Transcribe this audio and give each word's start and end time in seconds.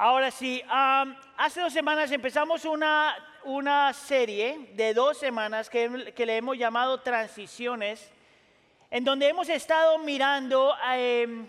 Ahora 0.00 0.30
sí, 0.30 0.62
am, 0.68 1.16
hace 1.36 1.60
dos 1.60 1.72
semanas 1.72 2.12
empezamos 2.12 2.64
una, 2.64 3.16
una 3.42 3.92
serie 3.92 4.70
de 4.74 4.94
dos 4.94 5.18
semanas 5.18 5.68
que, 5.68 6.14
que 6.14 6.24
le 6.24 6.36
hemos 6.36 6.56
llamado 6.56 7.00
Transiciones, 7.00 8.08
en 8.92 9.02
donde 9.02 9.28
hemos 9.28 9.48
estado 9.48 9.98
mirando 9.98 10.72
em, 10.92 11.44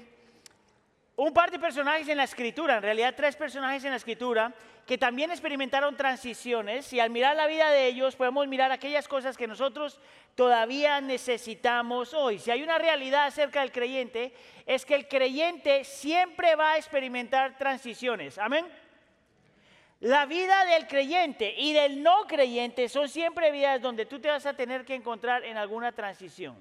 un 1.16 1.32
par 1.32 1.52
de 1.52 1.60
personajes 1.60 2.08
en 2.08 2.18
la 2.18 2.24
escritura, 2.24 2.78
en 2.78 2.82
realidad 2.82 3.14
tres 3.16 3.36
personajes 3.36 3.84
en 3.84 3.92
la 3.92 3.98
escritura, 3.98 4.52
que 4.90 4.98
también 4.98 5.30
experimentaron 5.30 5.96
transiciones 5.96 6.92
y 6.94 7.00
al 7.00 7.12
mirar 7.12 7.36
la 7.36 7.46
vida 7.46 7.70
de 7.70 7.86
ellos 7.86 8.16
podemos 8.16 8.48
mirar 8.48 8.72
aquellas 8.72 9.08
cosas 9.08 9.38
que 9.38 9.46
nosotros 9.46 10.00
todavía 10.34 11.00
necesitamos 11.00 12.16
hoy. 12.16 12.40
Si 12.40 12.50
hay 12.50 12.64
una 12.64 12.80
realidad 12.80 13.28
acerca 13.28 13.60
del 13.60 13.72
creyente, 13.72 14.34
es 14.66 14.88
que 14.88 14.96
el 14.96 15.08
creyente 15.08 15.84
siempre 15.84 16.56
va 16.56 16.72
a 16.72 16.78
experimentar 16.78 17.56
transiciones. 17.56 18.40
Amén. 18.40 18.66
La 20.00 20.26
vida 20.26 20.66
del 20.66 20.88
creyente 20.88 21.54
y 21.56 21.72
del 21.72 22.02
no 22.02 22.26
creyente 22.26 22.90
son 22.90 23.10
siempre 23.10 23.52
vidas 23.52 23.80
donde 23.80 24.08
tú 24.08 24.20
te 24.20 24.30
vas 24.30 24.48
a 24.48 24.56
tener 24.56 24.86
que 24.86 24.96
encontrar 24.96 25.44
en 25.44 25.58
alguna 25.58 25.92
transición. 25.92 26.56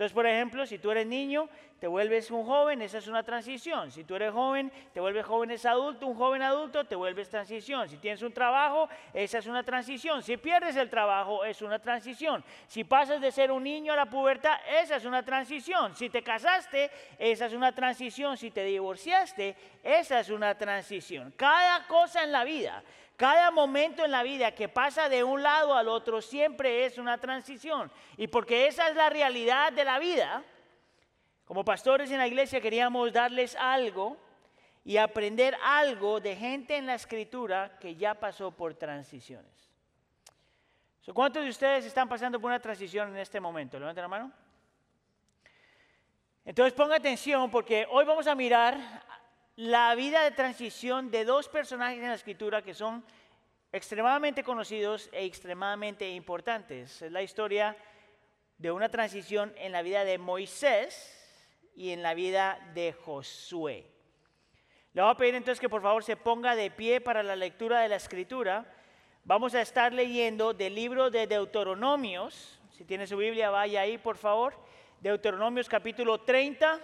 Entonces, 0.00 0.14
por 0.14 0.26
ejemplo, 0.26 0.64
si 0.64 0.78
tú 0.78 0.90
eres 0.90 1.06
niño, 1.06 1.46
te 1.78 1.86
vuelves 1.86 2.30
un 2.30 2.46
joven, 2.46 2.80
esa 2.80 2.96
es 2.96 3.06
una 3.06 3.22
transición. 3.22 3.90
Si 3.90 4.02
tú 4.02 4.16
eres 4.16 4.32
joven, 4.32 4.72
te 4.94 5.00
vuelves 5.00 5.26
joven 5.26 5.50
es 5.50 5.66
adulto, 5.66 6.06
un 6.06 6.14
joven 6.14 6.40
adulto, 6.40 6.86
te 6.86 6.96
vuelves 6.96 7.28
transición. 7.28 7.86
Si 7.86 7.98
tienes 7.98 8.22
un 8.22 8.32
trabajo, 8.32 8.88
esa 9.12 9.36
es 9.36 9.46
una 9.46 9.62
transición. 9.62 10.22
Si 10.22 10.38
pierdes 10.38 10.76
el 10.76 10.88
trabajo, 10.88 11.44
es 11.44 11.60
una 11.60 11.78
transición. 11.80 12.42
Si 12.66 12.82
pasas 12.82 13.20
de 13.20 13.30
ser 13.30 13.52
un 13.52 13.62
niño 13.62 13.92
a 13.92 13.96
la 13.96 14.06
pubertad, 14.06 14.58
esa 14.82 14.96
es 14.96 15.04
una 15.04 15.22
transición. 15.22 15.94
Si 15.94 16.08
te 16.08 16.22
casaste, 16.22 16.90
esa 17.18 17.44
es 17.44 17.52
una 17.52 17.74
transición. 17.74 18.38
Si 18.38 18.50
te 18.50 18.64
divorciaste, 18.64 19.54
esa 19.82 20.20
es 20.20 20.30
una 20.30 20.56
transición. 20.56 21.34
Cada 21.36 21.86
cosa 21.86 22.24
en 22.24 22.32
la 22.32 22.44
vida 22.44 22.82
cada 23.20 23.50
momento 23.50 24.02
en 24.02 24.12
la 24.12 24.22
vida 24.22 24.54
que 24.54 24.70
pasa 24.70 25.10
de 25.10 25.22
un 25.22 25.42
lado 25.42 25.74
al 25.74 25.88
otro 25.88 26.22
siempre 26.22 26.86
es 26.86 26.96
una 26.96 27.18
transición. 27.18 27.92
Y 28.16 28.28
porque 28.28 28.66
esa 28.66 28.88
es 28.88 28.96
la 28.96 29.10
realidad 29.10 29.74
de 29.74 29.84
la 29.84 29.98
vida, 29.98 30.42
como 31.44 31.62
pastores 31.62 32.10
en 32.10 32.16
la 32.16 32.26
iglesia 32.26 32.62
queríamos 32.62 33.12
darles 33.12 33.56
algo 33.56 34.16
y 34.86 34.96
aprender 34.96 35.54
algo 35.62 36.18
de 36.18 36.34
gente 36.34 36.78
en 36.78 36.86
la 36.86 36.94
escritura 36.94 37.76
que 37.78 37.94
ya 37.94 38.14
pasó 38.14 38.52
por 38.52 38.72
transiciones. 38.72 39.68
¿Cuántos 41.12 41.44
de 41.44 41.50
ustedes 41.50 41.84
están 41.84 42.08
pasando 42.08 42.40
por 42.40 42.48
una 42.48 42.58
transición 42.58 43.10
en 43.10 43.18
este 43.18 43.38
momento? 43.38 43.78
Levanten 43.78 44.00
la 44.00 44.08
mano. 44.08 44.32
Entonces 46.42 46.72
ponga 46.72 46.96
atención 46.96 47.50
porque 47.50 47.86
hoy 47.90 48.06
vamos 48.06 48.26
a 48.26 48.34
mirar 48.34 48.78
la 49.60 49.94
vida 49.94 50.22
de 50.22 50.30
transición 50.30 51.10
de 51.10 51.26
dos 51.26 51.46
personajes 51.46 51.98
en 51.98 52.08
la 52.08 52.14
escritura 52.14 52.62
que 52.62 52.72
son 52.72 53.04
extremadamente 53.72 54.42
conocidos 54.42 55.08
e 55.12 55.24
extremadamente 55.24 56.08
importantes. 56.10 57.02
Es 57.02 57.12
la 57.12 57.22
historia 57.22 57.76
de 58.58 58.70
una 58.70 58.88
transición 58.88 59.52
en 59.56 59.72
la 59.72 59.82
vida 59.82 60.04
de 60.04 60.18
Moisés 60.18 61.16
y 61.74 61.90
en 61.90 62.02
la 62.02 62.14
vida 62.14 62.58
de 62.74 62.92
Josué. 62.92 63.86
Le 64.92 65.02
voy 65.02 65.10
a 65.10 65.16
pedir 65.16 65.34
entonces 65.34 65.60
que 65.60 65.68
por 65.68 65.82
favor 65.82 66.02
se 66.02 66.16
ponga 66.16 66.56
de 66.56 66.70
pie 66.70 67.00
para 67.00 67.22
la 67.22 67.36
lectura 67.36 67.80
de 67.80 67.88
la 67.88 67.96
escritura. 67.96 68.66
Vamos 69.24 69.54
a 69.54 69.60
estar 69.60 69.92
leyendo 69.92 70.52
del 70.52 70.74
libro 70.74 71.10
de 71.10 71.26
Deuteronomios. 71.26 72.58
Si 72.72 72.84
tiene 72.84 73.06
su 73.06 73.16
Biblia, 73.16 73.50
vaya 73.50 73.82
ahí 73.82 73.98
por 73.98 74.16
favor. 74.16 74.54
Deuteronomios 75.00 75.68
capítulo 75.68 76.20
30, 76.20 76.80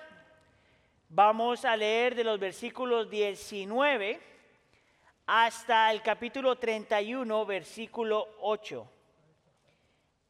Vamos 1.09 1.65
a 1.65 1.77
leer 1.77 2.17
de 2.17 2.25
los 2.25 2.39
versículos 2.41 3.09
19 3.09 4.21
hasta 5.27 5.91
el 5.91 6.03
capítulo 6.03 6.57
31, 6.57 7.45
versículo 7.47 8.29
8. 8.41 8.93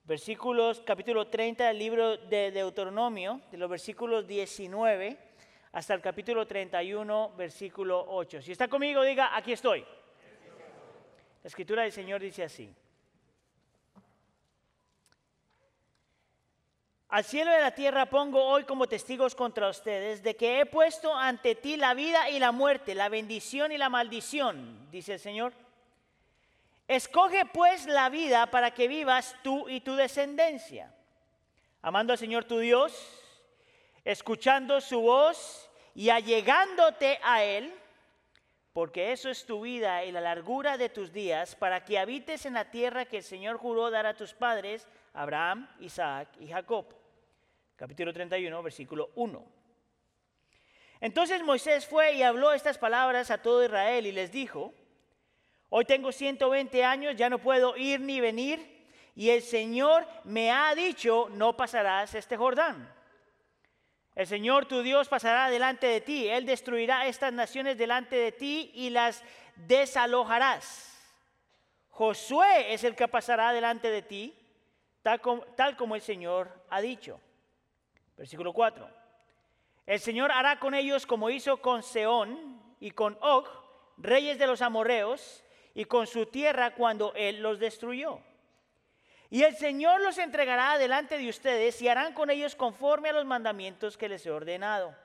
Versículos, 0.04 0.80
capítulo 0.86 1.28
30 1.28 1.66
del 1.68 1.78
libro 1.78 2.16
de 2.16 2.50
Deuteronomio, 2.50 3.40
de 3.50 3.58
los 3.58 3.68
versículos 3.68 4.26
19 4.26 5.18
hasta 5.72 5.92
el 5.92 6.00
capítulo 6.00 6.46
31, 6.46 7.34
versículo 7.36 8.06
8. 8.08 8.40
Si 8.40 8.52
está 8.52 8.66
conmigo, 8.68 9.02
diga, 9.02 9.36
aquí 9.36 9.52
estoy. 9.52 9.80
La 9.82 11.48
escritura 11.48 11.82
del 11.82 11.92
Señor 11.92 12.22
dice 12.22 12.44
así. 12.44 12.74
Al 17.16 17.24
cielo 17.24 17.50
y 17.50 17.54
a 17.54 17.60
la 17.60 17.70
tierra 17.70 18.04
pongo 18.04 18.44
hoy 18.44 18.64
como 18.64 18.88
testigos 18.88 19.34
contra 19.34 19.70
ustedes 19.70 20.22
de 20.22 20.36
que 20.36 20.60
he 20.60 20.66
puesto 20.66 21.14
ante 21.14 21.54
ti 21.54 21.78
la 21.78 21.94
vida 21.94 22.28
y 22.28 22.38
la 22.38 22.52
muerte, 22.52 22.94
la 22.94 23.08
bendición 23.08 23.72
y 23.72 23.78
la 23.78 23.88
maldición, 23.88 24.90
dice 24.90 25.14
el 25.14 25.18
Señor. 25.18 25.54
Escoge 26.86 27.46
pues 27.46 27.86
la 27.86 28.10
vida 28.10 28.50
para 28.50 28.72
que 28.72 28.86
vivas 28.86 29.34
tú 29.42 29.66
y 29.66 29.80
tu 29.80 29.94
descendencia, 29.94 30.94
amando 31.80 32.12
al 32.12 32.18
Señor 32.18 32.44
tu 32.44 32.58
Dios, 32.58 32.94
escuchando 34.04 34.82
su 34.82 35.00
voz 35.00 35.70
y 35.94 36.10
allegándote 36.10 37.18
a 37.22 37.42
Él, 37.42 37.72
porque 38.74 39.12
eso 39.12 39.30
es 39.30 39.46
tu 39.46 39.62
vida 39.62 40.04
y 40.04 40.12
la 40.12 40.20
largura 40.20 40.76
de 40.76 40.90
tus 40.90 41.14
días, 41.14 41.56
para 41.56 41.82
que 41.82 41.98
habites 41.98 42.44
en 42.44 42.52
la 42.52 42.70
tierra 42.70 43.06
que 43.06 43.16
el 43.16 43.24
Señor 43.24 43.56
juró 43.56 43.90
dar 43.90 44.04
a 44.04 44.12
tus 44.12 44.34
padres 44.34 44.86
Abraham, 45.14 45.66
Isaac 45.80 46.28
y 46.40 46.48
Jacob. 46.48 46.95
Capítulo 47.76 48.12
31, 48.12 48.62
versículo 48.62 49.10
1. 49.14 49.44
Entonces 51.00 51.42
Moisés 51.42 51.86
fue 51.86 52.14
y 52.14 52.22
habló 52.22 52.52
estas 52.52 52.78
palabras 52.78 53.30
a 53.30 53.42
todo 53.42 53.62
Israel 53.62 54.06
y 54.06 54.12
les 54.12 54.32
dijo, 54.32 54.72
hoy 55.68 55.84
tengo 55.84 56.10
120 56.10 56.84
años, 56.84 57.16
ya 57.16 57.28
no 57.28 57.38
puedo 57.38 57.76
ir 57.76 58.00
ni 58.00 58.20
venir, 58.20 58.88
y 59.14 59.30
el 59.30 59.42
Señor 59.42 60.06
me 60.24 60.50
ha 60.50 60.74
dicho, 60.74 61.28
no 61.32 61.56
pasarás 61.56 62.14
este 62.14 62.36
Jordán. 62.36 62.92
El 64.14 64.26
Señor 64.26 64.64
tu 64.64 64.80
Dios 64.80 65.08
pasará 65.08 65.50
delante 65.50 65.86
de 65.86 66.00
ti, 66.00 66.28
Él 66.28 66.46
destruirá 66.46 67.06
estas 67.06 67.32
naciones 67.32 67.76
delante 67.76 68.16
de 68.16 68.32
ti 68.32 68.70
y 68.74 68.88
las 68.88 69.22
desalojarás. 69.54 70.98
Josué 71.90 72.72
es 72.72 72.84
el 72.84 72.96
que 72.96 73.06
pasará 73.06 73.52
delante 73.52 73.90
de 73.90 74.02
ti 74.02 74.34
tal 75.02 75.76
como, 75.76 75.94
el 75.94 76.02
Señor 76.02 76.50
ha 76.68 76.80
dicho. 76.80 77.20
Versículo 78.16 78.52
4. 78.52 78.88
El 79.86 80.00
Señor 80.00 80.32
hará 80.32 80.58
con 80.58 80.74
ellos 80.74 81.06
como 81.06 81.30
hizo 81.30 81.58
con 81.58 81.82
Seón 81.82 82.60
y 82.80 82.90
con 82.90 83.16
Og, 83.20 83.46
reyes 83.98 84.38
de 84.38 84.46
los 84.46 84.62
amorreos, 84.62 85.44
y 85.76 85.84
con 85.84 86.06
su 86.06 86.24
tierra 86.24 86.74
cuando 86.74 87.12
Él 87.14 87.42
los 87.42 87.58
destruyó. 87.58 88.18
Y 89.28 89.42
el 89.42 89.56
Señor 89.56 90.00
los 90.00 90.16
entregará 90.16 90.78
delante 90.78 91.18
de 91.18 91.28
ustedes 91.28 91.80
y 91.82 91.88
harán 91.88 92.14
con 92.14 92.30
ellos 92.30 92.56
conforme 92.56 93.10
a 93.10 93.12
los 93.12 93.26
mandamientos 93.26 93.98
que 93.98 94.08
les 94.08 94.24
he 94.24 94.30
ordenado. 94.30 94.96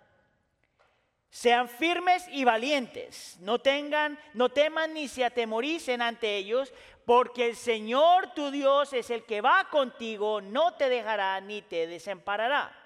Sean 1.29 1.67
firmes 1.67 2.25
y 2.29 2.45
valientes, 2.45 3.37
no 3.41 3.59
tengan, 3.59 4.17
no 4.33 4.49
teman 4.49 4.93
ni 4.93 5.09
se 5.09 5.25
atemoricen 5.25 6.01
ante 6.01 6.37
ellos, 6.37 6.73
porque 7.05 7.47
el 7.47 7.57
Señor 7.57 8.33
tu 8.33 8.49
Dios 8.49 8.93
es 8.93 9.09
el 9.09 9.25
que 9.25 9.41
va 9.41 9.67
contigo, 9.69 10.39
no 10.39 10.75
te 10.75 10.87
dejará 10.87 11.39
ni 11.41 11.61
te 11.61 11.85
desamparará. 11.87 12.80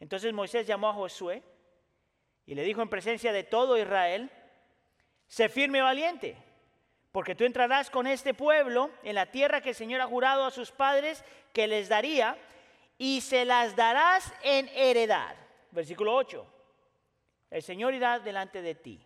Entonces 0.00 0.32
Moisés 0.32 0.66
llamó 0.66 0.88
a 0.88 0.94
Josué 0.94 1.42
y 2.46 2.54
le 2.54 2.62
dijo 2.62 2.82
en 2.82 2.88
presencia 2.88 3.32
de 3.32 3.44
todo 3.44 3.76
Israel, 3.76 4.30
sé 5.26 5.48
firme 5.48 5.78
y 5.78 5.82
valiente, 5.82 6.36
porque 7.12 7.34
tú 7.34 7.44
entrarás 7.44 7.90
con 7.90 8.06
este 8.06 8.34
pueblo 8.34 8.90
en 9.02 9.14
la 9.14 9.26
tierra 9.26 9.60
que 9.60 9.70
el 9.70 9.74
Señor 9.74 10.00
ha 10.00 10.06
jurado 10.06 10.44
a 10.44 10.50
sus 10.50 10.70
padres 10.70 11.24
que 11.52 11.66
les 11.66 11.88
daría, 11.88 12.38
y 12.98 13.20
se 13.20 13.44
las 13.44 13.76
darás 13.76 14.32
en 14.42 14.68
heredad. 14.74 15.36
Versículo 15.70 16.14
8. 16.16 16.46
El 17.50 17.62
Señor 17.62 17.94
irá 17.94 18.18
delante 18.18 18.60
de 18.60 18.74
ti. 18.74 19.00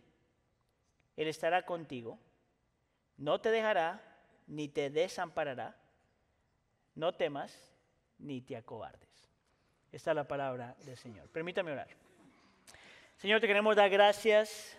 Él 1.17 1.29
estará 1.29 1.65
contigo. 1.65 2.19
No 3.19 3.41
te 3.41 3.51
dejará 3.51 4.03
ni 4.47 4.69
te 4.69 4.89
desamparará. 4.89 5.77
No 6.95 7.13
temas 7.13 7.55
ni 8.19 8.41
te 8.41 8.57
acobardes. 8.57 9.12
Esta 9.93 10.11
es 10.13 10.17
la 10.17 10.27
palabra 10.27 10.75
del 10.85 10.97
Señor. 10.97 11.29
Permítame 11.29 11.71
orar. 11.71 11.89
Señor, 13.19 13.41
te 13.41 13.47
queremos 13.47 13.77
dar 13.77 13.91
gracias. 13.91 14.77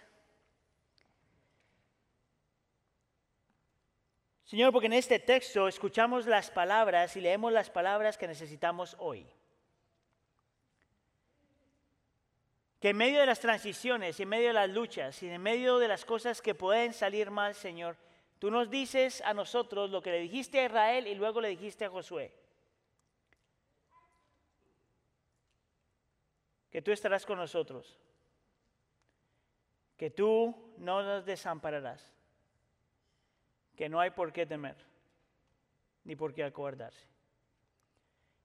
Señor, 4.44 4.74
porque 4.74 4.88
en 4.88 4.94
este 4.94 5.20
texto 5.20 5.68
escuchamos 5.68 6.26
las 6.26 6.52
palabras 6.52 7.16
y 7.16 7.22
leemos 7.22 7.54
las 7.54 7.70
palabras 7.70 8.18
que 8.18 8.28
necesitamos 8.28 8.96
hoy. 9.00 9.26
que 12.84 12.90
en 12.90 12.98
medio 12.98 13.22
de 13.22 13.26
las 13.26 13.40
transiciones, 13.40 14.20
en 14.20 14.28
medio 14.28 14.48
de 14.48 14.54
las 14.56 14.70
luchas 14.70 15.24
y 15.24 15.30
en 15.30 15.42
medio 15.42 15.80
de 15.80 15.88
las 15.88 16.04
cosas 16.04 16.42
que 16.42 16.54
pueden 16.54 16.92
salir 16.92 17.32
mal, 17.32 17.56
Señor, 17.56 17.96
tú 18.40 18.52
nos 18.52 18.70
dices 18.70 19.22
a 19.22 19.34
nosotros 19.34 19.90
lo 19.90 20.02
que 20.02 20.12
le 20.12 20.20
dijiste 20.20 20.60
a 20.60 20.66
Israel 20.66 21.08
y 21.08 21.16
luego 21.16 21.40
le 21.40 21.48
dijiste 21.48 21.86
a 21.86 21.90
Josué. 21.90 22.34
Que 26.74 26.82
tú 26.82 26.92
estarás 26.92 27.26
con 27.26 27.38
nosotros. 27.38 27.98
que 29.96 30.10
tú 30.10 30.74
no 30.80 31.02
nos 31.02 31.24
desampararás, 31.24 32.12
que 33.78 33.88
no 33.88 34.02
hay 34.02 34.10
por 34.10 34.34
qué 34.34 34.46
temer, 34.46 34.76
ni 36.04 36.16
por 36.18 36.34
qué 36.34 36.44
acobardarse. 36.44 37.08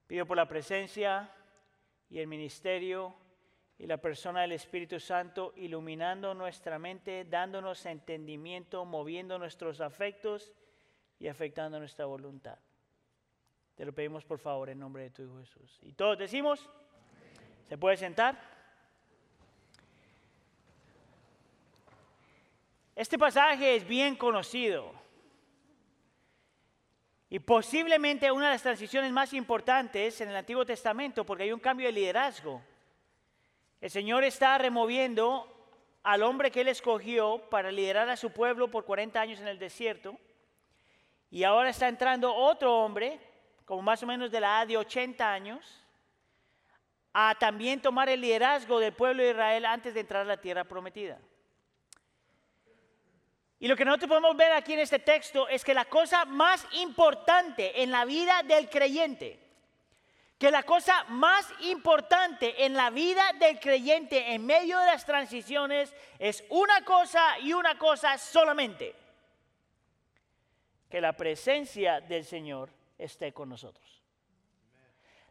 Pido 0.06 0.24
por 0.24 0.36
la 0.36 0.46
presencia 0.46 1.34
y 2.10 2.20
el 2.20 2.28
ministerio 2.28 3.14
y 3.78 3.86
la 3.86 3.96
persona 3.96 4.42
del 4.42 4.52
Espíritu 4.52 5.00
Santo 5.00 5.52
iluminando 5.56 6.32
nuestra 6.34 6.78
mente, 6.78 7.24
dándonos 7.24 7.84
entendimiento, 7.86 8.84
moviendo 8.84 9.36
nuestros 9.38 9.80
afectos 9.80 10.52
y 11.18 11.26
afectando 11.26 11.80
nuestra 11.80 12.04
voluntad. 12.06 12.58
Te 13.74 13.84
lo 13.84 13.92
pedimos 13.92 14.24
por 14.24 14.38
favor 14.38 14.68
en 14.68 14.78
nombre 14.78 15.04
de 15.04 15.10
tu 15.10 15.22
Hijo 15.22 15.38
Jesús. 15.38 15.78
Y 15.82 15.94
todos 15.94 16.18
decimos, 16.18 16.70
¿se 17.68 17.76
puede 17.76 17.96
sentar? 17.96 18.36
Este 22.96 23.18
pasaje 23.18 23.76
es 23.76 23.86
bien 23.86 24.16
conocido 24.16 24.92
y 27.30 27.38
posiblemente 27.38 28.32
una 28.32 28.46
de 28.46 28.54
las 28.54 28.62
transiciones 28.62 29.12
más 29.12 29.32
importantes 29.34 30.20
en 30.20 30.30
el 30.30 30.36
Antiguo 30.36 30.64
Testamento 30.64 31.24
porque 31.24 31.44
hay 31.44 31.52
un 31.52 31.60
cambio 31.60 31.86
de 31.86 31.92
liderazgo. 31.92 32.62
El 33.80 33.90
Señor 33.90 34.24
está 34.24 34.56
removiendo 34.58 35.46
al 36.02 36.22
hombre 36.22 36.50
que 36.50 36.62
él 36.62 36.68
escogió 36.68 37.38
para 37.50 37.70
liderar 37.70 38.08
a 38.08 38.16
su 38.16 38.32
pueblo 38.32 38.70
por 38.70 38.84
40 38.84 39.20
años 39.20 39.40
en 39.40 39.48
el 39.48 39.58
desierto. 39.58 40.16
Y 41.30 41.44
ahora 41.44 41.68
está 41.68 41.86
entrando 41.86 42.34
otro 42.34 42.78
hombre, 42.78 43.20
como 43.66 43.82
más 43.82 44.02
o 44.02 44.06
menos 44.06 44.30
de 44.30 44.40
la 44.40 44.48
edad 44.48 44.66
de 44.66 44.78
80 44.78 45.30
años, 45.30 45.84
a 47.20 47.34
también 47.34 47.82
tomar 47.82 48.08
el 48.08 48.20
liderazgo 48.20 48.78
del 48.78 48.92
pueblo 48.92 49.24
de 49.24 49.30
Israel 49.30 49.64
antes 49.64 49.92
de 49.92 50.00
entrar 50.00 50.22
a 50.22 50.24
la 50.24 50.40
tierra 50.40 50.62
prometida. 50.62 51.18
Y 53.58 53.66
lo 53.66 53.74
que 53.74 53.84
nosotros 53.84 54.08
podemos 54.08 54.36
ver 54.36 54.52
aquí 54.52 54.74
en 54.74 54.78
este 54.78 55.00
texto 55.00 55.48
es 55.48 55.64
que 55.64 55.74
la 55.74 55.86
cosa 55.86 56.24
más 56.26 56.64
importante 56.74 57.82
en 57.82 57.90
la 57.90 58.04
vida 58.04 58.42
del 58.44 58.70
creyente 58.70 59.48
que 60.38 60.52
la 60.52 60.62
cosa 60.62 61.02
más 61.08 61.52
importante 61.62 62.64
en 62.64 62.74
la 62.74 62.90
vida 62.90 63.24
del 63.40 63.58
creyente 63.58 64.34
en 64.34 64.46
medio 64.46 64.78
de 64.78 64.86
las 64.86 65.04
transiciones 65.04 65.92
es 66.20 66.44
una 66.48 66.84
cosa 66.84 67.40
y 67.40 67.52
una 67.52 67.76
cosa 67.76 68.16
solamente, 68.18 68.94
que 70.88 71.00
la 71.00 71.12
presencia 71.14 72.00
del 72.00 72.24
Señor 72.24 72.70
esté 72.96 73.32
con 73.32 73.48
nosotros. 73.48 73.97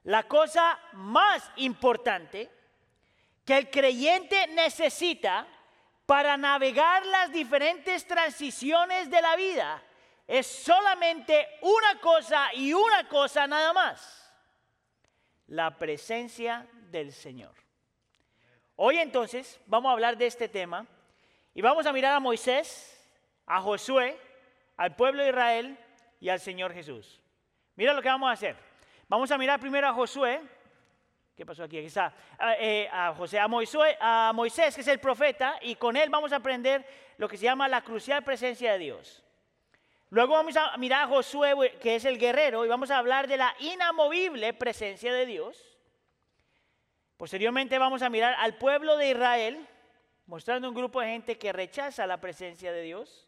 La 0.03 0.23
cosa 0.23 0.79
más 0.93 1.49
importante 1.57 2.49
que 3.45 3.57
el 3.57 3.69
creyente 3.69 4.47
necesita 4.47 5.47
para 6.05 6.37
navegar 6.37 7.05
las 7.05 7.31
diferentes 7.31 8.05
transiciones 8.07 9.09
de 9.09 9.21
la 9.21 9.35
vida 9.35 9.83
es 10.27 10.45
solamente 10.45 11.47
una 11.61 11.99
cosa 12.01 12.53
y 12.53 12.73
una 12.73 13.07
cosa 13.07 13.47
nada 13.47 13.73
más 13.73 14.27
la 15.47 15.77
presencia 15.77 16.67
del 16.91 17.11
Señor. 17.11 17.55
Hoy 18.75 18.97
entonces 18.97 19.59
vamos 19.65 19.89
a 19.89 19.93
hablar 19.93 20.17
de 20.17 20.27
este 20.27 20.49
tema 20.49 20.85
y 21.53 21.61
vamos 21.61 21.85
a 21.85 21.93
mirar 21.93 22.13
a 22.13 22.19
Moisés, 22.19 22.93
a 23.45 23.61
Josué, 23.61 24.19
al 24.75 24.95
pueblo 24.95 25.23
de 25.23 25.29
Israel 25.29 25.77
y 26.19 26.29
al 26.29 26.39
Señor 26.39 26.73
Jesús. 26.73 27.19
Mira 27.75 27.93
lo 27.93 28.01
que 28.01 28.09
vamos 28.09 28.29
a 28.29 28.33
hacer. 28.33 28.66
Vamos 29.09 29.31
a 29.31 29.37
mirar 29.37 29.59
primero 29.59 29.87
a 29.87 29.93
Josué. 29.93 30.41
¿Qué 31.35 31.45
pasó 31.45 31.63
aquí? 31.63 31.77
Aquí 31.77 31.87
está. 31.87 32.13
a, 32.37 32.55
eh, 32.59 32.89
José, 33.15 33.39
a, 33.39 33.47
Moisés, 33.47 33.95
a 34.01 34.31
Moisés, 34.33 34.75
que 34.75 34.81
es 34.81 34.87
el 34.87 34.99
profeta, 34.99 35.57
y 35.61 35.75
con 35.75 35.95
él 35.95 36.09
vamos 36.09 36.33
a 36.33 36.37
aprender 36.37 36.85
lo 37.17 37.29
que 37.29 37.37
se 37.37 37.45
llama 37.45 37.67
la 37.67 37.81
crucial 37.81 38.23
presencia 38.23 38.73
de 38.73 38.79
Dios. 38.79 39.23
Luego 40.09 40.33
vamos 40.33 40.57
a 40.57 40.75
mirar 40.77 41.03
a 41.03 41.07
Josué, 41.07 41.77
que 41.79 41.95
es 41.95 42.05
el 42.05 42.17
guerrero, 42.17 42.65
y 42.65 42.67
vamos 42.67 42.91
a 42.91 42.97
hablar 42.97 43.27
de 43.27 43.37
la 43.37 43.55
inamovible 43.59 44.53
presencia 44.53 45.13
de 45.13 45.25
Dios. 45.25 45.77
Posteriormente 47.17 47.77
vamos 47.77 48.01
a 48.01 48.09
mirar 48.09 48.35
al 48.39 48.57
pueblo 48.57 48.97
de 48.97 49.11
Israel, 49.11 49.67
mostrando 50.25 50.67
un 50.69 50.75
grupo 50.75 51.01
de 51.01 51.07
gente 51.07 51.37
que 51.37 51.53
rechaza 51.53 52.07
la 52.07 52.19
presencia 52.19 52.71
de 52.71 52.81
Dios. 52.81 53.27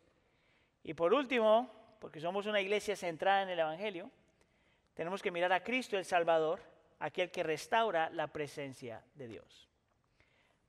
Y 0.84 0.94
por 0.94 1.14
último, 1.14 1.72
porque 2.00 2.20
somos 2.20 2.46
una 2.48 2.60
iglesia 2.60 2.96
centrada 2.96 3.44
en 3.44 3.50
el 3.50 3.60
Evangelio, 3.60 4.10
tenemos 5.00 5.22
que 5.22 5.32
mirar 5.32 5.54
a 5.54 5.64
Cristo 5.64 5.98
el 5.98 6.04
Salvador, 6.04 6.60
aquel 7.00 7.32
que 7.32 7.42
restaura 7.42 8.10
la 8.10 8.28
presencia 8.28 9.02
de 9.16 9.30
Dios. 9.30 9.70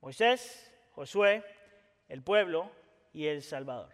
Moisés, 0.01 0.73
Josué, 0.93 1.45
el 2.09 2.23
pueblo 2.23 2.71
y 3.13 3.27
el 3.27 3.43
Salvador. 3.43 3.93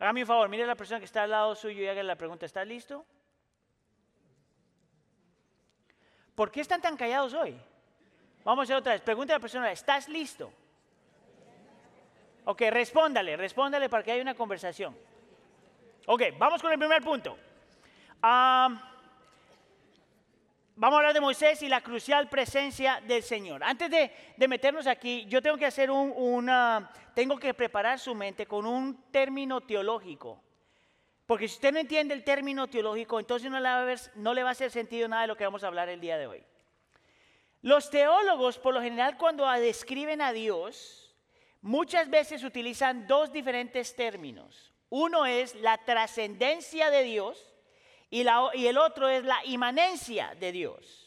Hágame 0.00 0.22
un 0.22 0.26
favor, 0.26 0.48
mire 0.48 0.64
a 0.64 0.66
la 0.66 0.74
persona 0.74 0.98
que 0.98 1.04
está 1.04 1.22
al 1.22 1.30
lado 1.30 1.54
suyo 1.54 1.80
y 1.80 1.86
hágale 1.86 2.02
la 2.02 2.16
pregunta, 2.16 2.44
¿estás 2.46 2.66
listo? 2.66 3.06
¿Por 6.34 6.50
qué 6.50 6.60
están 6.60 6.82
tan 6.82 6.96
callados 6.96 7.32
hoy? 7.32 7.56
Vamos 8.42 8.62
a 8.62 8.64
hacer 8.64 8.76
otra 8.76 8.94
vez. 8.94 9.02
Pregúntale 9.02 9.36
a 9.36 9.38
la 9.38 9.42
persona, 9.42 9.70
¿estás 9.70 10.08
listo? 10.08 10.52
Ok, 12.46 12.60
respóndale, 12.70 13.36
respóndale 13.36 13.88
para 13.88 14.02
que 14.02 14.10
haya 14.10 14.22
una 14.22 14.34
conversación. 14.34 14.98
Ok, 16.06 16.22
vamos 16.38 16.60
con 16.60 16.72
el 16.72 16.78
primer 16.80 17.04
punto. 17.04 17.38
Ah... 18.20 18.90
Vamos 20.76 20.96
a 20.96 20.98
hablar 20.98 21.14
de 21.14 21.20
Moisés 21.20 21.62
y 21.62 21.68
la 21.68 21.82
crucial 21.82 22.28
presencia 22.28 23.00
del 23.06 23.22
Señor. 23.22 23.62
Antes 23.62 23.88
de, 23.90 24.48
meternos 24.48 24.88
aquí, 24.88 25.24
yo 25.28 25.40
tengo 25.40 25.56
que 25.56 25.66
hacer 25.66 25.88
un, 25.88 26.12
una, 26.16 26.90
tengo 27.14 27.38
que 27.38 27.54
preparar 27.54 28.00
su 28.00 28.12
mente 28.12 28.46
con 28.46 28.66
un 28.66 29.04
término 29.12 29.60
teológico. 29.60 30.42
Porque 31.26 31.46
si 31.46 31.54
usted 31.54 31.72
no 31.72 31.78
entiende 31.78 32.12
el 32.12 32.24
término 32.24 32.66
teológico, 32.66 33.20
entonces 33.20 33.48
no 33.52 33.60
le, 33.60 33.68
va 33.68 33.82
a 33.82 33.84
ver, 33.84 34.00
no 34.16 34.34
le 34.34 34.42
va 34.42 34.48
a 34.48 34.52
hacer 34.52 34.72
sentido 34.72 35.06
nada 35.06 35.22
de 35.22 35.28
lo 35.28 35.36
que 35.36 35.44
vamos 35.44 35.62
a 35.62 35.68
hablar 35.68 35.88
el 35.88 36.00
día 36.00 36.18
de 36.18 36.26
hoy. 36.26 36.42
Los 37.62 37.88
teólogos, 37.88 38.58
por 38.58 38.74
lo 38.74 38.82
general, 38.82 39.16
cuando 39.16 39.48
describen 39.52 40.20
a 40.20 40.32
Dios, 40.32 41.14
muchas 41.62 42.10
veces 42.10 42.42
utilizan 42.42 43.06
dos 43.06 43.32
diferentes 43.32 43.94
términos. 43.94 44.72
Uno 44.90 45.24
es 45.24 45.54
la 45.54 45.78
trascendencia 45.78 46.90
de 46.90 47.04
Dios 47.04 47.53
y, 48.10 48.20
el 48.20 48.78
otro 48.78 49.08
es 49.08 49.24
la 49.24 49.44
inmanencia 49.44 50.34
de 50.38 50.52
Dios. 50.52 51.03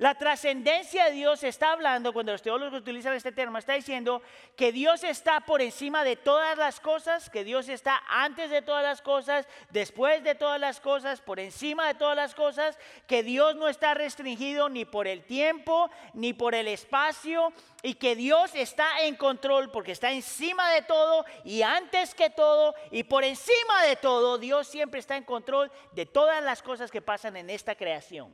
La 0.00 0.14
trascendencia 0.14 1.04
de 1.04 1.10
Dios 1.10 1.44
está 1.44 1.72
hablando, 1.72 2.14
cuando 2.14 2.32
los 2.32 2.40
teólogos 2.40 2.80
utilizan 2.80 3.12
este 3.12 3.32
término, 3.32 3.58
está 3.58 3.74
diciendo 3.74 4.22
que 4.56 4.72
Dios 4.72 5.04
está 5.04 5.40
por 5.40 5.60
encima 5.60 6.04
de 6.04 6.16
todas 6.16 6.56
las 6.56 6.80
cosas, 6.80 7.28
que 7.28 7.44
Dios 7.44 7.68
está 7.68 8.02
antes 8.08 8.48
de 8.48 8.62
todas 8.62 8.82
las 8.82 9.02
cosas, 9.02 9.46
después 9.68 10.24
de 10.24 10.34
todas 10.34 10.58
las 10.58 10.80
cosas, 10.80 11.20
por 11.20 11.38
encima 11.38 11.86
de 11.86 11.96
todas 11.96 12.16
las 12.16 12.34
cosas, 12.34 12.78
que 13.06 13.22
Dios 13.22 13.56
no 13.56 13.68
está 13.68 13.92
restringido 13.92 14.70
ni 14.70 14.86
por 14.86 15.06
el 15.06 15.22
tiempo, 15.22 15.90
ni 16.14 16.32
por 16.32 16.54
el 16.54 16.68
espacio, 16.68 17.52
y 17.82 17.92
que 17.92 18.16
Dios 18.16 18.54
está 18.54 19.02
en 19.02 19.16
control 19.16 19.70
porque 19.70 19.92
está 19.92 20.12
encima 20.12 20.70
de 20.70 20.80
todo 20.80 21.26
y 21.44 21.60
antes 21.60 22.14
que 22.14 22.30
todo 22.30 22.74
y 22.90 23.04
por 23.04 23.22
encima 23.22 23.82
de 23.86 23.96
todo, 23.96 24.38
Dios 24.38 24.66
siempre 24.66 24.98
está 24.98 25.18
en 25.18 25.24
control 25.24 25.70
de 25.92 26.06
todas 26.06 26.42
las 26.42 26.62
cosas 26.62 26.90
que 26.90 27.02
pasan 27.02 27.36
en 27.36 27.50
esta 27.50 27.74
creación. 27.74 28.32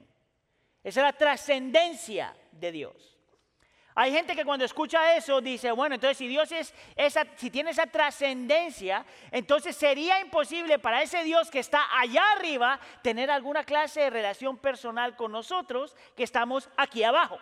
Esa 0.86 1.00
es 1.00 1.04
la 1.04 1.12
trascendencia 1.14 2.32
de 2.52 2.70
Dios. 2.70 3.18
Hay 3.96 4.12
gente 4.12 4.36
que 4.36 4.44
cuando 4.44 4.64
escucha 4.64 5.16
eso 5.16 5.40
dice, 5.40 5.72
bueno, 5.72 5.96
entonces 5.96 6.16
si 6.16 6.28
Dios 6.28 6.52
es 6.52 6.72
esa, 6.94 7.26
si 7.34 7.50
tiene 7.50 7.72
esa 7.72 7.88
trascendencia, 7.88 9.04
entonces 9.32 9.74
sería 9.74 10.20
imposible 10.20 10.78
para 10.78 11.02
ese 11.02 11.24
Dios 11.24 11.50
que 11.50 11.58
está 11.58 11.88
allá 11.98 12.22
arriba 12.36 12.78
tener 13.02 13.32
alguna 13.32 13.64
clase 13.64 14.02
de 14.02 14.10
relación 14.10 14.58
personal 14.58 15.16
con 15.16 15.32
nosotros 15.32 15.96
que 16.14 16.22
estamos 16.22 16.68
aquí 16.76 17.02
abajo. 17.02 17.36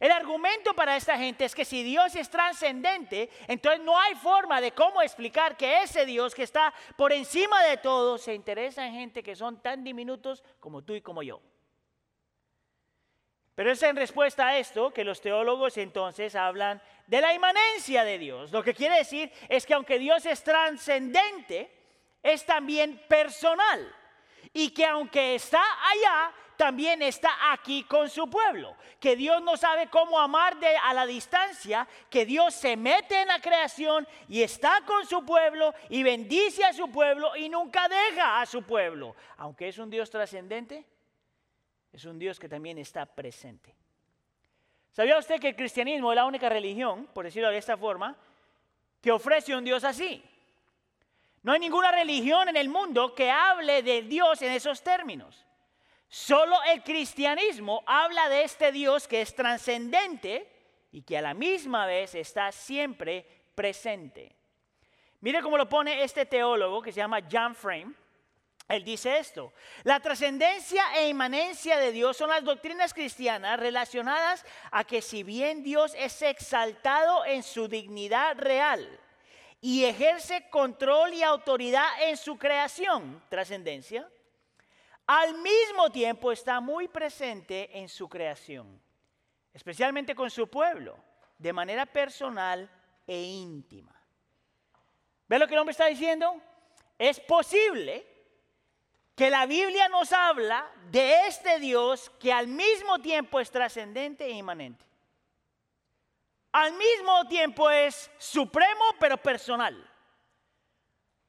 El 0.00 0.10
argumento 0.10 0.72
para 0.72 0.96
esta 0.96 1.18
gente 1.18 1.44
es 1.44 1.54
que 1.54 1.66
si 1.66 1.82
Dios 1.82 2.16
es 2.16 2.30
trascendente, 2.30 3.28
entonces 3.48 3.84
no 3.84 4.00
hay 4.00 4.14
forma 4.14 4.62
de 4.62 4.72
cómo 4.72 5.02
explicar 5.02 5.58
que 5.58 5.82
ese 5.82 6.06
Dios 6.06 6.34
que 6.34 6.44
está 6.44 6.72
por 6.96 7.12
encima 7.12 7.62
de 7.64 7.76
todo 7.76 8.16
se 8.16 8.32
interesa 8.32 8.86
en 8.86 8.94
gente 8.94 9.22
que 9.22 9.36
son 9.36 9.60
tan 9.60 9.84
diminutos 9.84 10.42
como 10.58 10.80
tú 10.80 10.94
y 10.94 11.02
como 11.02 11.22
yo. 11.22 11.42
Pero 13.58 13.72
es 13.72 13.82
en 13.82 13.96
respuesta 13.96 14.46
a 14.46 14.56
esto 14.56 14.92
que 14.92 15.02
los 15.02 15.20
teólogos 15.20 15.78
entonces 15.78 16.36
hablan 16.36 16.80
de 17.08 17.20
la 17.20 17.34
inmanencia 17.34 18.04
de 18.04 18.16
Dios. 18.16 18.52
Lo 18.52 18.62
que 18.62 18.72
quiere 18.72 18.98
decir 18.98 19.32
es 19.48 19.66
que 19.66 19.74
aunque 19.74 19.98
Dios 19.98 20.24
es 20.26 20.44
trascendente, 20.44 21.68
es 22.22 22.46
también 22.46 23.02
personal. 23.08 23.92
Y 24.52 24.70
que 24.70 24.86
aunque 24.86 25.34
está 25.34 25.60
allá, 25.60 26.32
también 26.56 27.02
está 27.02 27.50
aquí 27.50 27.82
con 27.82 28.08
su 28.08 28.30
pueblo. 28.30 28.76
Que 29.00 29.16
Dios 29.16 29.42
no 29.42 29.56
sabe 29.56 29.88
cómo 29.88 30.20
amar 30.20 30.60
de, 30.60 30.76
a 30.76 30.94
la 30.94 31.04
distancia, 31.04 31.88
que 32.08 32.24
Dios 32.24 32.54
se 32.54 32.76
mete 32.76 33.22
en 33.22 33.26
la 33.26 33.40
creación 33.40 34.06
y 34.28 34.40
está 34.40 34.82
con 34.86 35.04
su 35.04 35.26
pueblo 35.26 35.74
y 35.88 36.04
bendice 36.04 36.64
a 36.64 36.72
su 36.72 36.92
pueblo 36.92 37.34
y 37.34 37.48
nunca 37.48 37.88
deja 37.88 38.40
a 38.40 38.46
su 38.46 38.62
pueblo. 38.62 39.16
Aunque 39.36 39.66
es 39.66 39.78
un 39.78 39.90
Dios 39.90 40.08
trascendente, 40.10 40.86
es 41.92 42.04
un 42.04 42.18
Dios 42.18 42.38
que 42.38 42.48
también 42.48 42.78
está 42.78 43.06
presente. 43.06 43.74
¿Sabía 44.92 45.18
usted 45.18 45.40
que 45.40 45.48
el 45.48 45.56
cristianismo 45.56 46.12
es 46.12 46.16
la 46.16 46.24
única 46.24 46.48
religión, 46.48 47.06
por 47.14 47.24
decirlo 47.24 47.50
de 47.50 47.58
esta 47.58 47.76
forma, 47.76 48.16
que 49.00 49.12
ofrece 49.12 49.54
un 49.54 49.64
Dios 49.64 49.84
así. 49.84 50.22
No 51.42 51.52
hay 51.52 51.60
ninguna 51.60 51.92
religión 51.92 52.48
en 52.48 52.56
el 52.56 52.68
mundo 52.68 53.14
que 53.14 53.30
hable 53.30 53.82
de 53.82 54.02
Dios 54.02 54.42
en 54.42 54.52
esos 54.52 54.82
términos. 54.82 55.44
Solo 56.08 56.56
el 56.64 56.82
cristianismo 56.82 57.82
habla 57.86 58.28
de 58.28 58.42
este 58.42 58.72
Dios 58.72 59.06
que 59.06 59.20
es 59.20 59.34
trascendente 59.34 60.50
y 60.90 61.02
que 61.02 61.18
a 61.18 61.22
la 61.22 61.34
misma 61.34 61.86
vez 61.86 62.14
está 62.14 62.50
siempre 62.50 63.26
presente. 63.54 64.34
Mire 65.20 65.42
cómo 65.42 65.58
lo 65.58 65.68
pone 65.68 66.02
este 66.02 66.26
teólogo 66.26 66.80
que 66.80 66.92
se 66.92 66.98
llama 66.98 67.20
John 67.30 67.54
Frame. 67.54 67.92
Él 68.68 68.84
dice 68.84 69.16
esto, 69.16 69.54
la 69.82 69.98
trascendencia 69.98 70.84
e 70.94 71.08
inmanencia 71.08 71.78
de 71.78 71.90
Dios 71.90 72.18
son 72.18 72.28
las 72.28 72.44
doctrinas 72.44 72.92
cristianas 72.92 73.58
relacionadas 73.58 74.44
a 74.70 74.84
que 74.84 75.00
si 75.00 75.22
bien 75.22 75.62
Dios 75.62 75.94
es 75.96 76.20
exaltado 76.20 77.24
en 77.24 77.42
su 77.42 77.66
dignidad 77.66 78.36
real 78.36 79.00
y 79.62 79.84
ejerce 79.84 80.50
control 80.50 81.14
y 81.14 81.22
autoridad 81.22 81.88
en 82.02 82.18
su 82.18 82.36
creación, 82.36 83.22
trascendencia, 83.30 84.06
al 85.06 85.38
mismo 85.38 85.90
tiempo 85.90 86.30
está 86.30 86.60
muy 86.60 86.88
presente 86.88 87.70
en 87.78 87.88
su 87.88 88.06
creación, 88.06 88.78
especialmente 89.54 90.14
con 90.14 90.30
su 90.30 90.46
pueblo, 90.46 90.98
de 91.38 91.54
manera 91.54 91.86
personal 91.86 92.70
e 93.06 93.18
íntima. 93.18 93.98
¿Ve 95.26 95.38
lo 95.38 95.48
que 95.48 95.54
el 95.54 95.60
hombre 95.60 95.72
está 95.72 95.86
diciendo? 95.86 96.38
Es 96.98 97.18
posible 97.20 98.17
que 99.18 99.30
la 99.30 99.46
Biblia 99.46 99.88
nos 99.88 100.12
habla 100.12 100.70
de 100.92 101.26
este 101.26 101.58
Dios 101.58 102.08
que 102.20 102.32
al 102.32 102.46
mismo 102.46 103.00
tiempo 103.00 103.40
es 103.40 103.50
trascendente 103.50 104.24
e 104.24 104.30
inmanente. 104.30 104.86
Al 106.52 106.72
mismo 106.74 107.26
tiempo 107.26 107.68
es 107.68 108.08
supremo 108.16 108.84
pero 109.00 109.16
personal. 109.16 109.76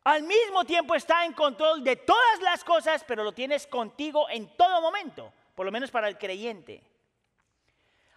Al 0.04 0.22
mismo 0.22 0.66
tiempo 0.66 0.94
está 0.94 1.26
en 1.26 1.34
control 1.34 1.84
de 1.84 1.96
todas 1.96 2.40
las 2.42 2.64
cosas, 2.64 3.04
pero 3.04 3.24
lo 3.24 3.32
tienes 3.32 3.66
contigo 3.66 4.30
en 4.30 4.56
todo 4.56 4.82
momento, 4.82 5.34
por 5.56 5.66
lo 5.66 5.72
menos 5.72 5.90
para 5.90 6.08
el 6.08 6.18
creyente. 6.20 6.84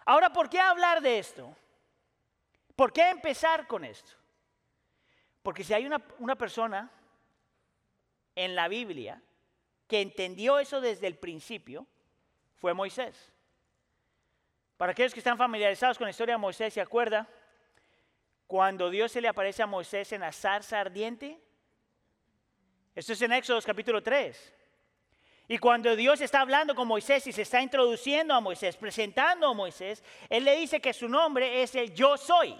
Ahora, 0.05 0.31
¿por 0.31 0.51
qué 0.51 0.59
hablar 0.59 1.01
de 1.01 1.17
esto? 1.17 1.57
¿Por 2.75 2.93
qué 2.93 3.09
empezar 3.09 3.65
con 3.65 3.83
esto? 3.83 4.11
Porque 5.41 5.63
si 5.63 5.73
hay 5.73 5.87
una, 5.87 5.99
una 6.19 6.35
persona 6.35 6.91
en 8.35 8.55
la 8.55 8.67
Biblia 8.67 9.19
que 9.87 10.01
entendió 10.01 10.59
eso 10.59 10.81
desde 10.81 11.07
el 11.07 11.17
principio 11.17 11.85
fue 12.55 12.73
Moisés. 12.73 13.31
Para 14.77 14.91
aquellos 14.91 15.13
que 15.13 15.19
están 15.19 15.37
familiarizados 15.37 15.97
con 15.97 16.05
la 16.05 16.11
historia 16.11 16.35
de 16.35 16.39
Moisés, 16.39 16.73
¿se 16.73 16.81
acuerda? 16.81 17.27
Cuando 18.47 18.89
Dios 18.89 19.11
se 19.11 19.21
le 19.21 19.27
aparece 19.27 19.63
a 19.63 19.67
Moisés 19.67 20.11
en 20.11 20.21
la 20.21 20.31
zarza 20.31 20.79
ardiente. 20.79 21.39
Esto 22.95 23.13
es 23.13 23.21
en 23.21 23.33
Éxodo 23.33 23.61
capítulo 23.61 24.01
3. 24.01 24.53
Y 25.47 25.57
cuando 25.57 25.95
Dios 25.95 26.21
está 26.21 26.41
hablando 26.41 26.73
con 26.73 26.87
Moisés 26.87 27.27
y 27.27 27.33
se 27.33 27.41
está 27.41 27.61
introduciendo 27.61 28.33
a 28.33 28.39
Moisés, 28.39 28.77
presentando 28.77 29.47
a 29.47 29.53
Moisés, 29.53 30.03
Él 30.29 30.45
le 30.45 30.55
dice 30.55 30.79
que 30.79 30.93
su 30.93 31.09
nombre 31.09 31.61
es 31.61 31.75
el 31.75 31.93
yo 31.93 32.17
soy. 32.17 32.57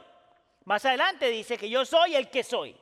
Más 0.65 0.84
adelante 0.86 1.30
dice 1.30 1.58
que 1.58 1.70
yo 1.70 1.86
soy 1.86 2.15
el 2.15 2.30
que 2.30 2.44
soy. 2.44 2.75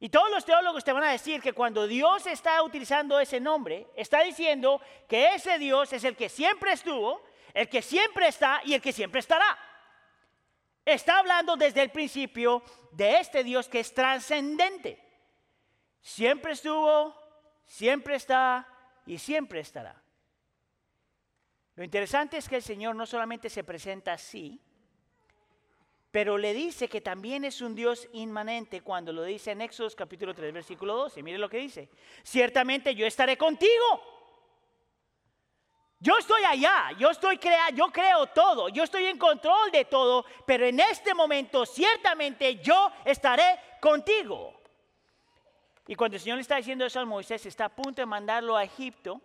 Y 0.00 0.08
todos 0.08 0.30
los 0.30 0.44
teólogos 0.44 0.84
te 0.84 0.92
van 0.92 1.04
a 1.04 1.12
decir 1.12 1.40
que 1.40 1.52
cuando 1.52 1.86
Dios 1.86 2.26
está 2.26 2.62
utilizando 2.62 3.18
ese 3.20 3.40
nombre, 3.40 3.86
está 3.96 4.22
diciendo 4.22 4.80
que 5.08 5.34
ese 5.34 5.58
Dios 5.58 5.92
es 5.92 6.04
el 6.04 6.16
que 6.16 6.28
siempre 6.28 6.72
estuvo, 6.72 7.22
el 7.54 7.68
que 7.68 7.80
siempre 7.80 8.28
está 8.28 8.60
y 8.64 8.74
el 8.74 8.82
que 8.82 8.92
siempre 8.92 9.20
estará. 9.20 9.58
Está 10.84 11.18
hablando 11.18 11.56
desde 11.56 11.82
el 11.82 11.90
principio 11.90 12.62
de 12.92 13.18
este 13.18 13.42
Dios 13.44 13.68
que 13.68 13.80
es 13.80 13.94
trascendente. 13.94 15.02
Siempre 16.00 16.52
estuvo, 16.52 17.16
siempre 17.64 18.16
está 18.16 18.68
y 19.06 19.16
siempre 19.18 19.60
estará. 19.60 20.02
Lo 21.76 21.82
interesante 21.82 22.36
es 22.36 22.48
que 22.48 22.56
el 22.56 22.62
Señor 22.62 22.94
no 22.94 23.06
solamente 23.06 23.48
se 23.48 23.64
presenta 23.64 24.12
así, 24.12 24.60
pero 26.14 26.38
le 26.38 26.54
dice 26.54 26.86
que 26.86 27.00
también 27.00 27.44
es 27.44 27.60
un 27.60 27.74
Dios 27.74 28.08
inmanente 28.12 28.82
cuando 28.82 29.12
lo 29.12 29.24
dice 29.24 29.50
en 29.50 29.62
Éxodo 29.62 29.90
capítulo 29.96 30.32
3, 30.32 30.52
versículo 30.52 30.94
12. 30.94 31.24
Mire 31.24 31.38
lo 31.38 31.48
que 31.48 31.58
dice. 31.58 31.88
Ciertamente 32.22 32.94
yo 32.94 33.04
estaré 33.04 33.36
contigo. 33.36 34.00
Yo 35.98 36.16
estoy 36.16 36.44
allá, 36.44 36.92
yo 37.00 37.10
estoy 37.10 37.36
crea, 37.38 37.70
yo 37.70 37.88
creo 37.88 38.28
todo, 38.28 38.68
yo 38.68 38.84
estoy 38.84 39.06
en 39.06 39.18
control 39.18 39.72
de 39.72 39.86
todo, 39.86 40.24
pero 40.46 40.64
en 40.64 40.78
este 40.78 41.14
momento 41.14 41.66
ciertamente 41.66 42.60
yo 42.60 42.92
estaré 43.04 43.58
contigo. 43.80 44.54
Y 45.88 45.96
cuando 45.96 46.16
el 46.16 46.22
Señor 46.22 46.36
le 46.36 46.42
está 46.42 46.58
diciendo 46.58 46.86
eso 46.86 47.00
a 47.00 47.04
Moisés, 47.04 47.44
está 47.44 47.64
a 47.64 47.74
punto 47.74 48.00
de 48.00 48.06
mandarlo 48.06 48.56
a 48.56 48.62
Egipto 48.62 49.20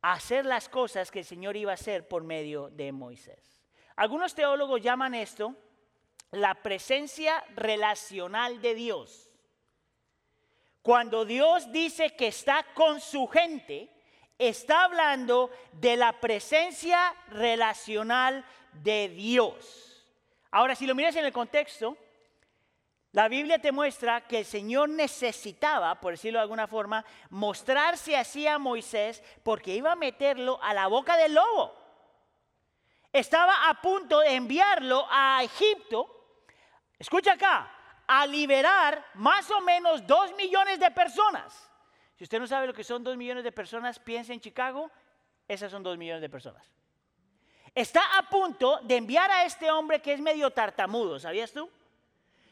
a 0.00 0.14
hacer 0.14 0.46
las 0.46 0.66
cosas 0.70 1.10
que 1.10 1.18
el 1.18 1.26
Señor 1.26 1.58
iba 1.58 1.72
a 1.72 1.74
hacer 1.74 2.08
por 2.08 2.24
medio 2.24 2.70
de 2.70 2.90
Moisés. 2.90 3.55
Algunos 3.96 4.34
teólogos 4.34 4.82
llaman 4.82 5.14
esto 5.14 5.54
la 6.30 6.54
presencia 6.54 7.42
relacional 7.54 8.60
de 8.60 8.74
Dios. 8.74 9.30
Cuando 10.82 11.24
Dios 11.24 11.72
dice 11.72 12.14
que 12.14 12.28
está 12.28 12.64
con 12.74 13.00
su 13.00 13.26
gente, 13.26 13.90
está 14.38 14.84
hablando 14.84 15.50
de 15.72 15.96
la 15.96 16.20
presencia 16.20 17.14
relacional 17.28 18.44
de 18.72 19.08
Dios. 19.08 20.06
Ahora, 20.50 20.74
si 20.74 20.86
lo 20.86 20.94
miras 20.94 21.16
en 21.16 21.24
el 21.24 21.32
contexto, 21.32 21.96
la 23.12 23.28
Biblia 23.28 23.58
te 23.58 23.72
muestra 23.72 24.26
que 24.26 24.40
el 24.40 24.44
Señor 24.44 24.90
necesitaba, 24.90 25.98
por 26.00 26.12
decirlo 26.12 26.38
de 26.38 26.42
alguna 26.42 26.66
forma, 26.66 27.04
mostrarse 27.30 28.14
así 28.14 28.46
a 28.46 28.58
Moisés 28.58 29.22
porque 29.42 29.74
iba 29.74 29.92
a 29.92 29.96
meterlo 29.96 30.62
a 30.62 30.74
la 30.74 30.86
boca 30.86 31.16
del 31.16 31.34
lobo 31.34 31.85
estaba 33.12 33.68
a 33.68 33.80
punto 33.80 34.20
de 34.20 34.34
enviarlo 34.34 35.06
a 35.10 35.42
Egipto, 35.42 36.08
escucha 36.98 37.32
acá, 37.32 37.72
a 38.06 38.26
liberar 38.26 39.04
más 39.14 39.50
o 39.50 39.60
menos 39.60 40.06
dos 40.06 40.34
millones 40.36 40.78
de 40.78 40.90
personas. 40.90 41.70
Si 42.16 42.24
usted 42.24 42.38
no 42.38 42.46
sabe 42.46 42.66
lo 42.66 42.74
que 42.74 42.84
son 42.84 43.04
dos 43.04 43.16
millones 43.16 43.44
de 43.44 43.52
personas, 43.52 43.98
piensa 43.98 44.32
en 44.32 44.40
Chicago, 44.40 44.90
esas 45.46 45.70
son 45.70 45.82
dos 45.82 45.98
millones 45.98 46.22
de 46.22 46.30
personas. 46.30 46.66
Está 47.74 48.16
a 48.16 48.22
punto 48.22 48.80
de 48.82 48.96
enviar 48.96 49.30
a 49.30 49.44
este 49.44 49.70
hombre 49.70 50.00
que 50.00 50.14
es 50.14 50.20
medio 50.20 50.50
tartamudo, 50.50 51.18
¿sabías 51.18 51.52
tú? 51.52 51.68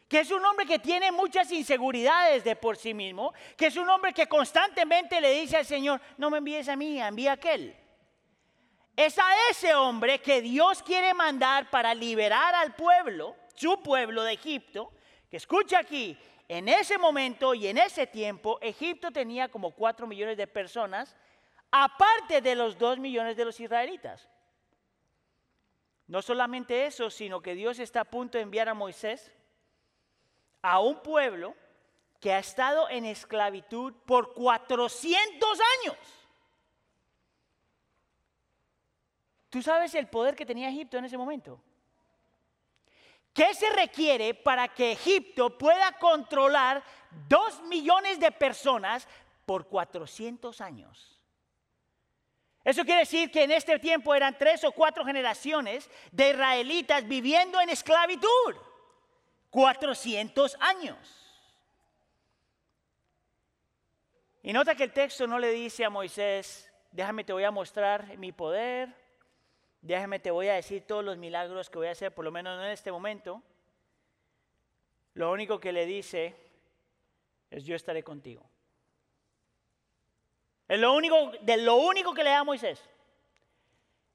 Que 0.07 0.21
es 0.21 0.31
un 0.31 0.45
hombre 0.45 0.67
que 0.67 0.79
tiene 0.79 1.11
muchas 1.11 1.51
inseguridades 1.51 2.45
de 2.45 2.57
por 2.57 2.77
sí 2.77 2.93
mismo, 2.93 3.33
que 3.57 3.69
es 3.69 3.77
un 3.77 3.89
hombre 3.89 4.13
que 4.13 4.27
constantemente 4.27 5.21
le 5.21 5.33
dice 5.33 5.57
al 5.57 5.65
Señor, 5.65 6.01
no 6.19 6.29
me 6.29 6.39
envíes 6.39 6.69
a 6.69 6.77
mí, 6.77 7.01
envía 7.01 7.31
a 7.31 7.35
aquel. 7.35 7.75
Es 8.97 9.19
a 9.19 9.51
ese 9.51 9.75
hombre 9.75 10.21
que 10.21 10.41
Dios 10.41 10.83
quiere 10.83 11.15
mandar 11.15 11.69
para 11.71 11.95
liberar 11.95 12.55
al 12.55 12.75
pueblo, 12.75 13.35
su 13.55 13.83
pueblo 13.83 14.23
de 14.23 14.35
Egipto, 14.35 14.93
que 15.29 15.37
escucha 15.37 15.81
aquí, 15.81 16.17
en 16.47 16.69
ese 16.69 16.99
momento 16.99 17.55
y 17.55 17.67
en 17.67 17.79
ese 17.79 18.07
tiempo, 18.07 18.59
Egipto 18.61 19.11
tenía 19.11 19.49
como 19.49 19.73
cuatro 19.73 20.07
millones 20.07 20.37
de 20.37 20.47
personas, 20.47 21.17
aparte 21.71 22.41
de 22.41 22.55
los 22.55 22.79
dos 22.79 22.99
millones 22.99 23.37
de 23.37 23.45
los 23.45 23.59
israelitas. 23.59 24.29
No 26.07 26.21
solamente 26.23 26.87
eso, 26.87 27.11
sino 27.11 27.41
que 27.41 27.55
Dios 27.55 27.79
está 27.79 28.03
a 28.03 28.05
punto 28.05 28.39
de 28.39 28.43
enviar 28.43 28.69
a 28.69 28.75
Moisés 28.75 29.33
a 30.63 30.81
un 30.81 31.03
pueblo 31.03 31.55
que 32.21 32.33
ha 32.33 32.39
estado 32.39 32.89
en 32.91 33.07
esclavitud 33.07 33.93
por 34.07 34.35
400 34.35 35.59
años. 35.83 35.97
¿Tú 39.55 39.63
sabes 39.63 39.95
el 39.95 40.09
poder 40.09 40.35
que 40.35 40.45
tenía 40.45 40.69
Egipto 40.69 40.99
en 40.99 41.05
ese 41.05 41.17
momento? 41.17 41.63
¿Qué 43.33 43.55
se 43.55 43.71
requiere 43.71 44.35
para 44.35 44.67
que 44.67 44.91
Egipto 44.91 45.57
pueda 45.57 45.93
controlar 45.93 46.83
dos 47.29 47.63
millones 47.63 48.19
de 48.19 48.33
personas 48.33 49.07
por 49.47 49.69
400 49.69 50.61
años? 50.61 51.21
Eso 52.65 52.85
quiere 52.85 53.03
decir 53.03 53.31
que 53.31 53.45
en 53.45 53.53
este 53.53 53.79
tiempo 53.79 54.13
eran 54.13 54.37
tres 54.37 54.65
o 54.65 54.73
cuatro 54.73 55.05
generaciones 55.05 55.89
de 56.11 56.31
israelitas 56.31 57.07
viviendo 57.07 57.61
en 57.61 57.69
esclavitud. 57.69 58.57
400 59.51 60.57
años. 60.59 60.99
Y 64.43 64.53
nota 64.53 64.75
que 64.75 64.83
el 64.83 64.93
texto 64.93 65.29
no 65.29 65.39
le 65.39 65.53
dice 65.53 65.85
a 65.85 65.91
Moisés, 65.91 66.69
déjame 66.91 67.23
te 67.23 67.33
voy 67.33 67.45
a 67.45 67.53
mostrar 67.53 68.19
mi 68.19 68.33
poder, 68.33 69.04
déjame, 69.85 70.19
te 70.19 70.31
voy 70.31 70.49
a 70.49 70.55
decir 70.55 70.87
todos 70.87 71.05
los 71.05 71.19
milagros 71.19 71.69
que 71.69 71.79
voy 71.79 71.88
a 71.88 71.93
hacer, 71.93 72.12
por 72.12 72.25
lo 72.25 72.33
menos 72.33 72.59
en 72.59 72.71
este 72.71 72.91
momento. 72.91 73.43
Lo 75.12 75.31
único 75.31 75.61
que 75.61 75.73
le 75.73 75.87
dice 75.87 76.35
es 77.50 77.64
yo 77.64 77.76
estaré 77.76 78.03
contigo. 78.03 78.43
Es 80.67 80.81
lo 80.81 80.95
único, 80.95 81.33
de 81.43 81.59
lo 81.59 81.76
único 81.76 82.14
que 82.14 82.25
le 82.25 82.31
da 82.31 82.41
a 82.41 82.45
Moisés. 82.45 82.83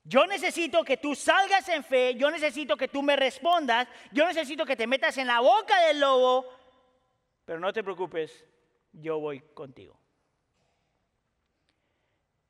Yo 0.03 0.25
necesito 0.25 0.83
que 0.83 0.97
tú 0.97 1.13
salgas 1.13 1.69
en 1.69 1.83
fe, 1.83 2.15
yo 2.15 2.31
necesito 2.31 2.75
que 2.75 2.87
tú 2.87 3.03
me 3.03 3.15
respondas, 3.15 3.87
yo 4.11 4.25
necesito 4.25 4.65
que 4.65 4.75
te 4.75 4.87
metas 4.87 5.19
en 5.19 5.27
la 5.27 5.39
boca 5.39 5.79
del 5.81 5.99
lobo, 5.99 6.51
pero 7.45 7.59
no 7.59 7.71
te 7.71 7.83
preocupes, 7.83 8.43
yo 8.91 9.19
voy 9.19 9.41
contigo. 9.53 9.98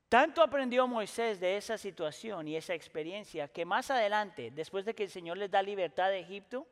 Tanto 0.10 0.42
aprendió 0.42 0.88
Moisés 0.88 1.40
de 1.40 1.56
esa 1.56 1.78
situación 1.78 2.48
y 2.48 2.56
esa 2.56 2.74
experiencia 2.74 3.48
que 3.48 3.64
más 3.64 3.92
adelante, 3.92 4.50
después 4.50 4.84
de 4.84 4.96
que 4.96 5.04
el 5.04 5.10
Señor 5.10 5.38
les 5.38 5.52
da 5.52 5.62
libertad 5.62 6.10
de 6.10 6.20
Egipto, 6.20 6.66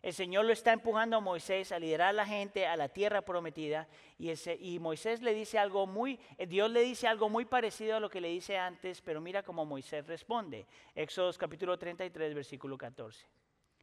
el 0.00 0.12
Señor 0.14 0.44
lo 0.44 0.52
está 0.52 0.72
empujando 0.72 1.16
a 1.16 1.20
Moisés 1.20 1.72
a 1.72 1.80
liderar 1.80 2.10
a 2.10 2.12
la 2.12 2.24
gente 2.24 2.68
a 2.68 2.76
la 2.76 2.88
tierra 2.88 3.22
prometida 3.22 3.88
y, 4.16 4.78
Moisés 4.78 5.22
le 5.22 5.34
dice 5.34 5.58
algo 5.58 5.88
muy, 5.88 6.20
Dios 6.46 6.70
le 6.70 6.82
dice 6.82 7.08
algo 7.08 7.28
muy 7.28 7.46
parecido 7.46 7.96
a 7.96 8.00
lo 8.00 8.08
que 8.08 8.20
le 8.20 8.28
dice 8.28 8.56
antes, 8.56 9.00
pero 9.00 9.20
mira 9.20 9.42
cómo 9.42 9.64
Moisés 9.64 10.06
responde. 10.06 10.64
Éxodo 10.94 11.32
capítulo 11.36 11.76
33, 11.76 12.32
versículo 12.32 12.78
14. 12.78 13.26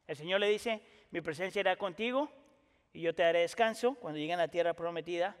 El 0.06 0.16
Señor 0.16 0.40
le 0.40 0.48
dice, 0.48 0.80
mi 1.10 1.20
presencia 1.20 1.60
irá 1.60 1.76
contigo 1.76 2.30
y 2.94 3.02
yo 3.02 3.14
te 3.14 3.24
haré 3.24 3.40
descanso 3.40 3.94
cuando 3.96 4.18
lleguen 4.18 4.38
a 4.38 4.44
la 4.44 4.48
tierra 4.48 4.72
prometida. 4.72 5.36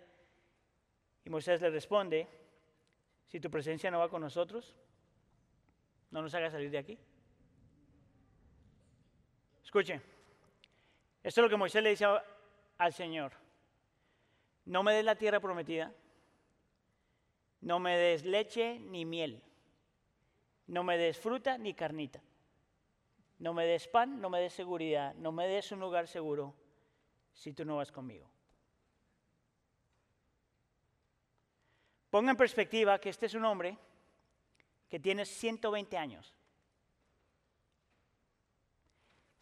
Y 1.24 1.30
Moisés 1.30 1.62
le 1.62 1.70
responde, 1.70 2.28
si 3.26 3.40
tu 3.40 3.50
presencia 3.50 3.90
no 3.90 3.98
va 3.98 4.08
con 4.08 4.22
nosotros, 4.22 4.74
no 6.10 6.22
nos 6.22 6.34
haga 6.34 6.50
salir 6.50 6.70
de 6.70 6.78
aquí. 6.78 6.98
Escuchen, 9.62 10.00
esto 11.22 11.40
es 11.40 11.44
lo 11.44 11.50
que 11.50 11.56
Moisés 11.56 11.82
le 11.82 11.90
dice 11.90 12.06
al 12.78 12.92
Señor. 12.92 13.32
No 14.64 14.82
me 14.82 14.94
des 14.94 15.04
la 15.04 15.16
tierra 15.16 15.40
prometida, 15.40 15.92
no 17.60 17.78
me 17.78 17.96
des 17.96 18.24
leche 18.24 18.78
ni 18.78 19.04
miel, 19.04 19.42
no 20.68 20.82
me 20.82 20.96
des 20.98 21.18
fruta 21.18 21.58
ni 21.58 21.74
carnita, 21.74 22.20
no 23.38 23.54
me 23.54 23.64
des 23.66 23.86
pan, 23.88 24.20
no 24.20 24.30
me 24.30 24.40
des 24.40 24.52
seguridad, 24.52 25.14
no 25.14 25.30
me 25.30 25.46
des 25.46 25.70
un 25.72 25.80
lugar 25.80 26.08
seguro 26.08 26.54
si 27.32 27.52
tú 27.52 27.64
no 27.64 27.76
vas 27.76 27.92
conmigo. 27.92 28.35
Ponga 32.16 32.30
en 32.30 32.36
perspectiva 32.38 32.98
que 32.98 33.10
este 33.10 33.26
es 33.26 33.34
un 33.34 33.44
hombre 33.44 33.76
que 34.88 34.98
tiene 34.98 35.26
120 35.26 35.98
años. 35.98 36.34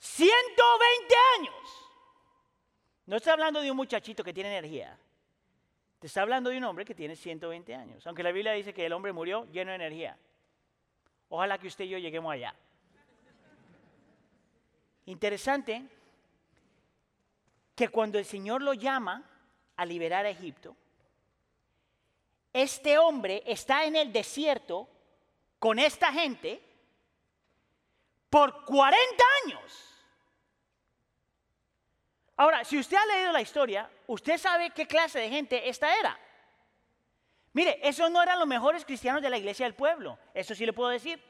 120 0.01 1.15
años. 1.39 1.55
No 3.07 3.15
está 3.15 3.35
hablando 3.35 3.61
de 3.61 3.71
un 3.71 3.77
muchachito 3.77 4.25
que 4.25 4.33
tiene 4.33 4.51
energía. 4.59 4.99
Te 6.01 6.09
está 6.09 6.23
hablando 6.23 6.51
de 6.51 6.59
un 6.59 6.65
hombre 6.65 6.85
que 6.85 6.97
tiene 6.97 7.15
120 7.15 7.77
años. 7.77 8.05
Aunque 8.09 8.25
la 8.25 8.33
Biblia 8.33 8.51
dice 8.55 8.75
que 8.75 8.85
el 8.85 8.93
hombre 8.93 9.13
murió 9.13 9.47
lleno 9.53 9.71
de 9.71 9.77
energía. 9.77 10.19
Ojalá 11.29 11.59
que 11.59 11.69
usted 11.69 11.85
y 11.85 11.91
yo 11.91 11.99
lleguemos 11.99 12.33
allá. 12.33 12.57
Interesante 15.07 15.87
que 17.77 17.89
cuando 17.89 18.19
el 18.19 18.25
Señor 18.25 18.63
lo 18.63 18.75
llama 18.75 19.23
a 19.77 19.87
liberar 19.87 20.27
a 20.27 20.31
Egipto, 20.31 20.77
este 22.55 22.97
hombre 22.97 23.43
está 23.45 23.85
en 23.85 23.97
el 23.97 24.13
desierto 24.13 24.89
con 25.59 25.79
esta 25.79 26.13
gente 26.13 26.63
por 28.31 28.65
40 28.65 28.97
años. 29.45 29.95
Ahora, 32.37 32.65
si 32.65 32.79
usted 32.79 32.97
ha 32.97 33.07
leído 33.07 33.33
la 33.33 33.41
historia, 33.41 33.91
usted 34.07 34.39
sabe 34.39 34.71
qué 34.71 34.87
clase 34.87 35.19
de 35.19 35.29
gente 35.29 35.69
esta 35.69 35.99
era. 35.99 36.19
Mire, 37.53 37.79
esos 37.83 38.11
no 38.11 38.23
eran 38.23 38.39
los 38.39 38.49
mejores 38.49 38.85
cristianos 38.85 39.21
de 39.21 39.31
la 39.31 39.39
iglesia 39.39 39.67
del 39.67 39.75
pueblo, 39.75 40.19
eso 40.33 40.55
sí 40.55 40.65
le 40.65 40.73
puedo 40.73 40.91
decir. 40.91 41.23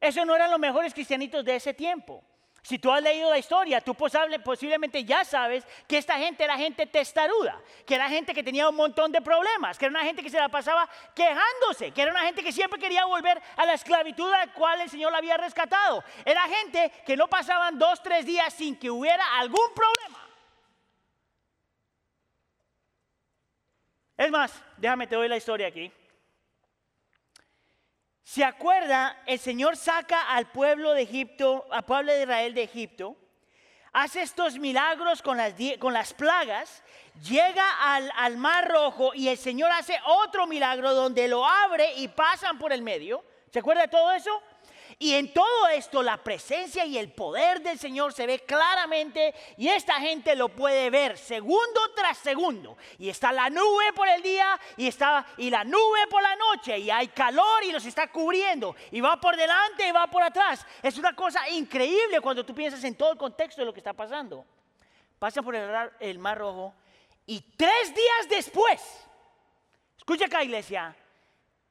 Esos 0.00 0.24
no 0.26 0.34
eran 0.34 0.50
los 0.50 0.60
mejores 0.60 0.94
cristianitos 0.94 1.44
de 1.44 1.56
ese 1.56 1.74
tiempo. 1.74 2.22
Si 2.68 2.78
tú 2.78 2.92
has 2.92 3.02
leído 3.02 3.30
la 3.30 3.38
historia, 3.38 3.80
tú 3.80 3.94
posiblemente 3.94 5.02
ya 5.02 5.24
sabes 5.24 5.66
que 5.86 5.96
esta 5.96 6.18
gente 6.18 6.44
era 6.44 6.54
gente 6.58 6.84
testaruda, 6.84 7.58
que 7.86 7.94
era 7.94 8.10
gente 8.10 8.34
que 8.34 8.42
tenía 8.42 8.68
un 8.68 8.76
montón 8.76 9.10
de 9.10 9.22
problemas, 9.22 9.78
que 9.78 9.86
era 9.86 9.90
una 9.90 10.04
gente 10.04 10.22
que 10.22 10.28
se 10.28 10.36
la 10.36 10.50
pasaba 10.50 10.86
quejándose, 11.14 11.92
que 11.92 12.02
era 12.02 12.10
una 12.10 12.20
gente 12.20 12.42
que 12.42 12.52
siempre 12.52 12.78
quería 12.78 13.06
volver 13.06 13.40
a 13.56 13.64
la 13.64 13.72
esclavitud 13.72 14.30
a 14.30 14.44
la 14.44 14.52
cual 14.52 14.82
el 14.82 14.90
Señor 14.90 15.12
la 15.12 15.16
había 15.16 15.38
rescatado. 15.38 16.04
Era 16.26 16.42
gente 16.42 16.92
que 17.06 17.16
no 17.16 17.26
pasaban 17.26 17.78
dos, 17.78 18.02
tres 18.02 18.26
días 18.26 18.52
sin 18.52 18.78
que 18.78 18.90
hubiera 18.90 19.24
algún 19.38 19.72
problema. 19.74 20.28
Es 24.14 24.30
más, 24.30 24.62
déjame 24.76 25.06
te 25.06 25.16
doy 25.16 25.28
la 25.28 25.38
historia 25.38 25.68
aquí. 25.68 25.90
¿Se 28.28 28.44
acuerda? 28.44 29.22
El 29.24 29.38
Señor 29.38 29.78
saca 29.78 30.20
al 30.20 30.52
pueblo 30.52 30.92
de 30.92 31.00
Egipto, 31.00 31.66
al 31.70 31.86
pueblo 31.86 32.12
de 32.12 32.24
Israel 32.24 32.52
de 32.52 32.62
Egipto, 32.62 33.16
hace 33.90 34.20
estos 34.20 34.58
milagros 34.58 35.22
con 35.22 35.38
las, 35.38 35.54
con 35.78 35.94
las 35.94 36.12
plagas, 36.12 36.82
llega 37.26 37.64
al, 37.80 38.12
al 38.14 38.36
mar 38.36 38.68
rojo 38.68 39.12
y 39.14 39.28
el 39.28 39.38
Señor 39.38 39.70
hace 39.72 39.98
otro 40.04 40.46
milagro 40.46 40.92
donde 40.92 41.26
lo 41.26 41.48
abre 41.48 41.94
y 41.96 42.08
pasan 42.08 42.58
por 42.58 42.70
el 42.70 42.82
medio. 42.82 43.24
¿Se 43.50 43.60
acuerda 43.60 43.80
de 43.80 43.88
todo 43.88 44.12
eso? 44.12 44.42
Y 45.00 45.14
en 45.14 45.32
todo 45.32 45.68
esto 45.68 46.02
la 46.02 46.16
presencia 46.16 46.84
y 46.84 46.98
el 46.98 47.12
poder 47.12 47.62
del 47.62 47.78
Señor 47.78 48.12
se 48.12 48.26
ve 48.26 48.40
claramente 48.40 49.32
y 49.56 49.68
esta 49.68 49.94
gente 50.00 50.34
lo 50.34 50.48
puede 50.48 50.90
ver 50.90 51.16
segundo 51.16 51.80
tras 51.94 52.18
segundo. 52.18 52.76
Y 52.98 53.08
está 53.08 53.30
la 53.30 53.48
nube 53.48 53.92
por 53.94 54.08
el 54.08 54.20
día 54.22 54.58
y 54.76 54.88
está 54.88 55.24
y 55.36 55.50
la 55.50 55.62
nube 55.62 56.08
por 56.10 56.20
la 56.20 56.34
noche 56.34 56.78
y 56.78 56.90
hay 56.90 57.08
calor 57.08 57.62
y 57.62 57.70
los 57.70 57.86
está 57.86 58.10
cubriendo 58.10 58.74
y 58.90 59.00
va 59.00 59.20
por 59.20 59.36
delante 59.36 59.86
y 59.86 59.92
va 59.92 60.08
por 60.08 60.24
atrás. 60.24 60.66
Es 60.82 60.98
una 60.98 61.14
cosa 61.14 61.48
increíble 61.48 62.20
cuando 62.20 62.44
tú 62.44 62.52
piensas 62.52 62.82
en 62.82 62.96
todo 62.96 63.12
el 63.12 63.18
contexto 63.18 63.62
de 63.62 63.66
lo 63.66 63.72
que 63.72 63.80
está 63.80 63.92
pasando. 63.92 64.44
Pasa 65.20 65.42
por 65.42 65.54
el, 65.54 65.70
el 66.00 66.18
mar 66.18 66.38
rojo 66.38 66.74
y 67.24 67.40
tres 67.56 67.94
días 67.94 68.28
después, 68.28 68.80
escucha 69.96 70.24
acá 70.24 70.42
iglesia, 70.42 70.96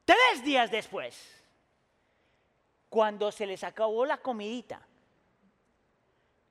tres 0.06 0.46
días 0.46 0.72
después 0.72 1.37
cuando 2.90 3.32
se 3.32 3.46
les 3.46 3.64
acabó 3.64 4.06
la 4.06 4.18
comidita, 4.18 4.82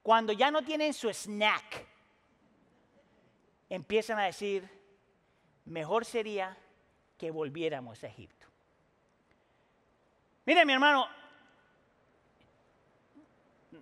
cuando 0.02 0.32
ya 0.32 0.50
no 0.50 0.62
tienen 0.62 0.94
su 0.94 1.08
snack, 1.12 1.84
empiezan 3.68 4.18
a 4.18 4.24
decir, 4.24 4.68
mejor 5.64 6.04
sería 6.04 6.56
que 7.18 7.30
volviéramos 7.30 8.02
a 8.04 8.06
Egipto. 8.06 8.46
Mire 10.44 10.64
mi 10.64 10.74
hermano, 10.74 11.08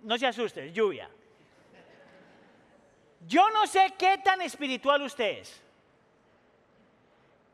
no 0.01 0.17
se 0.17 0.25
asuste, 0.25 0.71
lluvia. 0.71 1.09
Yo 3.27 3.49
no 3.51 3.67
sé 3.67 3.93
qué 3.97 4.17
tan 4.19 4.41
espiritual 4.41 5.01
usted 5.01 5.39
es, 5.39 5.61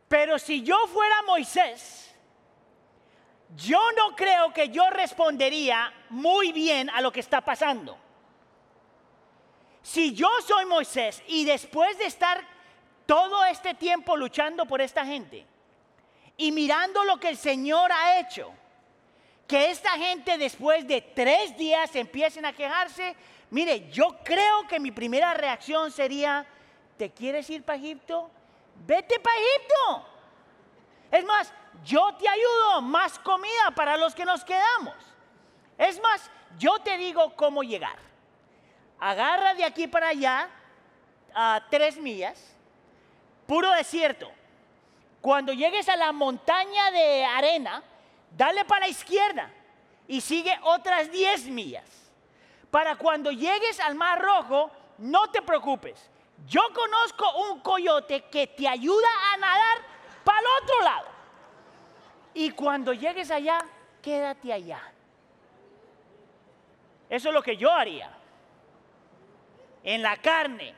pero 0.07 0.37
si 0.37 0.63
yo 0.63 0.87
fuera 0.87 1.21
Moisés, 1.23 2.10
yo 3.55 3.79
no 3.97 4.15
creo 4.15 4.53
que 4.53 4.69
yo 4.69 4.89
respondería 4.89 5.93
muy 6.09 6.51
bien 6.51 6.89
a 6.89 7.01
lo 7.01 7.11
que 7.11 7.19
está 7.19 7.41
pasando. 7.41 7.97
Si 9.81 10.13
yo 10.13 10.29
soy 10.45 10.65
Moisés 10.65 11.21
y 11.27 11.43
después 11.43 11.97
de 11.97 12.05
estar 12.05 12.45
todo 13.05 13.43
este 13.45 13.73
tiempo 13.73 14.15
luchando 14.15 14.65
por 14.65 14.79
esta 14.79 15.05
gente 15.05 15.45
y 16.37 16.51
mirando 16.51 17.03
lo 17.03 17.19
que 17.19 17.29
el 17.29 17.37
Señor 17.37 17.91
ha 17.91 18.19
hecho, 18.19 18.53
que 19.47 19.69
esta 19.69 19.91
gente 19.91 20.37
después 20.37 20.87
de 20.87 21.01
tres 21.01 21.57
días 21.57 21.93
empiecen 21.95 22.45
a 22.45 22.53
quejarse, 22.53 23.15
mire, 23.49 23.89
yo 23.89 24.17
creo 24.23 24.65
que 24.67 24.79
mi 24.79 24.91
primera 24.91 25.33
reacción 25.33 25.91
sería, 25.91 26.45
¿te 26.97 27.11
quieres 27.11 27.49
ir 27.49 27.63
para 27.63 27.77
Egipto? 27.77 28.31
Vete 28.85 29.19
para 29.19 29.35
Egipto. 29.35 30.07
Es 31.11 31.25
más, 31.25 31.53
yo 31.83 32.13
te 32.15 32.27
ayudo, 32.27 32.81
más 32.81 33.17
comida 33.19 33.71
para 33.75 33.97
los 33.97 34.13
que 34.13 34.25
nos 34.25 34.43
quedamos. 34.43 34.95
Es 35.77 36.01
más, 36.01 36.29
yo 36.57 36.79
te 36.79 36.97
digo 36.97 37.35
cómo 37.35 37.63
llegar. 37.63 37.97
Agarra 38.99 39.53
de 39.53 39.63
aquí 39.63 39.87
para 39.87 40.09
allá 40.09 40.49
a 41.33 41.65
tres 41.69 41.97
millas, 41.97 42.55
puro 43.47 43.71
desierto. 43.71 44.31
Cuando 45.21 45.53
llegues 45.53 45.89
a 45.89 45.95
la 45.95 46.11
montaña 46.11 46.91
de 46.91 47.25
arena, 47.25 47.83
dale 48.35 48.65
para 48.65 48.85
la 48.85 48.91
izquierda 48.91 49.51
y 50.07 50.21
sigue 50.21 50.57
otras 50.63 51.11
diez 51.11 51.45
millas. 51.45 51.89
Para 52.69 52.95
cuando 52.95 53.31
llegues 53.31 53.79
al 53.79 53.95
Mar 53.95 54.21
Rojo, 54.21 54.71
no 54.97 55.29
te 55.31 55.41
preocupes. 55.41 56.09
Yo 56.47 56.61
conozco 56.73 57.49
un 57.49 57.59
coyote 57.59 58.25
que 58.25 58.47
te 58.47 58.67
ayuda 58.67 59.07
a 59.33 59.37
nadar 59.37 59.77
para 60.23 60.39
el 60.39 60.45
otro 60.63 60.81
lado. 60.81 61.20
Y 62.33 62.51
cuando 62.51 62.93
llegues 62.93 63.29
allá, 63.29 63.59
quédate 64.01 64.53
allá. 64.53 64.81
Eso 67.09 67.29
es 67.29 67.33
lo 67.33 67.41
que 67.41 67.57
yo 67.57 67.71
haría. 67.71 68.09
En 69.83 70.01
la 70.01 70.15
carne. 70.17 70.73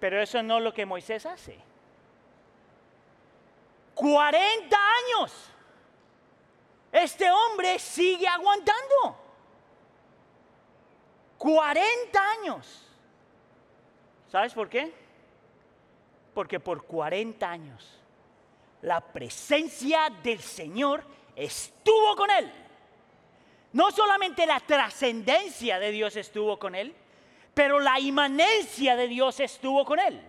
Pero 0.00 0.22
eso 0.22 0.42
no 0.42 0.58
es 0.58 0.64
lo 0.64 0.72
que 0.72 0.86
Moisés 0.86 1.26
hace. 1.26 1.58
40 3.94 4.76
años. 4.76 5.50
Este 6.90 7.30
hombre 7.30 7.78
sigue 7.78 8.26
aguantando. 8.26 9.18
40 11.36 12.30
años. 12.40 12.88
¿Sabes 14.28 14.54
por 14.54 14.68
qué? 14.70 14.94
Porque 16.32 16.58
por 16.58 16.86
40 16.86 17.50
años 17.50 18.01
la 18.82 19.00
presencia 19.00 20.10
del 20.22 20.40
Señor 20.40 21.04
estuvo 21.34 22.14
con 22.16 22.30
él. 22.30 22.52
No 23.72 23.90
solamente 23.90 24.44
la 24.44 24.60
trascendencia 24.60 25.78
de 25.78 25.90
Dios 25.90 26.16
estuvo 26.16 26.58
con 26.58 26.74
él, 26.74 26.94
pero 27.54 27.78
la 27.80 27.98
inmanencia 27.98 28.96
de 28.96 29.08
Dios 29.08 29.40
estuvo 29.40 29.84
con 29.84 29.98
él. 29.98 30.20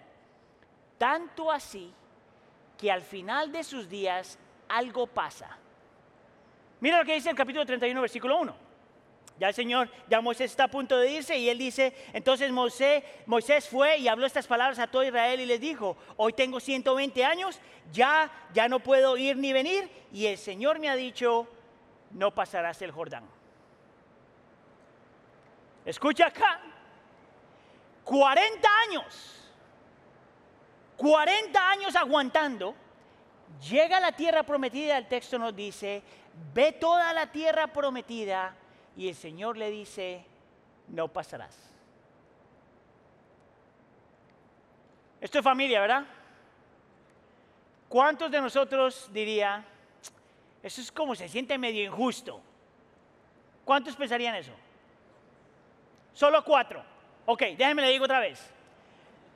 Tanto 0.97 1.51
así 1.51 1.91
que 2.77 2.91
al 2.91 3.01
final 3.01 3.51
de 3.51 3.63
sus 3.63 3.89
días 3.89 4.37
algo 4.69 5.07
pasa. 5.07 5.57
Mira 6.79 6.99
lo 6.99 7.05
que 7.05 7.15
dice 7.15 7.29
el 7.29 7.35
capítulo 7.35 7.65
31, 7.65 8.01
versículo 8.01 8.39
1. 8.39 8.62
Ya 9.39 9.47
el 9.47 9.53
Señor, 9.53 9.89
ya 10.09 10.21
Moisés 10.21 10.51
está 10.51 10.65
a 10.65 10.67
punto 10.67 10.97
de 10.97 11.11
irse 11.11 11.35
y 11.37 11.49
él 11.49 11.57
dice, 11.57 11.93
entonces 12.13 12.51
Moisés, 12.51 13.03
Moisés 13.25 13.67
fue 13.67 13.97
y 13.97 14.07
habló 14.07 14.27
estas 14.27 14.45
palabras 14.45 14.77
a 14.77 14.87
todo 14.87 15.03
Israel 15.03 15.39
y 15.39 15.45
les 15.45 15.59
dijo, 15.59 15.97
hoy 16.17 16.33
tengo 16.33 16.59
120 16.59 17.25
años, 17.25 17.59
ya, 17.91 18.31
ya 18.53 18.67
no 18.67 18.79
puedo 18.79 19.17
ir 19.17 19.37
ni 19.37 19.51
venir 19.51 19.89
y 20.11 20.27
el 20.27 20.37
Señor 20.37 20.79
me 20.79 20.87
ha 20.87 20.95
dicho, 20.95 21.47
no 22.11 22.31
pasarás 22.31 22.81
el 22.83 22.91
Jordán. 22.91 23.23
Escucha 25.83 26.27
acá, 26.27 26.61
40 28.03 28.69
años, 28.87 29.51
40 30.95 31.69
años 31.69 31.95
aguantando, 31.95 32.75
llega 33.67 33.97
a 33.97 33.99
la 33.99 34.11
tierra 34.11 34.43
prometida, 34.43 34.95
el 34.95 35.07
texto 35.07 35.39
nos 35.39 35.55
dice, 35.55 36.03
ve 36.53 36.71
toda 36.71 37.11
la 37.13 37.31
tierra 37.31 37.65
prometida 37.67 38.55
y 38.95 39.09
el 39.09 39.15
Señor 39.15 39.57
le 39.57 39.71
dice, 39.71 40.25
no 40.87 41.07
pasarás. 41.07 41.57
Esto 45.19 45.39
es 45.39 45.43
familia, 45.43 45.81
¿verdad? 45.81 46.05
¿Cuántos 47.87 48.29
de 48.29 48.41
nosotros 48.41 49.09
diría, 49.13 49.63
eso 50.61 50.81
es 50.81 50.91
como 50.91 51.15
se 51.15 51.29
siente 51.29 51.57
medio 51.57 51.83
injusto? 51.83 52.41
¿Cuántos 53.63 53.95
pensarían 53.95 54.35
eso? 54.35 54.51
Solo 56.13 56.43
cuatro. 56.43 56.83
Ok, 57.25 57.41
déjenme 57.57 57.83
le 57.83 57.89
digo 57.89 58.05
otra 58.05 58.19
vez. 58.19 58.49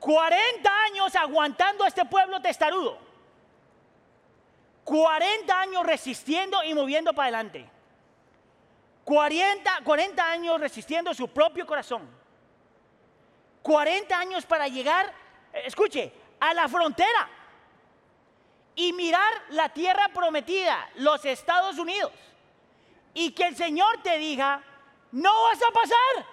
40 0.00 0.70
años 0.84 1.14
aguantando 1.16 1.84
a 1.84 1.88
este 1.88 2.04
pueblo 2.04 2.40
testarudo. 2.40 2.98
40 4.84 5.60
años 5.60 5.84
resistiendo 5.84 6.62
y 6.62 6.74
moviendo 6.74 7.12
para 7.12 7.28
adelante. 7.28 7.68
40, 9.08 9.80
40 9.84 10.30
años 10.30 10.60
resistiendo 10.60 11.14
su 11.14 11.28
propio 11.28 11.66
corazón. 11.66 12.06
40 13.62 14.18
años 14.18 14.44
para 14.44 14.68
llegar, 14.68 15.06
eh, 15.50 15.62
escuche, 15.64 16.12
a 16.38 16.52
la 16.52 16.68
frontera 16.68 17.26
y 18.74 18.92
mirar 18.92 19.32
la 19.48 19.70
tierra 19.70 20.10
prometida, 20.12 20.90
los 20.96 21.24
Estados 21.24 21.78
Unidos. 21.78 22.12
Y 23.14 23.30
que 23.30 23.46
el 23.46 23.56
Señor 23.56 24.02
te 24.02 24.18
diga, 24.18 24.62
no 25.12 25.32
vas 25.44 25.62
a 25.62 25.72
pasar. 25.72 26.26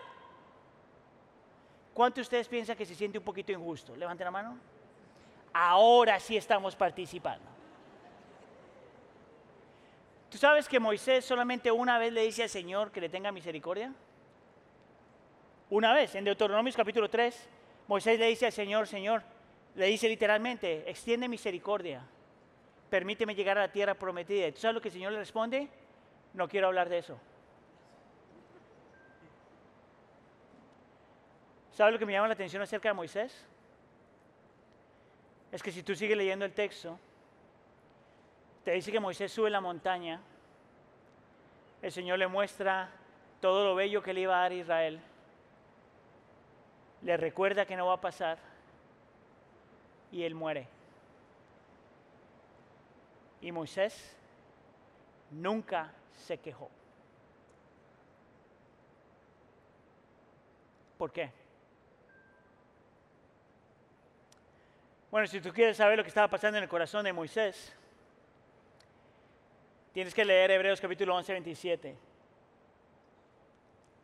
¿Cuántos 1.94 2.18
de 2.18 2.22
ustedes 2.24 2.50
piensan 2.50 2.76
que 2.76 2.86
se 2.86 2.94
siente 2.94 3.18
un 3.18 3.24
poquito 3.24 3.54
injusto? 3.54 3.96
Levanten 3.96 4.26
la 4.26 4.32
mano. 4.32 4.60
Ahora 5.54 6.20
sí 6.20 6.36
estamos 6.36 6.76
participando. 6.76 7.55
¿Tú 10.36 10.40
sabes 10.40 10.68
que 10.68 10.82
Moisés 10.82 11.24
solamente 11.24 11.72
una 11.72 11.98
vez 11.98 12.12
le 12.12 12.24
dice 12.24 12.44
al 12.44 12.50
Señor 12.50 12.92
que 12.92 13.00
le 13.00 13.08
tenga 13.08 13.32
misericordia? 13.32 13.94
Una 15.70 15.94
vez, 15.94 16.14
en 16.14 16.26
Deuteronomio 16.26 16.74
capítulo 16.76 17.10
3, 17.10 17.48
Moisés 17.88 18.20
le 18.20 18.28
dice 18.28 18.46
al 18.46 18.52
Señor, 18.52 18.86
Señor, 18.86 19.24
le 19.76 19.86
dice 19.86 20.10
literalmente, 20.10 20.90
extiende 20.90 21.30
misericordia, 21.30 22.02
permíteme 22.90 23.34
llegar 23.34 23.58
a 23.58 23.62
la 23.62 23.72
tierra 23.72 23.94
prometida. 23.94 24.52
¿Tú 24.52 24.60
sabes 24.60 24.76
lo 24.76 24.82
que 24.82 24.90
el 24.90 24.94
Señor 24.96 25.14
le 25.14 25.20
responde? 25.20 25.70
No 26.34 26.50
quiero 26.50 26.68
hablar 26.68 26.90
de 26.90 26.98
eso. 26.98 27.18
¿Sabes 31.72 31.94
lo 31.94 32.00
que 32.00 32.06
me 32.06 32.12
llama 32.12 32.28
la 32.28 32.34
atención 32.34 32.62
acerca 32.62 32.90
de 32.90 32.94
Moisés? 32.94 33.48
Es 35.54 35.64
que 35.64 35.72
si 35.72 35.82
tú 35.82 35.96
sigues 35.96 36.18
leyendo 36.18 36.44
el 36.44 36.52
texto, 36.52 37.00
te 38.66 38.72
dice 38.72 38.92
que 38.92 39.00
Moisés 39.00 39.32
sube 39.32 39.52
la 39.52 39.62
montaña, 39.62 40.20
el 41.84 41.92
Señor 41.92 42.18
le 42.18 42.26
muestra 42.26 42.90
todo 43.40 43.64
lo 43.64 43.76
bello 43.76 44.02
que 44.02 44.12
le 44.12 44.22
iba 44.22 44.36
a 44.36 44.42
dar 44.42 44.52
a 44.52 44.56
Israel, 44.56 45.00
le 47.04 47.16
recuerda 47.16 47.68
que 47.68 47.76
no 47.76 47.86
va 47.86 47.94
a 47.94 48.02
pasar 48.02 48.40
y 50.12 50.24
él 50.24 50.34
muere. 50.34 50.68
Y 53.40 53.52
Moisés 53.52 54.18
nunca 55.30 55.92
se 56.16 56.40
quejó. 56.40 56.72
¿Por 60.98 61.12
qué? 61.12 61.32
Bueno, 65.12 65.28
si 65.28 65.40
tú 65.40 65.54
quieres 65.54 65.78
saber 65.78 65.98
lo 65.98 66.04
que 66.04 66.10
estaba 66.10 66.28
pasando 66.28 66.58
en 66.58 66.64
el 66.64 66.70
corazón 66.70 67.06
de 67.06 67.14
Moisés, 67.14 67.76
Tienes 69.96 70.14
que 70.14 70.26
leer 70.26 70.52
Hebreos 70.52 70.82
capítulo 70.82 71.16
11, 71.16 71.32
27. 71.32 71.96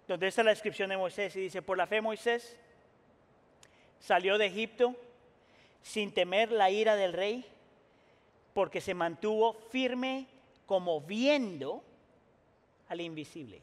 Donde 0.07 0.27
está 0.27 0.41
la 0.41 0.51
descripción 0.51 0.89
de 0.89 0.95
Moisés 0.95 1.35
y 1.35 1.41
dice, 1.41 1.61
por 1.61 1.77
la 1.77 1.85
fe 1.85 1.99
Moisés 1.99 2.57
salió 3.99 4.37
de 4.37 4.45
Egipto 4.45 4.95
sin 5.81 6.13
temer 6.13 6.49
la 6.49 6.69
ira 6.69 6.95
del 6.95 7.11
rey, 7.11 7.45
porque 8.53 8.79
se 8.79 8.93
mantuvo 8.93 9.51
firme 9.69 10.27
como 10.65 11.01
viendo 11.01 11.83
al 12.87 13.01
invisible. 13.01 13.61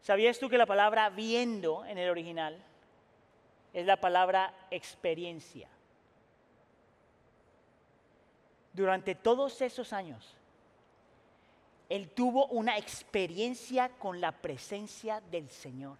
¿Sabías 0.00 0.38
tú 0.38 0.48
que 0.48 0.58
la 0.58 0.66
palabra 0.66 1.10
viendo 1.10 1.84
en 1.86 1.98
el 1.98 2.08
original 2.08 2.56
es 3.72 3.84
la 3.84 4.00
palabra 4.00 4.54
experiencia? 4.70 5.68
Durante 8.72 9.16
todos 9.16 9.60
esos 9.60 9.92
años, 9.92 10.36
él 11.92 12.08
tuvo 12.08 12.46
una 12.46 12.78
experiencia 12.78 13.90
con 13.90 14.18
la 14.18 14.32
presencia 14.32 15.20
del 15.30 15.50
Señor. 15.50 15.98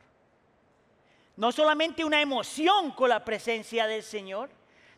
No 1.37 1.52
solamente 1.52 2.02
una 2.02 2.22
emoción 2.22 2.92
con 2.92 3.11
la 3.11 3.22
presencia 3.22 3.87
del 3.87 4.02
Señor, 4.02 4.48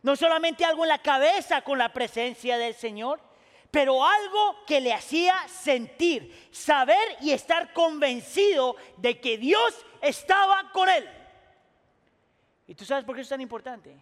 no 0.03 0.15
solamente 0.15 0.65
algo 0.65 0.85
en 0.85 0.91
la 0.91 1.03
cabeza 1.03 1.63
con 1.63 1.79
la 1.79 1.93
presencia 1.93 2.59
del 2.59 2.75
Señor, 2.75 3.21
pero 3.73 4.05
algo 4.05 4.65
que 4.69 4.81
le 4.81 4.93
hacía 4.93 5.35
sentir, 5.49 6.49
saber 6.53 7.17
y 7.21 7.33
estar 7.33 7.73
convencido 7.73 8.77
de 8.97 9.21
que 9.21 9.37
Dios 9.37 9.75
estaba 10.01 10.71
con 10.71 10.89
él. 10.89 11.09
¿Y 12.69 12.77
tú 12.77 12.85
sabes 12.85 13.05
por 13.05 13.17
qué 13.17 13.23
eso 13.23 13.27
es 13.27 13.31
tan 13.31 13.41
importante? 13.41 13.97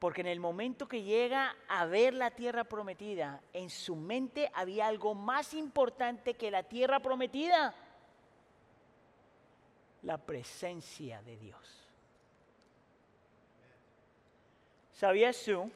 Porque 0.00 0.22
en 0.22 0.28
el 0.28 0.40
momento 0.40 0.88
que 0.88 1.02
llega 1.02 1.54
a 1.68 1.84
ver 1.84 2.14
la 2.14 2.30
tierra 2.30 2.64
prometida, 2.64 3.42
en 3.52 3.68
su 3.68 3.94
mente 3.94 4.50
había 4.54 4.86
algo 4.86 5.14
más 5.14 5.52
importante 5.52 6.32
que 6.32 6.50
la 6.50 6.62
tierra 6.62 7.00
prometida. 7.00 7.74
La 10.02 10.16
presencia 10.16 11.20
de 11.20 11.36
Dios. 11.36 11.86
¿Sabías 14.92 15.44
tú 15.44 15.70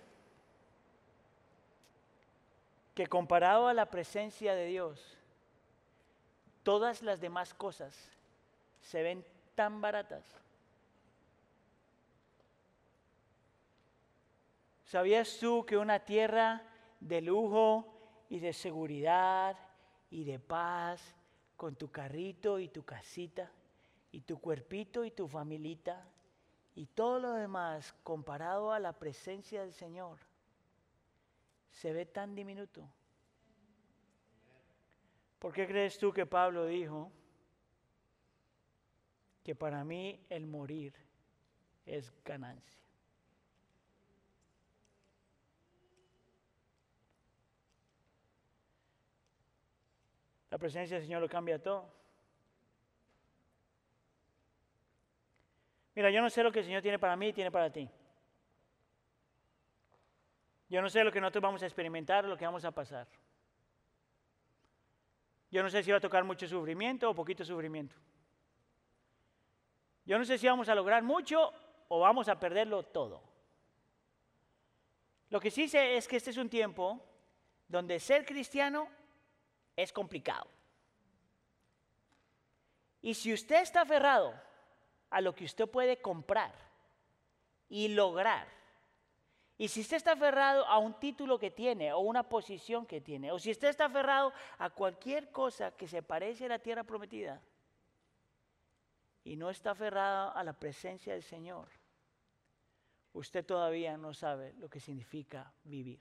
que 2.95 3.07
comparado 3.07 3.69
a 3.69 3.75
la 3.75 3.91
presencia 3.91 4.55
de 4.55 4.65
Dios, 4.65 5.19
todas 6.63 7.03
las 7.03 7.21
demás 7.21 7.53
cosas 7.53 7.95
se 8.81 9.03
ven 9.03 9.23
tan 9.55 9.83
baratas? 9.83 10.44
¿Sabías 14.95 15.39
tú 15.41 15.67
que 15.67 15.77
una 15.77 15.99
tierra 15.99 16.63
de 17.01 17.21
lujo 17.21 18.25
y 18.29 18.39
de 18.39 18.53
seguridad 18.53 19.59
y 20.09 20.23
de 20.23 20.39
paz, 20.39 21.17
con 21.57 21.75
tu 21.75 21.91
carrito 21.91 22.61
y 22.61 22.69
tu 22.69 22.85
casita 22.85 23.51
y 24.13 24.21
tu 24.21 24.39
cuerpito 24.39 25.05
y 25.05 25.11
tu 25.11 25.27
familita 25.27 26.07
y 26.77 26.87
todo 26.87 27.19
lo 27.19 27.33
demás 27.33 27.93
comparado 28.05 28.73
a 28.73 28.79
la 28.79 28.93
presencia 28.93 29.63
del 29.63 29.73
Señor, 29.73 30.21
se 31.73 31.93
ve 31.93 32.07
tan 32.07 32.37
diminuto? 32.37 32.89
¿Por 35.41 35.53
qué 35.53 35.67
crees 35.67 35.99
tú 35.99 36.13
que 36.13 36.25
Pablo 36.25 36.67
dijo 36.67 37.11
que 39.43 39.57
para 39.57 39.83
mí 39.83 40.25
el 40.29 40.47
morir 40.47 40.95
es 41.85 42.15
ganancia? 42.25 42.84
La 50.55 50.59
presencia 50.59 50.97
del 50.97 51.05
Señor 51.05 51.21
lo 51.21 51.29
cambia 51.29 51.61
todo. 51.61 51.85
Mira, 55.97 56.13
yo 56.13 56.23
no 56.23 56.31
sé 56.31 56.45
lo 56.45 56.53
que 56.53 56.61
el 56.61 56.65
Señor 56.65 56.81
tiene 56.81 56.97
para 56.97 57.17
mí 57.17 57.31
y 57.31 57.33
tiene 57.33 57.51
para 57.51 57.73
ti. 57.73 57.91
Yo 60.69 60.81
no 60.81 60.89
sé 60.89 61.03
lo 61.03 61.11
que 61.11 61.21
nosotros 61.21 61.43
vamos 61.43 61.63
a 61.65 61.67
experimentar, 61.67 62.25
lo 62.27 62.37
que 62.37 62.45
vamos 62.45 62.65
a 62.65 62.71
pasar. 62.71 63.09
Yo 65.51 65.61
no 65.61 65.69
sé 65.69 65.83
si 65.83 65.91
va 65.91 65.97
a 65.97 66.01
tocar 66.01 66.23
mucho 66.23 66.47
sufrimiento 66.47 67.11
o 67.11 67.15
poquito 67.17 67.45
sufrimiento. 67.45 67.97
Yo 70.05 70.17
no 70.21 70.25
sé 70.25 70.39
si 70.39 70.47
vamos 70.47 70.69
a 70.69 70.77
lograr 70.77 71.03
mucho 71.03 71.53
o 71.89 71.99
vamos 71.99 72.29
a 72.29 72.39
perderlo 72.39 72.85
todo. 72.85 73.25
Lo 75.31 75.41
que 75.41 75.51
sí 75.51 75.67
sé 75.67 75.97
es 75.97 76.07
que 76.07 76.15
este 76.15 76.31
es 76.31 76.37
un 76.37 76.49
tiempo 76.49 77.05
donde 77.67 77.99
ser 77.99 78.25
cristiano 78.25 78.89
es 79.77 79.93
complicado. 79.93 80.49
Y 83.03 83.15
si 83.15 83.33
usted 83.33 83.63
está 83.63 83.83
aferrado 83.83 84.35
a 85.11 85.21
lo 85.21 85.35
que 85.35 85.45
usted 85.45 85.69
puede 85.69 86.01
comprar 86.01 86.55
y 87.69 87.89
lograr, 87.89 88.49
y 89.57 89.69
si 89.69 89.83
usted 89.83 89.99
está 89.99 90.13
aferrado 90.13 90.67
a 90.67 90.79
un 90.79 90.99
título 90.99 91.39
que 91.39 91.51
tiene 91.51 91.93
o 91.93 92.01
una 92.01 92.29
posición 92.29 92.87
que 92.87 93.01
tiene, 93.01 93.31
o 93.31 93.39
si 93.39 93.51
usted 93.51 93.69
está 93.69 93.85
aferrado 93.85 94.33
a 94.59 94.71
cualquier 94.71 95.31
cosa 95.31 95.71
que 95.77 95.87
se 95.87 96.03
parece 96.03 96.47
a 96.47 96.49
la 96.49 96.59
tierra 96.59 96.83
prometida, 96.83 97.41
y 99.23 99.37
no 99.37 99.49
está 99.49 99.71
aferrado 99.71 100.37
a 100.37 100.43
la 100.45 100.53
presencia 100.53 101.13
del 101.13 101.23
Señor, 101.23 101.69
usted 103.13 103.45
todavía 103.45 103.97
no 103.97 104.13
sabe 104.13 104.53
lo 104.55 104.69
que 104.69 104.81
significa 104.81 105.53
vivir. 105.63 106.01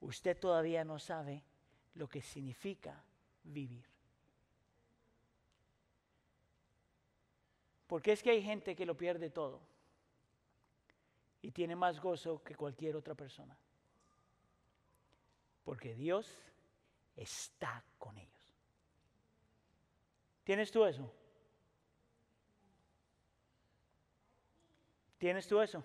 Usted 0.00 0.38
todavía 0.38 0.84
no 0.84 0.98
sabe 0.98 1.42
lo 1.94 2.08
que 2.08 2.22
significa 2.22 3.02
vivir. 3.44 3.84
Porque 7.86 8.12
es 8.12 8.22
que 8.22 8.30
hay 8.30 8.42
gente 8.42 8.76
que 8.76 8.86
lo 8.86 8.96
pierde 8.96 9.30
todo 9.30 9.60
y 11.42 11.50
tiene 11.50 11.74
más 11.74 12.00
gozo 12.00 12.42
que 12.42 12.54
cualquier 12.54 12.96
otra 12.96 13.14
persona. 13.14 13.56
Porque 15.64 15.94
Dios 15.94 16.32
está 17.16 17.84
con 17.98 18.16
ellos. 18.16 18.54
¿Tienes 20.44 20.70
tú 20.70 20.84
eso? 20.84 21.12
¿Tienes 25.18 25.46
tú 25.46 25.60
eso? 25.60 25.84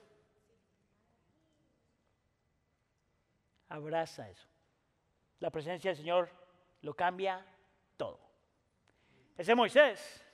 Abraza 3.76 4.30
eso. 4.30 4.48
La 5.40 5.50
presencia 5.50 5.92
del 5.92 5.98
Señor 5.98 6.30
lo 6.82 6.94
cambia 6.94 7.46
todo. 7.98 8.22
Ese 9.38 9.52
es 9.52 9.58
Moisés. 9.58 10.26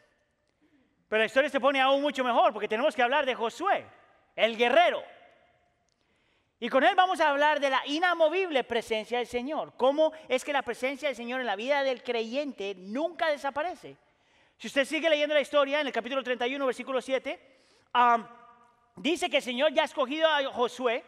Pero 1.09 1.21
la 1.21 1.25
historia 1.25 1.49
se 1.49 1.59
pone 1.59 1.81
aún 1.81 2.03
mucho 2.03 2.23
mejor 2.23 2.53
porque 2.53 2.67
tenemos 2.67 2.95
que 2.95 3.01
hablar 3.01 3.25
de 3.25 3.33
Josué, 3.33 3.83
el 4.35 4.55
guerrero. 4.55 5.01
Y 6.59 6.69
con 6.69 6.83
él 6.83 6.93
vamos 6.95 7.19
a 7.19 7.29
hablar 7.29 7.59
de 7.59 7.71
la 7.71 7.81
inamovible 7.87 8.63
presencia 8.63 9.17
del 9.17 9.25
Señor. 9.25 9.73
¿Cómo 9.75 10.13
es 10.29 10.45
que 10.45 10.53
la 10.53 10.61
presencia 10.61 11.09
del 11.09 11.15
Señor 11.15 11.39
en 11.39 11.47
la 11.47 11.55
vida 11.55 11.81
del 11.81 12.03
creyente 12.03 12.75
nunca 12.75 13.29
desaparece? 13.29 13.97
Si 14.59 14.67
usted 14.67 14.85
sigue 14.85 15.09
leyendo 15.09 15.33
la 15.33 15.41
historia 15.41 15.81
en 15.81 15.87
el 15.87 15.93
capítulo 15.93 16.21
31, 16.21 16.63
versículo 16.63 17.01
7, 17.01 17.39
dice 18.97 19.31
que 19.31 19.37
el 19.37 19.43
Señor 19.43 19.73
ya 19.73 19.81
ha 19.81 19.85
escogido 19.85 20.29
a 20.29 20.45
Josué 20.53 21.03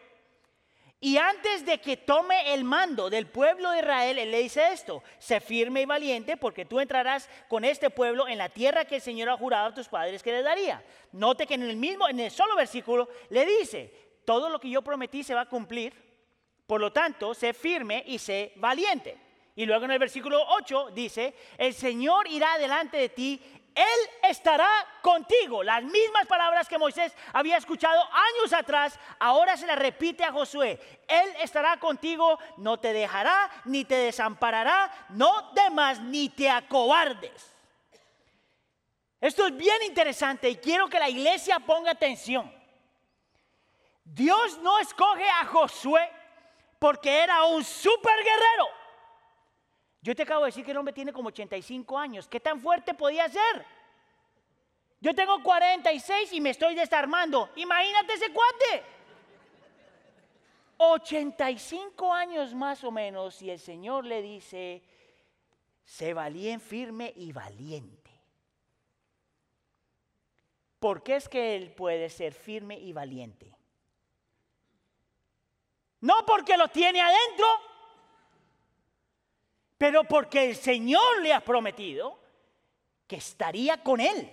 y 1.04 1.18
antes 1.18 1.66
de 1.66 1.82
que 1.82 1.98
tome 1.98 2.54
el 2.54 2.64
mando 2.64 3.10
del 3.10 3.26
pueblo 3.26 3.70
de 3.72 3.80
Israel, 3.80 4.18
él 4.18 4.30
le 4.30 4.38
dice 4.38 4.72
esto, 4.72 5.02
sé 5.18 5.38
firme 5.38 5.82
y 5.82 5.84
valiente 5.84 6.38
porque 6.38 6.64
tú 6.64 6.80
entrarás 6.80 7.28
con 7.46 7.62
este 7.62 7.90
pueblo 7.90 8.26
en 8.26 8.38
la 8.38 8.48
tierra 8.48 8.86
que 8.86 8.94
el 8.94 9.00
Señor 9.02 9.28
ha 9.28 9.36
jurado 9.36 9.66
a 9.66 9.74
tus 9.74 9.86
padres 9.86 10.22
que 10.22 10.32
le 10.32 10.42
daría. 10.42 10.82
Note 11.12 11.46
que 11.46 11.56
en 11.56 11.62
el 11.64 11.76
mismo, 11.76 12.08
en 12.08 12.20
el 12.20 12.30
solo 12.30 12.56
versículo, 12.56 13.10
le 13.28 13.44
dice, 13.44 13.92
todo 14.24 14.48
lo 14.48 14.58
que 14.58 14.70
yo 14.70 14.80
prometí 14.80 15.22
se 15.22 15.34
va 15.34 15.42
a 15.42 15.48
cumplir, 15.48 15.92
por 16.66 16.80
lo 16.80 16.90
tanto, 16.90 17.34
sé 17.34 17.52
firme 17.52 18.02
y 18.06 18.18
sé 18.18 18.54
valiente. 18.56 19.18
Y 19.56 19.66
luego 19.66 19.84
en 19.84 19.90
el 19.90 19.98
versículo 19.98 20.42
8 20.56 20.92
dice, 20.94 21.34
el 21.58 21.74
Señor 21.74 22.26
irá 22.30 22.56
delante 22.56 22.96
de 22.96 23.10
ti 23.10 23.42
él 23.74 24.30
estará 24.30 24.68
contigo. 25.02 25.62
Las 25.62 25.82
mismas 25.82 26.26
palabras 26.26 26.68
que 26.68 26.78
Moisés 26.78 27.14
había 27.32 27.56
escuchado 27.56 28.00
años 28.12 28.52
atrás, 28.52 28.98
ahora 29.18 29.56
se 29.56 29.66
las 29.66 29.78
repite 29.78 30.24
a 30.24 30.32
Josué. 30.32 30.78
Él 31.08 31.30
estará 31.42 31.78
contigo, 31.78 32.38
no 32.56 32.78
te 32.78 32.92
dejará, 32.92 33.50
ni 33.64 33.84
te 33.84 33.96
desamparará, 33.96 34.90
no 35.10 35.52
temas, 35.52 36.00
ni 36.00 36.28
te 36.28 36.48
acobardes. 36.48 37.52
Esto 39.20 39.46
es 39.46 39.56
bien 39.56 39.82
interesante 39.84 40.48
y 40.50 40.56
quiero 40.56 40.88
que 40.88 40.98
la 41.00 41.08
iglesia 41.08 41.58
ponga 41.58 41.90
atención. 41.90 42.52
Dios 44.04 44.58
no 44.58 44.78
escoge 44.78 45.28
a 45.28 45.46
Josué 45.46 46.10
porque 46.78 47.22
era 47.22 47.44
un 47.44 47.64
super 47.64 48.16
guerrero. 48.18 48.83
Yo 50.04 50.14
te 50.14 50.22
acabo 50.22 50.42
de 50.42 50.48
decir 50.48 50.66
que 50.66 50.72
el 50.72 50.76
hombre 50.76 50.92
tiene 50.92 51.14
como 51.14 51.28
85 51.28 51.98
años. 51.98 52.28
¿Qué 52.28 52.38
tan 52.38 52.60
fuerte 52.60 52.92
podía 52.92 53.26
ser? 53.26 53.64
Yo 55.00 55.14
tengo 55.14 55.42
46 55.42 56.30
y 56.34 56.42
me 56.42 56.50
estoy 56.50 56.74
desarmando. 56.74 57.48
Imagínate 57.56 58.12
ese 58.12 58.30
cuate. 58.30 58.82
85 60.76 62.12
años 62.12 62.52
más 62.52 62.84
o 62.84 62.90
menos 62.90 63.40
y 63.40 63.48
el 63.48 63.58
Señor 63.58 64.04
le 64.04 64.20
dice, 64.20 64.82
sé 65.86 66.12
valiente, 66.12 66.62
firme 66.62 67.14
y 67.16 67.32
valiente. 67.32 68.10
¿Por 70.80 71.02
qué 71.02 71.16
es 71.16 71.30
que 71.30 71.56
Él 71.56 71.72
puede 71.72 72.10
ser 72.10 72.34
firme 72.34 72.78
y 72.78 72.92
valiente? 72.92 73.56
No 76.02 76.26
porque 76.26 76.58
lo 76.58 76.68
tiene 76.68 77.00
adentro, 77.00 77.46
pero 79.84 80.02
porque 80.04 80.48
el 80.48 80.56
Señor 80.56 81.20
le 81.20 81.34
ha 81.34 81.40
prometido 81.40 82.18
que 83.06 83.16
estaría 83.16 83.82
con 83.82 84.00
él. 84.00 84.32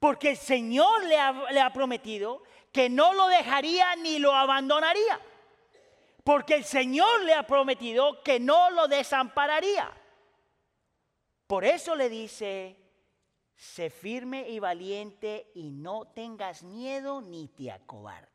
Porque 0.00 0.30
el 0.30 0.36
Señor 0.36 1.04
le 1.04 1.16
ha, 1.16 1.72
prometido 1.72 2.42
que 2.72 2.90
no 2.90 3.14
lo 3.14 3.28
dejaría 3.28 3.94
ni 3.94 4.18
lo 4.18 4.34
abandonaría. 4.34 5.20
Porque 6.24 6.56
el 6.56 6.64
Señor 6.64 7.22
le 7.26 7.34
ha 7.34 7.46
prometido 7.46 8.20
que 8.24 8.40
no 8.40 8.70
lo 8.70 8.88
desampararía. 8.88 9.88
Por 11.46 11.64
eso 11.64 11.94
le 11.94 12.08
dice, 12.08 12.76
sé 13.54 13.88
firme 13.88 14.48
y 14.48 14.58
valiente 14.58 15.52
y 15.54 15.70
no 15.70 16.08
tengas 16.08 16.64
miedo 16.64 17.20
ni 17.20 17.46
te 17.46 17.70
acobardes. 17.70 18.34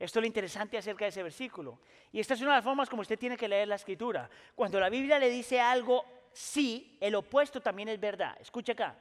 Esto 0.00 0.18
es 0.18 0.22
lo 0.22 0.26
interesante 0.26 0.76
acerca 0.76 1.04
de 1.04 1.10
ese 1.10 1.22
versículo. 1.22 1.78
Y 2.16 2.20
esta 2.20 2.32
es 2.32 2.40
una 2.40 2.52
de 2.52 2.56
las 2.56 2.64
formas 2.64 2.88
como 2.88 3.02
usted 3.02 3.18
tiene 3.18 3.36
que 3.36 3.46
leer 3.46 3.68
la 3.68 3.74
escritura. 3.74 4.26
Cuando 4.54 4.80
la 4.80 4.88
Biblia 4.88 5.18
le 5.18 5.28
dice 5.28 5.60
algo 5.60 6.02
sí, 6.32 6.96
el 6.98 7.14
opuesto 7.14 7.60
también 7.60 7.90
es 7.90 8.00
verdad. 8.00 8.34
Escucha 8.40 8.72
acá. 8.72 8.96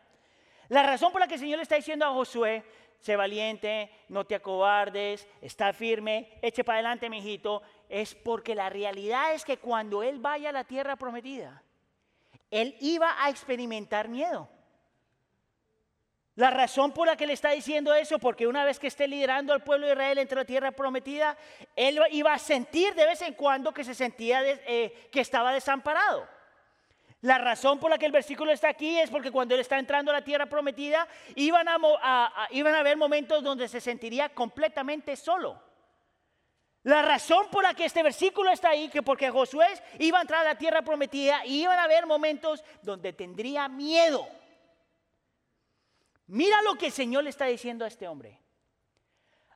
La 0.68 0.84
razón 0.84 1.14
por 1.14 1.22
la 1.22 1.28
que 1.30 1.36
el 1.36 1.40
Señor 1.40 1.56
le 1.56 1.64
está 1.64 1.78
diciendo 1.78 2.06
a 2.06 2.12
Josué, 2.12 2.66
sé 3.00 3.16
valiente, 3.16 3.90
no 4.10 4.26
te 4.26 4.36
acobardes, 4.36 5.30
está 5.40 5.72
firme, 5.72 6.28
eche 6.42 6.66
para 6.66 6.80
adelante, 6.80 7.10
mi 7.10 7.20
hijito, 7.20 7.62
es 7.88 8.14
porque 8.16 8.54
la 8.54 8.70
realidad 8.70 9.34
es 9.34 9.46
que 9.46 9.60
cuando 9.60 10.04
él 10.04 10.20
vaya 10.20 10.50
a 10.50 10.52
la 10.52 10.66
tierra 10.66 10.98
prometida, 10.98 11.64
él 12.52 12.76
iba 12.82 13.16
a 13.24 13.30
experimentar 13.30 14.10
miedo. 14.10 14.50
La 16.36 16.52
razón 16.52 16.92
por 16.92 17.08
la 17.08 17.16
que 17.16 17.26
le 17.26 17.34
está 17.34 17.52
diciendo 17.52 17.94
eso, 17.94 18.20
porque 18.20 18.46
una 18.46 18.66
vez 18.66 18.78
que 18.78 18.88
esté 18.88 19.08
liderando 19.08 19.54
al 19.54 19.64
pueblo 19.64 19.88
de 19.88 19.94
Israel 19.94 20.18
entre 20.18 20.38
la 20.38 20.46
tierra 20.46 20.72
prometida, 20.72 21.38
él 21.78 21.98
iba 22.12 22.34
a 22.34 22.40
sentir 22.40 22.94
de 22.94 23.06
vez 23.06 23.22
en 23.22 23.36
cuando 23.36 23.74
que 23.74 23.86
se 23.86 23.96
sentía 23.96 24.42
eh, 24.44 25.08
que 25.12 25.22
estaba 25.22 25.54
desamparado. 25.54 26.28
La 27.22 27.38
razón 27.38 27.80
por 27.80 27.90
la 27.90 27.98
que 27.98 28.06
el 28.06 28.12
versículo 28.12 28.52
está 28.52 28.68
aquí 28.68 29.00
es 29.00 29.10
porque 29.10 29.32
cuando 29.32 29.56
él 29.56 29.62
está 29.62 29.80
entrando 29.80 30.12
a 30.12 30.16
la 30.16 30.24
tierra 30.24 30.46
prometida, 30.46 31.08
iban 31.36 31.68
a, 31.70 32.48
iban 32.52 32.76
a 32.76 32.80
haber 32.80 32.98
momentos 32.98 33.42
donde 33.42 33.70
se 33.70 33.80
sentiría 33.80 34.28
completamente 34.30 35.16
solo. 35.16 35.60
La 36.84 37.02
razón 37.02 37.48
por 37.50 37.64
la 37.64 37.74
que 37.74 37.86
este 37.86 38.04
versículo 38.04 38.52
está 38.52 38.70
ahí, 38.70 38.90
que 38.90 39.02
porque 39.02 39.32
Josué 39.32 39.66
iba 39.98 40.20
a 40.20 40.22
entrar 40.22 40.42
a 40.42 40.50
la 40.50 40.58
tierra 40.58 40.84
prometida, 40.84 41.46
y 41.46 41.64
iban 41.64 41.80
a 41.80 41.86
haber 41.86 42.06
momentos 42.06 42.64
donde 42.84 43.14
tendría 43.14 43.68
miedo. 43.70 44.28
Mira 46.28 46.62
lo 46.62 46.76
que 46.76 46.88
el 46.88 46.92
Señor 46.92 47.24
le 47.24 47.30
está 47.30 47.46
diciendo 47.46 47.86
a 47.86 47.88
este 47.88 48.08
hombre. 48.08 48.40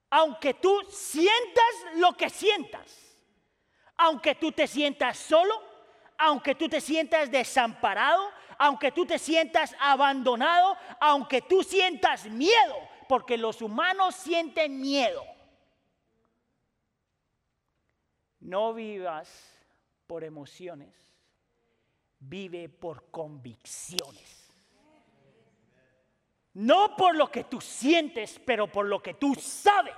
Aunque 0.10 0.56
tú 0.56 0.82
sientas 0.90 1.96
lo 1.96 2.14
que 2.14 2.30
sientas, 2.30 3.18
aunque 3.98 4.36
tú 4.36 4.52
te 4.52 4.68
sientas 4.68 5.18
solo, 5.18 5.54
aunque 6.18 6.56
tú 6.56 6.68
te 6.68 6.82
sientas 6.82 7.32
desamparado, 7.32 8.32
aunque 8.58 8.92
tú 8.92 9.06
te 9.06 9.18
sientas 9.18 9.76
abandonado, 9.80 10.78
aunque 11.00 11.42
tú 11.42 11.64
sientas 11.64 12.26
miedo, 12.26 12.76
porque 13.08 13.38
los 13.38 13.62
humanos 13.62 14.16
sienten 14.16 14.80
miedo. 14.82 15.24
No 18.40 18.74
vivas 18.74 19.30
por 20.08 20.24
emociones, 20.24 20.94
vive 22.20 22.68
por 22.68 23.10
convicciones. 23.12 24.39
No 26.60 26.98
por 26.98 27.16
lo 27.16 27.32
que 27.32 27.46
tú 27.46 27.62
sientes, 27.62 28.38
pero 28.46 28.68
por 28.68 28.86
lo 28.86 29.02
que 29.02 29.14
tú 29.14 29.34
sabes. 29.36 29.96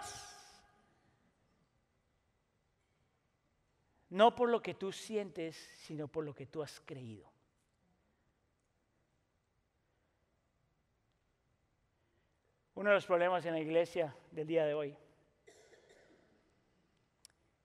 No 4.10 4.36
por 4.36 4.48
lo 4.48 4.62
que 4.62 4.76
tú 4.76 4.92
sientes, 4.92 5.56
sino 5.80 6.08
por 6.08 6.24
lo 6.24 6.36
que 6.36 6.46
tú 6.46 6.62
has 6.62 6.80
creído. 6.82 7.28
Uno 12.76 12.92
de 12.92 12.96
los 12.96 13.08
problemas 13.08 13.44
en 13.48 13.54
la 13.54 13.60
iglesia 13.60 14.16
del 14.30 14.46
día 14.46 14.64
de 14.64 14.76
hoy 14.76 14.96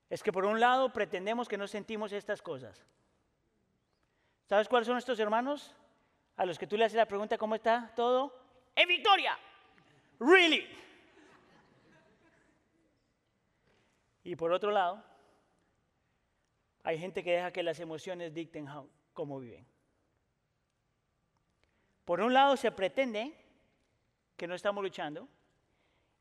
es 0.09 0.23
que 0.23 0.33
por 0.33 0.47
un 0.47 0.59
lado 0.59 0.91
pretendemos 0.95 1.49
que 1.49 1.59
no 1.59 1.67
sentimos 1.67 2.13
estas 2.13 2.41
cosas. 2.41 2.83
¿Sabes 4.47 4.69
cuáles 4.69 4.87
son 4.87 4.97
estos 4.97 5.21
hermanos? 5.21 5.77
A 6.37 6.47
los 6.47 6.59
que 6.59 6.67
tú 6.67 6.79
le 6.79 6.87
haces 6.87 6.97
la 6.97 7.05
pregunta, 7.05 7.37
¿cómo 7.37 7.57
está 7.57 7.93
todo? 7.95 8.46
¡En 8.77 8.87
victoria! 8.87 9.39
¿Really? 10.21 10.67
Y 14.23 14.37
por 14.37 14.53
otro 14.53 14.71
lado, 14.71 15.03
hay 16.83 16.99
gente 16.99 17.25
que 17.25 17.33
deja 17.33 17.53
que 17.53 17.63
las 17.63 17.81
emociones 17.81 18.35
dicten 18.35 18.69
cómo 19.13 19.41
viven. 19.41 19.67
Por 22.05 22.21
un 22.21 22.33
lado 22.33 22.57
se 22.57 22.71
pretende 22.71 23.35
que 24.37 24.47
no 24.47 24.55
estamos 24.55 24.83
luchando 24.85 25.29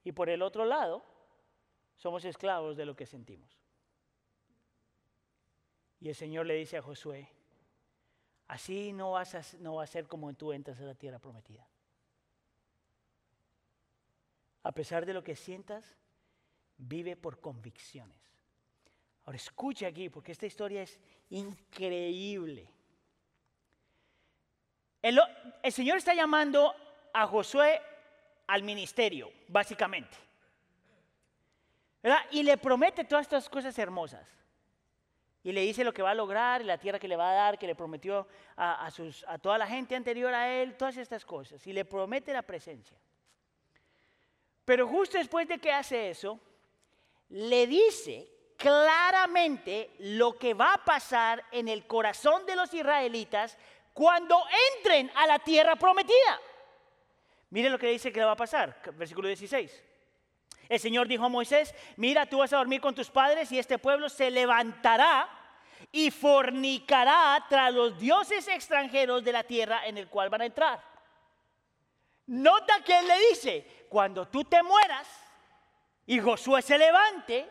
y 0.03 0.13
por 0.13 0.29
el 0.29 0.41
otro 0.41 0.65
lado 0.65 1.03
somos 1.95 2.25
esclavos 2.25 2.77
de 2.77 2.85
lo 2.85 2.95
que 2.95 3.05
sentimos. 3.05 3.59
Y 5.99 6.09
el 6.09 6.15
Señor 6.15 6.45
le 6.45 6.55
dice 6.55 6.77
a 6.77 6.81
Josué, 6.81 7.29
así 8.47 8.93
no, 8.93 9.11
vas 9.11 9.35
a, 9.35 9.57
no 9.59 9.75
va 9.75 9.83
a 9.83 9.87
ser 9.87 10.07
como 10.07 10.33
tú 10.33 10.53
entras 10.53 10.79
a 10.79 10.83
la 10.83 10.95
tierra 10.95 11.19
prometida. 11.19 11.67
A 14.65 14.71
pesar 14.71 15.05
de 15.05 15.13
lo 15.13 15.23
que 15.23 15.35
sientas, 15.35 15.95
vive 16.77 17.15
por 17.15 17.39
convicciones. 17.39 18.17
Ahora 19.23 19.35
escuche 19.35 19.85
aquí, 19.85 20.09
porque 20.09 20.31
esta 20.31 20.47
historia 20.47 20.81
es 20.81 20.99
increíble. 21.29 22.67
El, 25.03 25.19
Señor 25.71 25.97
está 25.97 26.15
llamando 26.15 26.73
a 27.13 27.27
Josué 27.27 27.79
al 28.47 28.63
ministerio, 28.63 29.31
básicamente. 29.49 30.17
¿verdad? 32.01 32.21
Y 32.31 32.41
le 32.41 32.57
promete 32.57 33.03
todas 33.03 33.27
estas 33.27 33.47
cosas 33.47 33.77
hermosas. 33.77 34.27
Y 35.43 35.51
le 35.51 35.61
dice 35.61 35.83
lo 35.83 35.93
que 35.93 36.01
va 36.01 36.09
a 36.09 36.15
lograr, 36.15 36.65
la 36.65 36.79
tierra 36.79 36.97
que 36.97 37.07
le 37.07 37.15
va 37.15 37.29
a 37.29 37.35
dar, 37.35 37.59
que 37.59 37.67
le 37.67 37.75
prometió 37.75 38.27
a 38.57 38.89
toda 39.39 39.59
la 39.59 39.67
gente 39.67 39.95
anterior 39.95 40.33
a 40.33 40.51
él, 40.51 40.75
todas 40.75 40.97
estas 40.97 41.23
cosas. 41.23 41.67
Y 41.67 41.71
le 41.71 41.85
promete 41.85 42.33
la 42.33 42.41
presencia. 42.41 42.97
Pero 44.65 44.87
justo 44.87 45.17
después 45.17 45.47
de 45.47 45.59
que 45.59 45.71
hace 45.71 46.09
eso, 46.09 46.39
le 47.29 47.67
dice 47.67 48.27
claramente 48.57 49.91
lo 49.99 50.37
que 50.37 50.53
va 50.53 50.73
a 50.73 50.83
pasar 50.83 51.43
en 51.51 51.67
el 51.67 51.85
corazón 51.85 52.45
de 52.45 52.55
los 52.55 52.73
israelitas 52.73 53.57
cuando 53.93 54.41
entren 54.75 55.11
a 55.15 55.27
la 55.27 55.39
tierra 55.39 55.75
prometida. 55.75 56.39
Miren 57.51 57.71
lo 57.71 57.79
que 57.79 57.87
dice 57.87 58.11
que 58.11 58.19
le 58.19 58.25
va 58.25 58.31
a 58.31 58.37
pasar, 58.37 58.81
versículo 58.95 59.27
16. 59.27 59.83
El 60.67 60.79
Señor 60.79 61.07
dijo 61.07 61.25
a 61.25 61.29
Moisés, 61.29 61.73
mira, 61.95 62.25
tú 62.25 62.39
vas 62.39 62.51
a 62.53 62.57
dormir 62.57 62.81
con 62.81 62.95
tus 62.95 63.09
padres 63.09 63.51
y 63.51 63.59
este 63.59 63.77
pueblo 63.77 64.09
se 64.09 64.31
levantará 64.31 65.29
y 65.91 66.09
fornicará 66.09 67.45
tras 67.47 67.73
los 67.73 67.97
dioses 67.99 68.47
extranjeros 68.47 69.23
de 69.23 69.31
la 69.31 69.43
tierra 69.43 69.85
en 69.85 69.97
el 69.97 70.07
cual 70.07 70.29
van 70.29 70.41
a 70.41 70.45
entrar. 70.45 70.83
Nota 72.27 72.83
que 72.83 72.97
él 72.97 73.07
le 73.07 73.29
dice, 73.29 73.74
cuando 73.89 74.27
tú 74.27 74.43
te 74.43 74.61
mueras 74.63 75.07
y 76.05 76.19
Josué 76.19 76.61
se 76.61 76.77
levante 76.77 77.49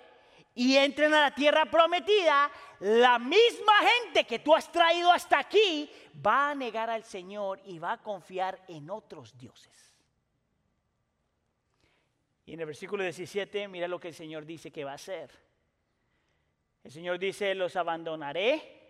y 0.54 0.76
entren 0.76 1.12
a 1.14 1.22
la 1.22 1.34
tierra 1.34 1.66
prometida, 1.66 2.50
la 2.80 3.18
misma 3.18 3.72
gente 3.78 4.24
que 4.24 4.38
tú 4.38 4.54
has 4.54 4.70
traído 4.70 5.10
hasta 5.10 5.38
aquí 5.38 5.90
va 6.24 6.50
a 6.50 6.54
negar 6.54 6.90
al 6.90 7.02
Señor 7.02 7.60
y 7.64 7.78
va 7.78 7.92
a 7.92 8.02
confiar 8.02 8.64
en 8.68 8.90
otros 8.90 9.36
dioses. 9.36 9.94
Y 12.46 12.52
en 12.52 12.60
el 12.60 12.66
versículo 12.66 13.02
17, 13.02 13.68
mira 13.68 13.88
lo 13.88 13.98
que 13.98 14.08
el 14.08 14.14
Señor 14.14 14.44
dice 14.44 14.70
que 14.70 14.84
va 14.84 14.92
a 14.92 14.96
hacer. 14.96 15.30
El 16.84 16.92
Señor 16.92 17.18
dice, 17.18 17.54
los 17.54 17.74
abandonaré 17.76 18.82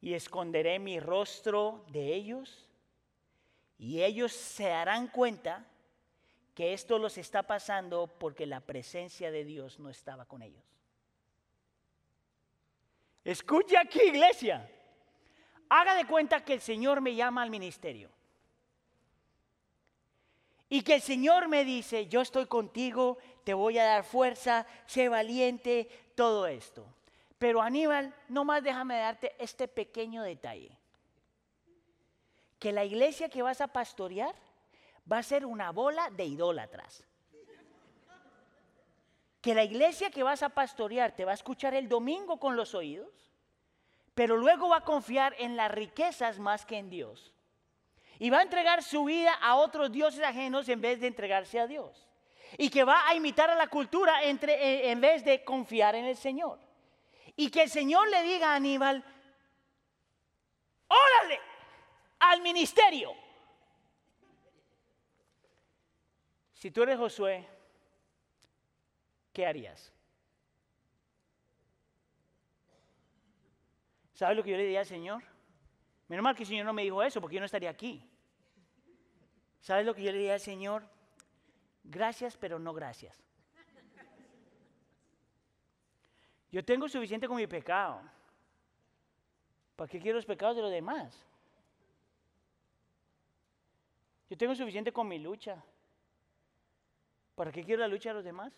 y 0.00 0.14
esconderé 0.14 0.78
mi 0.78 1.00
rostro 1.00 1.84
de 1.88 2.14
ellos 2.14 2.68
y 3.82 4.04
ellos 4.04 4.32
se 4.32 4.68
darán 4.68 5.08
cuenta 5.08 5.66
que 6.54 6.72
esto 6.72 7.00
los 7.00 7.18
está 7.18 7.42
pasando 7.42 8.06
porque 8.06 8.46
la 8.46 8.60
presencia 8.60 9.32
de 9.32 9.44
Dios 9.44 9.80
no 9.80 9.90
estaba 9.90 10.24
con 10.24 10.40
ellos. 10.40 10.62
Escucha 13.24 13.80
aquí, 13.80 14.00
iglesia. 14.04 14.70
Haga 15.68 15.96
de 15.96 16.06
cuenta 16.06 16.44
que 16.44 16.52
el 16.52 16.60
Señor 16.60 17.00
me 17.00 17.16
llama 17.16 17.42
al 17.42 17.50
ministerio. 17.50 18.08
Y 20.68 20.82
que 20.82 20.94
el 20.94 21.02
Señor 21.02 21.48
me 21.48 21.64
dice, 21.64 22.06
yo 22.06 22.20
estoy 22.20 22.46
contigo, 22.46 23.18
te 23.42 23.52
voy 23.52 23.78
a 23.78 23.84
dar 23.84 24.04
fuerza, 24.04 24.64
sé 24.86 25.08
valiente, 25.08 25.88
todo 26.14 26.46
esto. 26.46 26.86
Pero 27.36 27.60
Aníbal, 27.60 28.14
nomás 28.28 28.62
déjame 28.62 28.96
darte 28.98 29.34
este 29.40 29.66
pequeño 29.66 30.22
detalle. 30.22 30.78
Que 32.62 32.70
la 32.70 32.84
iglesia 32.84 33.28
que 33.28 33.42
vas 33.42 33.60
a 33.60 33.66
pastorear 33.66 34.36
va 35.10 35.18
a 35.18 35.22
ser 35.24 35.44
una 35.44 35.72
bola 35.72 36.08
de 36.10 36.26
idólatras. 36.26 37.04
Que 39.40 39.52
la 39.52 39.64
iglesia 39.64 40.12
que 40.12 40.22
vas 40.22 40.44
a 40.44 40.50
pastorear 40.50 41.10
te 41.10 41.24
va 41.24 41.32
a 41.32 41.34
escuchar 41.34 41.74
el 41.74 41.88
domingo 41.88 42.38
con 42.38 42.54
los 42.54 42.76
oídos, 42.76 43.32
pero 44.14 44.36
luego 44.36 44.68
va 44.68 44.76
a 44.76 44.84
confiar 44.84 45.34
en 45.38 45.56
las 45.56 45.72
riquezas 45.72 46.38
más 46.38 46.64
que 46.64 46.78
en 46.78 46.88
Dios 46.88 47.34
y 48.22 48.30
va 48.30 48.38
a 48.38 48.42
entregar 48.42 48.84
su 48.84 49.02
vida 49.02 49.34
a 49.42 49.56
otros 49.56 49.90
dioses 49.90 50.22
ajenos 50.22 50.68
en 50.68 50.80
vez 50.80 51.00
de 51.00 51.08
entregarse 51.08 51.58
a 51.58 51.66
Dios. 51.66 52.06
Y 52.56 52.70
que 52.70 52.84
va 52.84 53.08
a 53.08 53.16
imitar 53.16 53.50
a 53.50 53.56
la 53.56 53.66
cultura 53.66 54.22
eh, 54.22 54.90
en 54.92 55.00
vez 55.00 55.24
de 55.24 55.42
confiar 55.42 55.96
en 55.96 56.04
el 56.04 56.16
Señor. 56.16 56.60
Y 57.34 57.50
que 57.50 57.62
el 57.62 57.68
Señor 57.68 58.08
le 58.10 58.22
diga 58.22 58.52
a 58.52 58.54
Aníbal, 58.54 59.04
al 62.32 62.40
ministerio. 62.40 63.14
Si 66.54 66.70
tú 66.70 66.82
eres 66.82 66.98
Josué, 66.98 67.46
¿qué 69.32 69.46
harías? 69.46 69.92
¿Sabes 74.14 74.36
lo 74.36 74.42
que 74.42 74.50
yo 74.50 74.56
le 74.56 74.62
diría 74.62 74.80
al 74.80 74.86
Señor? 74.86 75.22
Menos 76.08 76.22
mal 76.22 76.34
que 76.34 76.44
el 76.44 76.48
Señor 76.48 76.66
no 76.66 76.72
me 76.72 76.82
dijo 76.82 77.02
eso, 77.02 77.20
porque 77.20 77.34
yo 77.34 77.40
no 77.40 77.46
estaría 77.46 77.70
aquí. 77.70 78.08
¿Sabes 79.60 79.84
lo 79.84 79.94
que 79.94 80.02
yo 80.02 80.12
le 80.12 80.18
diría 80.18 80.34
al 80.34 80.40
Señor? 80.40 80.84
Gracias, 81.84 82.36
pero 82.36 82.58
no 82.58 82.72
gracias. 82.72 83.22
Yo 86.50 86.64
tengo 86.64 86.88
suficiente 86.88 87.26
con 87.26 87.36
mi 87.36 87.46
pecado. 87.46 88.02
¿Para 89.74 89.88
qué 89.88 89.98
quiero 89.98 90.16
los 90.16 90.26
pecados 90.26 90.54
de 90.56 90.62
los 90.62 90.70
demás? 90.70 91.26
Yo 94.32 94.38
tengo 94.38 94.54
suficiente 94.54 94.94
con 94.94 95.06
mi 95.06 95.18
lucha. 95.18 95.62
¿Para 97.34 97.52
qué 97.52 97.62
quiero 97.62 97.82
la 97.82 97.88
lucha 97.88 98.08
de 98.08 98.14
los 98.14 98.24
demás? 98.24 98.50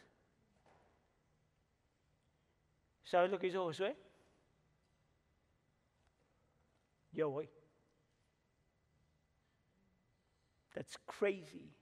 ¿Sabes 3.02 3.29
lo 3.29 3.40
que 3.40 3.48
hizo 3.48 3.64
Josué? 3.64 3.96
Yo 7.10 7.29
voy. 7.29 7.50
That's 10.75 10.96
crazy. 11.18 11.75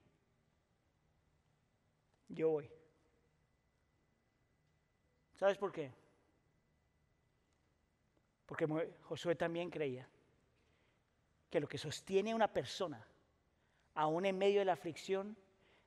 Yo 2.29 2.49
voy. 2.49 2.71
¿Sabes 5.35 5.59
por 5.59 5.71
qué? 5.71 5.93
Porque 8.47 8.65
Josué 9.03 9.35
también 9.35 9.69
creía 9.69 10.09
que 11.51 11.59
lo 11.59 11.67
que 11.67 11.77
sostiene 11.77 12.31
a 12.31 12.35
una 12.35 12.51
persona, 12.51 13.07
aún 13.95 14.25
en 14.25 14.37
medio 14.37 14.59
de 14.59 14.65
la 14.65 14.73
aflicción, 14.73 15.37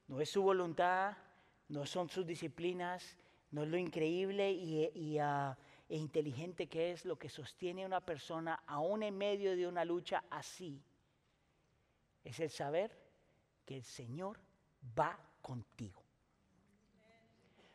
no 0.09 0.20
es 0.20 0.30
su 0.30 0.42
voluntad, 0.42 1.16
no 1.68 1.86
son 1.86 2.09
sus 2.09 2.26
disciplinas, 2.26 3.16
no 3.50 3.62
es 3.62 3.68
lo 3.68 3.76
increíble 3.76 4.52
y, 4.52 5.18
ah, 5.18 5.57
e 5.88 5.96
inteligente 5.96 6.68
que 6.68 6.92
es 6.92 7.04
lo 7.04 7.16
que 7.16 7.28
sostiene 7.28 7.84
a 7.84 7.86
una 7.86 8.00
persona, 8.00 8.62
aún 8.66 9.02
en 9.02 9.16
medio 9.16 9.57
de 9.57 9.66
una 9.66 9.84
lucha 9.84 10.24
así 10.30 10.82
es 12.24 12.40
el 12.40 12.50
saber 12.50 12.90
que 13.64 13.76
el 13.76 13.84
Señor 13.84 14.38
va 14.98 15.18
contigo. 15.42 16.02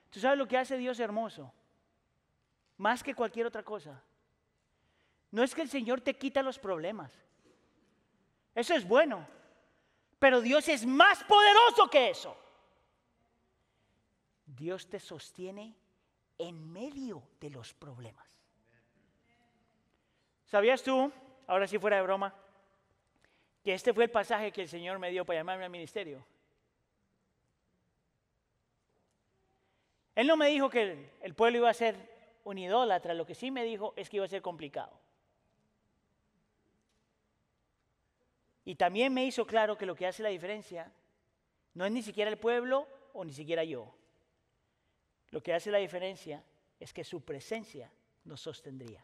¿Tú 0.10 0.20
sabes 0.20 0.38
lo 0.38 0.48
que 0.48 0.58
hace 0.58 0.78
Dios 0.78 1.00
hermoso? 1.00 1.54
más 2.82 3.04
que 3.04 3.14
cualquier 3.14 3.46
otra 3.46 3.62
cosa. 3.62 4.02
No 5.30 5.44
es 5.44 5.54
que 5.54 5.62
el 5.62 5.70
Señor 5.70 6.02
te 6.02 6.18
quita 6.18 6.42
los 6.42 6.58
problemas. 6.58 7.12
Eso 8.56 8.74
es 8.74 8.88
bueno. 8.88 9.28
Pero 10.22 10.40
Dios 10.40 10.70
es 10.70 10.86
más 10.86 11.24
poderoso 11.24 11.90
que 11.90 12.12
eso. 12.12 12.38
Dios 14.46 14.88
te 14.88 15.00
sostiene 15.00 15.74
en 16.38 16.72
medio 16.72 17.24
de 17.40 17.50
los 17.50 17.74
problemas. 17.74 18.28
¿Sabías 20.46 20.84
tú, 20.84 21.12
ahora 21.48 21.66
sí 21.66 21.80
fuera 21.80 21.96
de 21.96 22.04
broma, 22.04 22.36
que 23.64 23.74
este 23.74 23.96
fue 23.96 24.04
el 24.04 24.12
pasaje 24.12 24.52
que 24.52 24.62
el 24.62 24.70
Señor 24.70 25.00
me 25.00 25.10
dio 25.10 25.26
para 25.26 25.40
llamarme 25.40 25.64
al 25.66 25.72
ministerio? 25.72 26.24
Él 30.14 30.28
no 30.28 30.38
me 30.38 30.50
dijo 30.50 30.70
que 30.70 31.10
el, 31.20 31.34
pueblo 31.34 31.58
iba 31.58 31.70
a 31.72 31.74
ser 31.74 31.96
un 32.44 32.60
idólatra, 32.60 33.16
lo 33.16 33.26
que 33.26 33.34
sí 33.34 33.50
me 33.50 33.64
dijo 33.64 33.96
es 33.96 34.08
que 34.08 34.18
iba 34.18 34.26
a 34.28 34.30
ser 34.30 34.44
complicado. 34.44 34.92
Y 38.64 38.76
también 38.76 39.14
me 39.14 39.26
hizo 39.26 39.46
claro 39.46 39.78
que 39.78 39.86
lo 39.86 39.96
que 39.96 40.08
hace 40.08 40.24
la 40.24 40.30
diferencia 40.30 40.92
no 41.74 41.86
es 41.86 41.92
ni 41.92 42.04
siquiera 42.04 42.30
el 42.30 42.38
pueblo 42.38 42.88
o 43.14 43.26
ni 43.26 43.34
siquiera 43.34 43.64
yo. 43.64 43.94
Lo 45.30 45.42
que 45.42 45.54
hace 45.54 45.72
la 45.72 45.78
diferencia 45.78 46.44
es 46.80 46.94
que 46.94 47.04
su 47.04 47.24
presencia 47.24 47.92
nos 48.26 48.42
sostendría. 48.42 49.04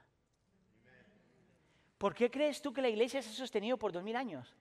¿Por 1.97 2.13
qué 2.13 2.29
crees 2.29 2.61
tú 2.61 2.73
que 2.73 2.81
la 2.81 2.89
iglesia 2.89 3.21
se 3.21 3.29
ha 3.29 3.33
sostenido 3.33 3.77
por 3.77 3.91
dos 3.91 4.03
mil 4.03 4.15
años? 4.15 4.53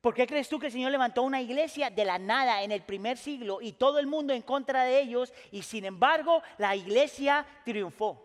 ¿Por 0.00 0.14
qué 0.14 0.26
crees 0.26 0.48
tú 0.48 0.58
que 0.58 0.66
el 0.66 0.72
Señor 0.72 0.92
levantó 0.92 1.22
una 1.22 1.40
iglesia 1.40 1.88
de 1.88 2.04
la 2.04 2.18
nada 2.18 2.62
en 2.62 2.72
el 2.72 2.82
primer 2.82 3.16
siglo 3.16 3.62
y 3.62 3.72
todo 3.72 3.98
el 3.98 4.06
mundo 4.06 4.34
en 4.34 4.42
contra 4.42 4.84
de 4.84 5.00
ellos 5.00 5.32
y 5.50 5.62
sin 5.62 5.86
embargo 5.86 6.42
la 6.58 6.76
iglesia 6.76 7.46
triunfó? 7.64 8.22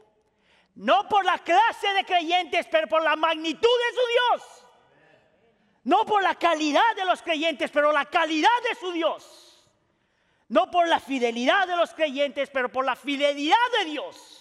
No 0.76 1.08
por 1.08 1.26
la 1.26 1.38
clase 1.38 1.88
de 1.94 2.06
creyentes, 2.06 2.68
pero 2.70 2.88
por 2.88 3.02
la 3.02 3.16
magnitud 3.16 3.62
de 3.62 3.96
su 3.96 4.08
Dios. 4.08 4.59
No 5.84 6.06
por 6.06 6.22
la 6.22 6.36
calidad 6.36 6.96
de 6.96 7.06
los 7.06 7.22
creyentes, 7.22 7.72
pero 7.72 7.92
la 7.92 8.06
calidad 8.06 8.50
de 8.70 8.76
su 8.80 8.92
Dios. 8.92 9.68
No 10.50 10.70
por 10.72 10.88
la 10.88 11.00
fidelidad 11.00 11.68
de 11.68 11.76
los 11.76 11.94
creyentes, 11.94 12.50
pero 12.50 12.72
por 12.72 12.86
la 12.86 12.96
fidelidad 12.96 13.56
de 13.80 13.90
Dios. 13.92 14.40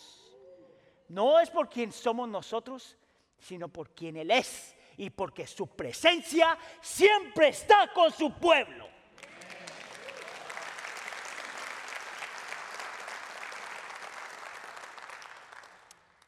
No 1.09 1.39
es 1.41 1.51
por 1.51 1.69
quien 1.69 1.93
somos 1.93 2.29
nosotros, 2.29 2.97
sino 3.39 3.69
por 3.69 3.91
quien 3.91 4.17
Él 4.17 4.31
es 4.31 4.75
y 4.97 5.11
porque 5.11 5.47
su 5.47 5.69
presencia 5.69 6.59
siempre 6.81 7.49
está 7.49 7.93
con 7.93 8.13
su 8.13 8.33
pueblo. 8.33 8.89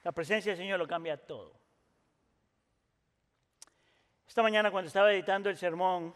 La 0.02 0.12
presencia 0.12 0.52
del 0.52 0.58
Señor 0.58 0.78
lo 0.78 0.86
cambia 0.86 1.16
todo. 1.16 1.59
Esta 4.40 4.48
mañana 4.48 4.70
cuando 4.70 4.88
estaba 4.88 5.12
editando 5.12 5.50
el 5.50 5.58
sermón, 5.58 6.14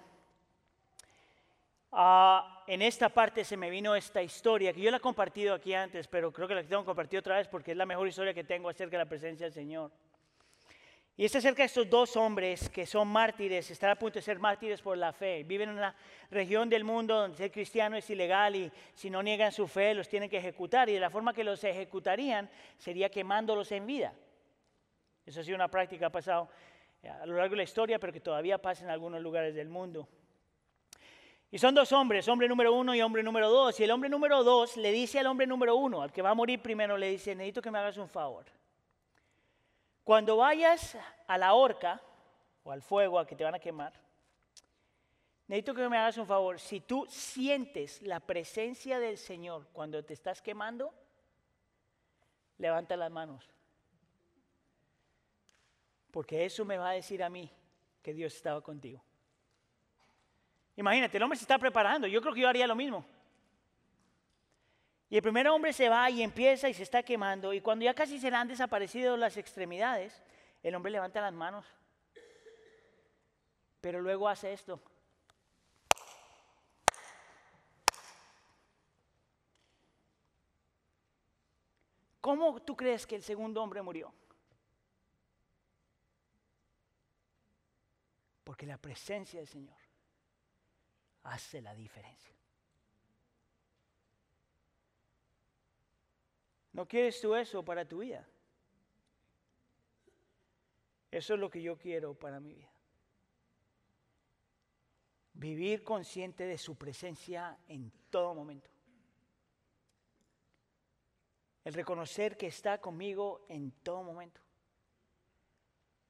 Ah, 1.92 2.64
en 2.66 2.80
esta 2.80 3.10
parte 3.10 3.44
se 3.44 3.56
me 3.56 3.68
vino 3.68 3.94
esta 3.94 4.22
historia, 4.22 4.72
que 4.72 4.80
yo 4.80 4.90
la 4.90 4.96
he 4.96 5.00
compartido 5.00 5.54
aquí 5.54 5.74
antes, 5.74 6.08
pero 6.08 6.32
creo 6.32 6.48
que 6.48 6.54
la 6.54 6.64
tengo 6.64 6.82
que 6.82 6.86
compartir 6.86 7.18
otra 7.18 7.36
vez 7.36 7.46
porque 7.46 7.72
es 7.72 7.76
la 7.76 7.84
mejor 7.86 8.08
historia 8.08 8.32
que 8.32 8.42
tengo 8.42 8.70
acerca 8.70 8.92
de 8.96 9.04
la 9.04 9.08
presencia 9.08 9.44
del 9.44 9.52
Señor. 9.52 9.92
Y 11.18 11.26
es 11.26 11.36
acerca 11.36 11.62
de 11.62 11.66
estos 11.66 11.88
dos 11.88 12.16
hombres 12.16 12.68
que 12.70 12.86
son 12.86 13.08
mártires, 13.08 13.70
están 13.70 13.90
a 13.90 13.94
punto 13.94 14.14
de 14.14 14.22
ser 14.22 14.38
mártires 14.38 14.80
por 14.80 14.96
la 14.96 15.12
fe. 15.12 15.44
Viven 15.44 15.68
en 15.68 15.76
una 15.76 15.94
región 16.30 16.70
del 16.70 16.82
mundo 16.82 17.14
donde 17.14 17.36
ser 17.36 17.52
cristiano 17.52 17.96
es 17.96 18.08
ilegal 18.08 18.56
y 18.56 18.72
si 18.94 19.10
no 19.10 19.22
niegan 19.22 19.52
su 19.52 19.68
fe 19.68 19.94
los 19.94 20.08
tienen 20.08 20.30
que 20.30 20.38
ejecutar. 20.38 20.88
Y 20.88 20.94
de 20.94 21.00
la 21.00 21.10
forma 21.10 21.34
que 21.34 21.44
los 21.44 21.62
ejecutarían 21.62 22.48
sería 22.78 23.10
quemándolos 23.10 23.70
en 23.70 23.86
vida. 23.86 24.14
Eso 25.24 25.40
ha 25.40 25.44
sido 25.44 25.54
una 25.54 25.68
práctica 25.68 26.06
ha 26.06 26.10
pasado 26.10 26.48
a 27.09 27.26
lo 27.26 27.36
largo 27.36 27.52
de 27.52 27.59
la 27.59 27.62
historia, 27.62 27.98
pero 27.98 28.12
que 28.12 28.20
todavía 28.20 28.59
pasa 28.59 28.84
en 28.84 28.90
algunos 28.90 29.20
lugares 29.20 29.55
del 29.55 29.68
mundo. 29.68 30.09
Y 31.50 31.59
son 31.59 31.72
dos 31.72 31.92
hombres, 31.92 32.26
hombre 32.26 32.48
número 32.48 32.72
uno 32.74 32.96
y 32.96 33.00
hombre 33.00 33.22
número 33.22 33.48
dos. 33.48 33.78
Y 33.78 33.84
el 33.84 33.90
hombre 33.92 34.11
número 34.11 34.42
dos 34.42 34.76
le 34.76 34.90
dice 34.90 35.20
al 35.20 35.26
hombre 35.28 35.46
número 35.46 35.76
uno, 35.76 36.02
al 36.02 36.11
que 36.11 36.20
va 36.20 36.30
a 36.30 36.34
morir 36.34 36.61
primero, 36.61 36.98
le 36.98 37.11
dice, 37.11 37.34
necesito 37.34 37.62
que 37.62 37.70
me 37.70 37.78
hagas 37.78 37.96
un 37.96 38.09
favor. 38.09 38.44
Cuando 40.02 40.36
vayas 40.36 40.98
a 41.28 41.38
la 41.38 41.55
horca 41.55 42.00
o 42.64 42.72
al 42.72 42.82
fuego 42.82 43.20
a 43.20 43.26
que 43.26 43.36
te 43.36 43.44
van 43.44 43.55
a 43.55 43.61
quemar, 43.61 43.92
necesito 45.46 45.74
que 45.74 45.88
me 45.88 45.96
hagas 45.96 46.18
un 46.18 46.26
favor. 46.26 46.59
Si 46.59 46.80
tú 46.80 47.07
sientes 47.09 48.02
la 48.02 48.18
presencia 48.18 48.98
del 48.98 49.16
Señor 49.16 49.68
cuando 49.72 50.05
te 50.05 50.12
estás 50.12 50.42
quemando, 50.42 50.92
levanta 52.59 52.96
las 52.96 53.12
manos. 53.12 53.53
Porque 56.14 56.44
eso 56.44 56.64
me 56.64 56.78
va 56.78 56.90
a 56.90 56.92
decir 56.92 57.24
a 57.24 57.28
mí 57.28 57.50
que 58.00 58.14
Dios 58.14 58.36
estaba 58.36 58.60
contigo. 58.60 59.02
Imagínate, 60.76 61.16
el 61.16 61.22
hombre 61.24 61.36
se 61.36 61.42
está 61.42 61.58
preparando. 61.58 62.06
Yo 62.06 62.20
creo 62.20 62.32
que 62.32 62.40
yo 62.40 62.48
haría 62.48 62.68
lo 62.68 62.76
mismo. 62.76 63.04
Y 65.10 65.16
el 65.16 65.22
primer 65.22 65.48
hombre 65.48 65.72
se 65.72 65.88
va 65.88 66.08
y 66.08 66.22
empieza 66.22 66.68
y 66.68 66.74
se 66.74 66.84
está 66.84 67.02
quemando. 67.02 67.52
Y 67.52 67.60
cuando 67.60 67.84
ya 67.84 67.94
casi 67.94 68.20
se 68.20 68.30
le 68.30 68.36
han 68.36 68.46
desaparecido 68.46 69.16
las 69.16 69.36
extremidades, 69.36 70.22
el 70.62 70.76
hombre 70.76 70.92
levanta 70.92 71.20
las 71.20 71.32
manos. 71.32 71.66
Pero 73.80 74.00
luego 74.00 74.28
hace 74.28 74.52
esto. 74.52 74.80
¿Cómo 82.20 82.62
tú 82.62 82.76
crees 82.76 83.04
que 83.04 83.16
el 83.16 83.22
segundo 83.24 83.60
hombre 83.60 83.82
murió? 83.82 84.14
Porque 88.45 88.66
la 88.66 88.76
presencia 88.76 89.40
del 89.40 89.49
Señor 89.49 89.78
hace 91.22 91.62
la 91.62 91.74
diferencia. 91.74 92.34
¿No 96.72 96.86
quieres 96.86 97.20
tú 97.20 97.34
eso 97.34 97.64
para 97.64 97.86
tu 97.86 97.99
vida? 97.99 98.28
Eso 101.11 101.34
es 101.34 101.40
lo 101.40 101.49
que 101.49 101.62
yo 101.62 101.78
quiero 101.78 102.14
para 102.14 102.40
mi 102.40 102.53
vida. 102.53 102.70
Vivir 105.34 105.82
consciente 105.82 106.45
de 106.45 106.59
su 106.59 106.76
presencia 106.76 107.57
en 107.68 107.90
todo 108.11 108.34
momento. 108.34 108.68
El 111.64 111.72
reconocer 111.72 112.36
que 112.36 112.49
está 112.49 112.80
conmigo 112.80 113.47
en 113.49 113.70
todo 113.70 114.03
momento. 114.03 114.40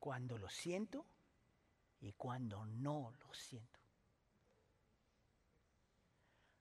Cuando 0.01 0.39
lo 0.39 0.49
siento 0.49 1.05
y 2.05 2.12
cuando 2.12 2.66
no 2.66 3.14
lo 3.18 3.32
siento. 3.32 3.80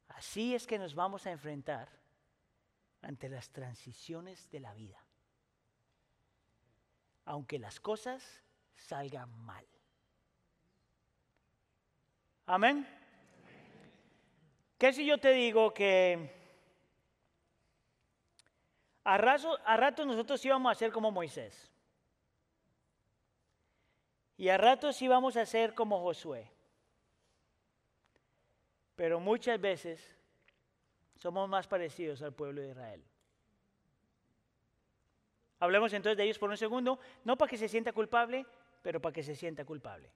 Así 0.08 0.56
es 0.56 0.66
que 0.66 0.80
nos 0.80 0.96
vamos 0.96 1.28
a 1.28 1.32
enfrentar 1.32 1.90
ante 3.02 3.28
las 3.28 3.50
transiciones 3.50 4.50
de 4.52 4.62
la 4.62 4.74
vida, 4.74 5.04
aunque 7.26 7.60
las 7.60 7.82
cosas 7.82 8.42
salgan 8.76 9.30
mal. 9.44 9.68
Amén. 12.46 12.88
¿Qué 14.78 14.94
si 14.94 15.06
yo 15.06 15.18
te 15.18 15.32
digo 15.32 15.74
que 15.74 16.42
a, 19.04 19.16
a 19.16 19.78
rato 19.78 20.06
nosotros 20.06 20.44
íbamos 20.46 20.72
a 20.72 20.76
ser 20.76 20.94
como 20.94 21.12
Moisés? 21.12 21.73
Y 24.38 24.50
a 24.50 24.58
ratos 24.58 25.02
íbamos 25.02 25.38
a 25.38 25.46
ser 25.46 25.74
como 25.74 26.02
Josué. 26.02 26.50
Pero 28.96 29.20
muchas 29.20 29.60
veces 29.60 30.18
somos 31.16 31.48
más 31.50 31.68
parecidos 31.68 32.22
al 32.22 32.34
pueblo 32.34 32.62
de 32.62 32.70
Israel. 32.70 33.04
Hablemos 35.60 35.94
entonces 35.94 36.18
de 36.18 36.24
ellos 36.26 36.40
por 36.40 36.50
un 36.50 36.58
segundo, 36.58 37.00
no 37.24 37.38
para 37.38 37.50
que 37.50 37.58
se 37.58 37.70
sienta 37.70 37.94
culpable, 37.94 38.46
pero 38.82 39.00
para 39.00 39.14
que 39.14 39.24
se 39.24 39.36
sienta 39.36 39.64
culpable. 39.64 40.12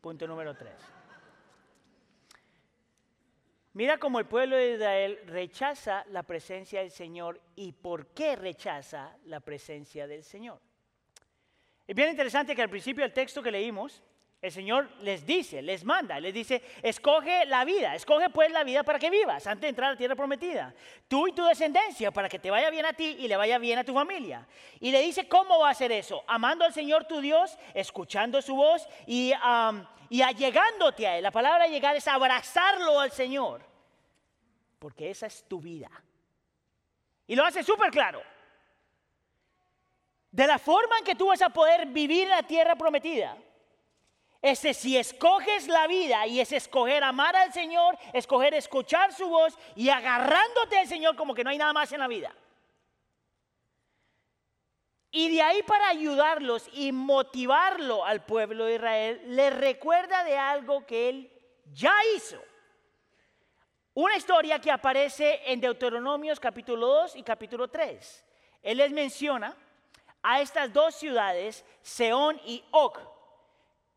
Punto 0.00 0.26
número 0.26 0.54
tres. 0.54 0.78
Mira 3.72 3.98
cómo 3.98 4.18
el 4.18 4.26
pueblo 4.26 4.56
de 4.56 4.74
Israel 4.74 5.20
rechaza 5.26 6.04
la 6.08 6.24
presencia 6.24 6.80
del 6.80 6.90
Señor 6.90 7.40
y 7.54 7.72
por 7.72 8.08
qué 8.08 8.34
rechaza 8.34 9.16
la 9.24 9.40
presencia 9.40 10.06
del 10.06 10.24
Señor. 10.24 10.60
Es 11.90 11.96
bien 11.96 12.10
interesante 12.10 12.54
que 12.54 12.62
al 12.62 12.70
principio 12.70 13.02
del 13.02 13.12
texto 13.12 13.42
que 13.42 13.50
leímos, 13.50 14.00
el 14.40 14.52
Señor 14.52 14.88
les 15.00 15.26
dice, 15.26 15.60
les 15.60 15.84
manda, 15.84 16.20
les 16.20 16.32
dice, 16.32 16.62
escoge 16.84 17.44
la 17.46 17.64
vida, 17.64 17.96
escoge 17.96 18.30
pues 18.30 18.52
la 18.52 18.62
vida 18.62 18.84
para 18.84 19.00
que 19.00 19.10
vivas 19.10 19.44
antes 19.48 19.62
de 19.62 19.68
entrar 19.70 19.88
a 19.88 19.92
la 19.94 19.98
tierra 19.98 20.14
prometida. 20.14 20.72
Tú 21.08 21.26
y 21.26 21.32
tu 21.32 21.44
descendencia 21.44 22.12
para 22.12 22.28
que 22.28 22.38
te 22.38 22.48
vaya 22.48 22.70
bien 22.70 22.86
a 22.86 22.92
ti 22.92 23.16
y 23.18 23.26
le 23.26 23.36
vaya 23.36 23.58
bien 23.58 23.80
a 23.80 23.82
tu 23.82 23.92
familia. 23.92 24.46
Y 24.78 24.92
le 24.92 25.00
dice, 25.00 25.26
¿cómo 25.26 25.58
va 25.58 25.66
a 25.66 25.72
hacer 25.72 25.90
eso? 25.90 26.22
Amando 26.28 26.64
al 26.64 26.72
Señor 26.72 27.06
tu 27.06 27.20
Dios, 27.20 27.58
escuchando 27.74 28.40
su 28.40 28.54
voz 28.54 28.86
y, 29.04 29.32
y 30.10 30.22
allegándote 30.22 31.08
a 31.08 31.16
Él. 31.16 31.24
La 31.24 31.32
palabra 31.32 31.66
llegar 31.66 31.96
es 31.96 32.06
abrazarlo 32.06 33.00
al 33.00 33.10
Señor, 33.10 33.62
porque 34.78 35.10
esa 35.10 35.26
es 35.26 35.42
tu 35.48 35.60
vida. 35.60 35.90
Y 37.26 37.34
lo 37.34 37.44
hace 37.44 37.64
súper 37.64 37.90
claro. 37.90 38.22
De 40.30 40.46
la 40.46 40.58
forma 40.58 40.98
en 40.98 41.04
que 41.04 41.14
tú 41.14 41.26
vas 41.26 41.42
a 41.42 41.50
poder 41.50 41.86
vivir 41.86 42.28
la 42.28 42.42
tierra 42.42 42.76
prometida. 42.76 43.36
Ese 44.42 44.72
si 44.72 44.96
escoges 44.96 45.68
la 45.68 45.86
vida 45.86 46.26
y 46.26 46.40
es 46.40 46.50
escoger 46.52 47.04
amar 47.04 47.36
al 47.36 47.52
Señor, 47.52 47.98
escoger 48.12 48.54
escuchar 48.54 49.12
su 49.12 49.28
voz 49.28 49.58
y 49.76 49.90
agarrándote 49.90 50.78
al 50.78 50.86
Señor 50.86 51.14
como 51.14 51.34
que 51.34 51.44
no 51.44 51.50
hay 51.50 51.58
nada 51.58 51.72
más 51.72 51.92
en 51.92 52.00
la 52.00 52.08
vida. 52.08 52.34
Y 55.10 55.34
de 55.34 55.42
ahí 55.42 55.62
para 55.64 55.88
ayudarlos 55.88 56.68
y 56.72 56.92
motivarlo 56.92 58.04
al 58.04 58.24
pueblo 58.24 58.66
de 58.66 58.76
Israel, 58.76 59.20
le 59.26 59.50
recuerda 59.50 60.22
de 60.24 60.38
algo 60.38 60.86
que 60.86 61.08
él 61.08 61.32
ya 61.72 61.92
hizo. 62.16 62.40
Una 63.92 64.16
historia 64.16 64.60
que 64.60 64.70
aparece 64.70 65.40
en 65.46 65.60
Deuteronomios 65.60 66.38
capítulo 66.38 66.86
2 66.86 67.16
y 67.16 67.22
capítulo 67.24 67.68
3. 67.68 68.24
Él 68.62 68.78
les 68.78 68.92
menciona 68.92 69.56
a 70.22 70.40
estas 70.40 70.72
dos 70.72 70.94
ciudades, 70.94 71.64
Seón 71.82 72.40
y 72.44 72.62
Og, 72.70 72.98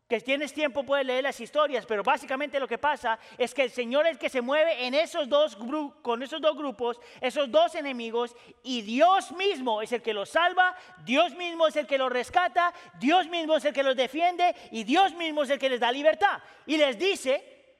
que 0.08 0.20
tienes 0.20 0.52
tiempo 0.52 0.84
puedes 0.84 1.06
leer 1.06 1.24
las 1.24 1.40
historias, 1.40 1.86
pero 1.86 2.02
básicamente 2.02 2.60
lo 2.60 2.68
que 2.68 2.76
pasa 2.76 3.18
es 3.38 3.54
que 3.54 3.62
el 3.62 3.70
Señor 3.70 4.06
es 4.06 4.12
el 4.12 4.18
que 4.18 4.28
se 4.28 4.42
mueve 4.42 4.86
en 4.86 4.92
esos 4.92 5.28
dos 5.28 5.56
con 6.02 6.22
esos 6.22 6.40
dos 6.42 6.56
grupos, 6.56 7.00
esos 7.20 7.50
dos 7.50 7.74
enemigos, 7.74 8.36
y 8.62 8.82
Dios 8.82 9.32
mismo 9.32 9.80
es 9.80 9.92
el 9.92 10.02
que 10.02 10.12
los 10.12 10.28
salva, 10.28 10.76
Dios 11.04 11.34
mismo 11.34 11.66
es 11.66 11.76
el 11.76 11.86
que 11.86 11.98
los 11.98 12.12
rescata, 12.12 12.72
Dios 13.00 13.28
mismo 13.28 13.56
es 13.56 13.64
el 13.64 13.72
que 13.72 13.82
los 13.82 13.96
defiende 13.96 14.54
y 14.70 14.84
Dios 14.84 15.14
mismo 15.14 15.42
es 15.42 15.50
el 15.50 15.58
que 15.58 15.70
les 15.70 15.80
da 15.80 15.90
libertad. 15.90 16.42
Y 16.66 16.76
les 16.76 16.98
dice, 16.98 17.76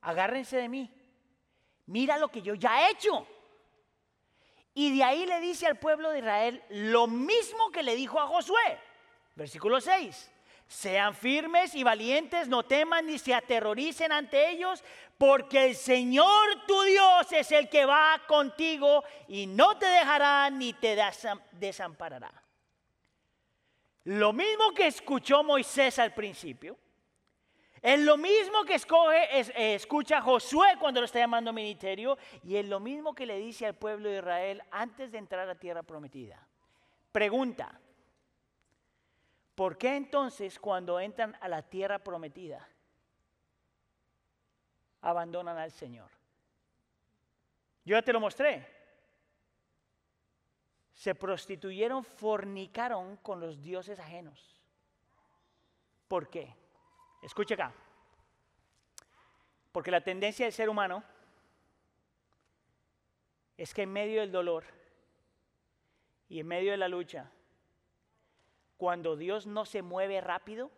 agárrense 0.00 0.58
de 0.58 0.68
mí, 0.68 0.90
mira 1.86 2.18
lo 2.18 2.28
que 2.28 2.40
yo 2.40 2.54
ya 2.54 2.82
he 2.82 2.92
hecho. 2.92 3.26
Y 4.78 4.96
de 4.96 5.02
ahí 5.02 5.26
le 5.26 5.40
dice 5.40 5.66
al 5.66 5.76
pueblo 5.76 6.10
de 6.10 6.20
Israel 6.20 6.62
lo 6.68 7.08
mismo 7.08 7.72
que 7.72 7.82
le 7.82 7.96
dijo 7.96 8.20
a 8.20 8.28
Josué. 8.28 8.78
Versículo 9.34 9.80
6. 9.80 10.30
Sean 10.68 11.16
firmes 11.16 11.74
y 11.74 11.82
valientes, 11.82 12.46
no 12.46 12.62
teman 12.62 13.06
ni 13.06 13.18
se 13.18 13.34
aterroricen 13.34 14.12
ante 14.12 14.50
ellos, 14.50 14.84
porque 15.18 15.64
el 15.64 15.74
Señor 15.74 16.64
tu 16.68 16.80
Dios 16.82 17.32
es 17.32 17.50
el 17.50 17.68
que 17.68 17.86
va 17.86 18.22
contigo 18.28 19.02
y 19.26 19.48
no 19.48 19.76
te 19.78 19.86
dejará 19.86 20.48
ni 20.48 20.72
te 20.74 20.96
desamparará. 21.50 22.30
Lo 24.04 24.32
mismo 24.32 24.70
que 24.74 24.86
escuchó 24.86 25.42
Moisés 25.42 25.98
al 25.98 26.14
principio, 26.14 26.78
es 27.82 28.00
lo 28.00 28.16
mismo 28.16 28.64
que 28.64 28.74
escoge, 28.74 29.40
eh, 29.40 29.74
escucha 29.74 30.20
Josué 30.20 30.76
cuando 30.80 31.00
lo 31.00 31.04
está 31.06 31.18
llamando 31.18 31.52
ministerio 31.52 32.18
y 32.42 32.56
es 32.56 32.66
lo 32.66 32.80
mismo 32.80 33.14
que 33.14 33.26
le 33.26 33.38
dice 33.38 33.66
al 33.66 33.74
pueblo 33.74 34.08
de 34.08 34.18
Israel 34.18 34.62
antes 34.70 35.12
de 35.12 35.18
entrar 35.18 35.48
a 35.48 35.54
tierra 35.54 35.82
prometida. 35.82 36.46
Pregunta, 37.12 37.80
¿Por 39.58 39.76
qué 39.76 39.96
entonces 39.96 40.56
cuando 40.60 41.00
entran 41.00 41.36
a 41.40 41.48
la 41.48 41.62
tierra 41.62 41.98
prometida 41.98 42.64
abandonan 45.00 45.58
al 45.58 45.72
Señor? 45.72 46.08
Yo 47.84 47.96
ya 47.96 48.02
te 48.02 48.12
lo 48.12 48.20
mostré. 48.20 48.64
Se 50.92 51.12
prostituyeron, 51.16 52.04
fornicaron 52.04 53.16
con 53.16 53.40
los 53.40 53.60
dioses 53.60 53.98
ajenos. 53.98 54.62
¿Por 56.06 56.30
qué? 56.30 56.54
Escuche 57.22 57.54
acá. 57.54 57.72
Porque 59.72 59.90
la 59.90 60.02
tendencia 60.02 60.46
del 60.46 60.52
ser 60.52 60.68
humano 60.68 61.02
es 63.56 63.74
que 63.74 63.82
en 63.82 63.92
medio 63.92 64.20
del 64.20 64.32
dolor 64.32 64.64
y 66.28 66.40
en 66.40 66.46
medio 66.46 66.70
de 66.70 66.76
la 66.76 66.88
lucha, 66.88 67.30
cuando 68.76 69.16
Dios 69.16 69.46
no 69.46 69.64
se 69.64 69.82
mueve 69.82 70.20
rápido 70.20 70.70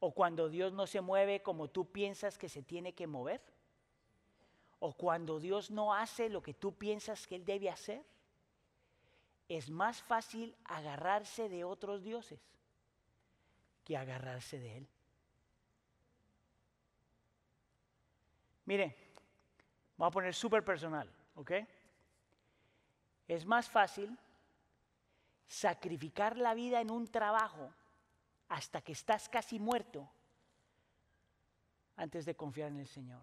o 0.00 0.12
cuando 0.12 0.48
Dios 0.48 0.72
no 0.72 0.86
se 0.86 1.00
mueve 1.00 1.42
como 1.42 1.68
tú 1.68 1.92
piensas 1.92 2.38
que 2.38 2.48
se 2.48 2.62
tiene 2.62 2.94
que 2.94 3.06
mover 3.06 3.42
o 4.80 4.94
cuando 4.94 5.38
Dios 5.38 5.70
no 5.70 5.94
hace 5.94 6.28
lo 6.28 6.42
que 6.42 6.54
tú 6.54 6.74
piensas 6.74 7.26
que 7.26 7.36
Él 7.36 7.44
debe 7.44 7.70
hacer, 7.70 8.04
es 9.48 9.70
más 9.70 10.02
fácil 10.02 10.56
agarrarse 10.64 11.48
de 11.48 11.62
otros 11.62 12.02
dioses 12.02 12.40
que 13.84 13.96
agarrarse 13.96 14.58
de 14.58 14.78
Él. 14.78 14.88
Mire, 18.64 18.96
vamos 19.96 20.12
a 20.12 20.14
poner 20.14 20.34
súper 20.34 20.64
personal, 20.64 21.10
¿ok? 21.34 21.52
Es 23.26 23.44
más 23.44 23.68
fácil 23.68 24.16
sacrificar 25.46 26.36
la 26.36 26.54
vida 26.54 26.80
en 26.80 26.90
un 26.90 27.06
trabajo 27.08 27.72
hasta 28.48 28.80
que 28.80 28.92
estás 28.92 29.28
casi 29.28 29.58
muerto 29.58 30.08
antes 31.96 32.24
de 32.24 32.34
confiar 32.34 32.70
en 32.70 32.80
el 32.80 32.86
Señor. 32.86 33.22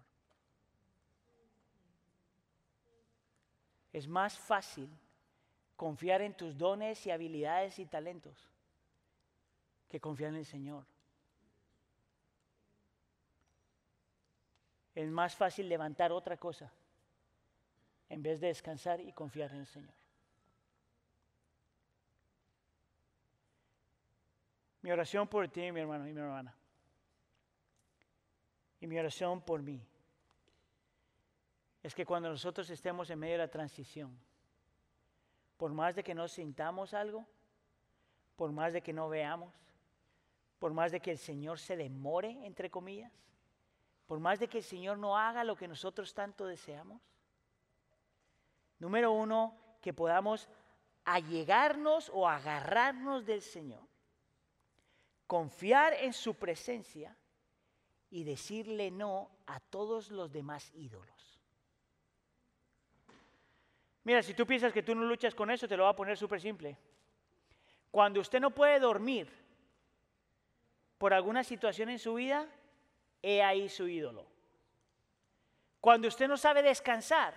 Es 3.92 4.06
más 4.06 4.38
fácil 4.38 4.88
confiar 5.76 6.22
en 6.22 6.36
tus 6.36 6.56
dones 6.56 7.04
y 7.06 7.10
habilidades 7.10 7.78
y 7.78 7.86
talentos 7.86 8.48
que 9.88 10.00
confiar 10.00 10.30
en 10.30 10.36
el 10.36 10.46
Señor. 10.46 10.84
Es 14.94 15.08
más 15.10 15.34
fácil 15.34 15.68
levantar 15.68 16.12
otra 16.12 16.36
cosa 16.36 16.72
en 18.08 18.22
vez 18.22 18.40
de 18.40 18.48
descansar 18.48 19.00
y 19.00 19.12
confiar 19.12 19.52
en 19.52 19.60
el 19.60 19.66
Señor. 19.66 19.94
Mi 24.82 24.90
oración 24.90 25.28
por 25.28 25.46
ti, 25.48 25.70
mi 25.72 25.80
hermano 25.80 26.08
y 26.08 26.12
mi 26.12 26.20
hermana. 26.20 26.54
Y 28.80 28.86
mi 28.86 28.98
oración 28.98 29.42
por 29.42 29.62
mí 29.62 29.86
es 31.82 31.94
que 31.94 32.06
cuando 32.06 32.28
nosotros 32.30 32.68
estemos 32.70 33.10
en 33.10 33.18
medio 33.18 33.34
de 33.34 33.38
la 33.38 33.50
transición, 33.50 34.18
por 35.56 35.72
más 35.72 35.94
de 35.94 36.02
que 36.02 36.14
no 36.14 36.28
sintamos 36.28 36.94
algo, 36.94 37.26
por 38.36 38.52
más 38.52 38.72
de 38.72 38.80
que 38.80 38.92
no 38.92 39.08
veamos, 39.08 39.54
por 40.58 40.72
más 40.72 40.92
de 40.92 41.00
que 41.00 41.10
el 41.10 41.18
Señor 41.18 41.58
se 41.58 41.76
demore, 41.76 42.44
entre 42.44 42.70
comillas, 42.70 43.12
por 44.10 44.18
más 44.18 44.40
de 44.40 44.48
que 44.48 44.58
el 44.58 44.64
Señor 44.64 44.98
no 44.98 45.16
haga 45.16 45.44
lo 45.44 45.54
que 45.54 45.68
nosotros 45.68 46.12
tanto 46.12 46.44
deseamos. 46.44 47.00
Número 48.80 49.12
uno, 49.12 49.56
que 49.80 49.94
podamos 49.94 50.48
allegarnos 51.04 52.10
o 52.12 52.28
agarrarnos 52.28 53.24
del 53.24 53.40
Señor 53.40 53.86
confiar 55.28 55.92
en 55.92 56.12
su 56.12 56.34
presencia 56.34 57.16
y 58.10 58.24
decirle 58.24 58.90
no 58.90 59.30
a 59.46 59.60
todos 59.60 60.10
los 60.10 60.32
demás 60.32 60.72
ídolos. 60.74 61.40
Mira, 64.02 64.24
si 64.24 64.34
tú 64.34 64.44
piensas 64.44 64.72
que 64.72 64.82
tú 64.82 64.92
no 64.92 65.04
luchas 65.04 65.36
con 65.36 65.52
eso, 65.52 65.68
te 65.68 65.76
lo 65.76 65.84
voy 65.84 65.92
a 65.92 65.94
poner 65.94 66.18
súper 66.18 66.40
simple. 66.40 66.76
Cuando 67.92 68.18
usted 68.18 68.40
no 68.40 68.50
puede 68.50 68.80
dormir 68.80 69.30
por 70.98 71.14
alguna 71.14 71.44
situación 71.44 71.90
en 71.90 72.00
su 72.00 72.14
vida, 72.14 72.48
he 73.22 73.42
ahí 73.42 73.68
su 73.68 73.88
ídolo. 73.88 74.26
Cuando 75.80 76.08
usted 76.08 76.28
no 76.28 76.36
sabe 76.36 76.62
descansar, 76.62 77.34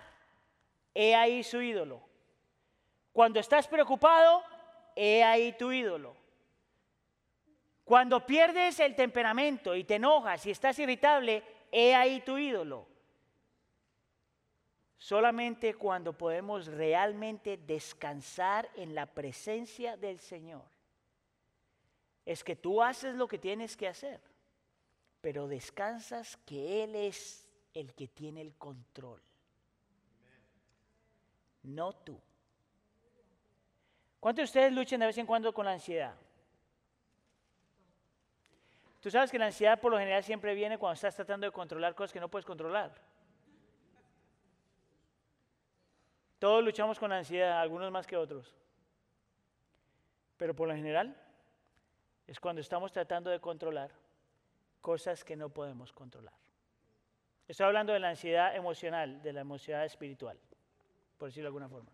he 0.94 1.14
ahí 1.14 1.42
su 1.42 1.60
ídolo. 1.60 2.02
Cuando 3.12 3.40
estás 3.40 3.68
preocupado, 3.68 4.42
he 4.94 5.22
ahí 5.22 5.52
tu 5.52 5.72
ídolo. 5.72 6.16
Cuando 7.84 8.24
pierdes 8.24 8.80
el 8.80 8.94
temperamento 8.94 9.74
y 9.74 9.84
te 9.84 9.96
enojas 9.96 10.44
y 10.46 10.50
estás 10.50 10.78
irritable, 10.78 11.42
he 11.70 11.94
ahí 11.94 12.20
tu 12.20 12.38
ídolo. 12.38 12.86
Solamente 14.96 15.74
cuando 15.74 16.16
podemos 16.16 16.66
realmente 16.66 17.58
descansar 17.58 18.70
en 18.74 18.94
la 18.94 19.04
presencia 19.04 19.98
del 19.98 20.18
Señor 20.18 20.62
es 22.24 22.42
que 22.42 22.56
tú 22.56 22.82
haces 22.82 23.14
lo 23.14 23.28
que 23.28 23.38
tienes 23.38 23.76
que 23.76 23.86
hacer, 23.86 24.18
pero 25.24 25.48
descansas 25.48 26.36
que 26.44 26.84
Él 26.84 26.94
es 26.94 27.48
el 27.72 27.94
que 27.94 28.08
tiene 28.08 28.42
el 28.42 28.52
control, 28.56 29.22
no 31.62 31.94
tú. 31.94 32.20
¿Cuántos 34.20 34.42
de 34.42 34.44
ustedes 34.44 34.72
luchan 34.74 35.00
de 35.00 35.06
vez 35.06 35.16
en 35.16 35.24
cuando 35.24 35.54
con 35.54 35.64
la 35.64 35.72
ansiedad? 35.72 36.14
Tú 39.00 39.10
sabes 39.10 39.30
que 39.30 39.38
la 39.38 39.46
ansiedad 39.46 39.80
por 39.80 39.92
lo 39.92 39.98
general 39.98 40.22
siempre 40.22 40.54
viene 40.54 40.76
cuando 40.76 40.92
estás 40.92 41.16
tratando 41.16 41.46
de 41.46 41.52
controlar 41.52 41.94
cosas 41.94 42.12
que 42.12 42.20
no 42.20 42.28
puedes 42.28 42.44
controlar. 42.44 42.92
Todos 46.38 46.62
luchamos 46.62 46.98
con 46.98 47.08
la 47.08 47.16
ansiedad, 47.16 47.62
algunos 47.62 47.90
más 47.90 48.06
que 48.06 48.18
otros. 48.18 48.54
Pero 50.36 50.54
por 50.54 50.68
lo 50.68 50.74
general 50.74 51.16
es 52.26 52.38
cuando 52.38 52.60
estamos 52.60 52.92
tratando 52.92 53.30
de 53.30 53.40
controlar 53.40 54.03
cosas 54.84 55.24
que 55.24 55.34
no 55.34 55.48
podemos 55.48 55.94
controlar. 55.94 56.34
Estoy 57.48 57.64
hablando 57.64 57.94
de 57.94 58.00
la 58.00 58.10
ansiedad 58.10 58.54
emocional, 58.54 59.22
de 59.22 59.32
la 59.32 59.40
ansiedad 59.40 59.82
espiritual, 59.86 60.38
por 61.16 61.28
decirlo 61.28 61.46
de 61.46 61.48
alguna 61.48 61.70
forma. 61.70 61.90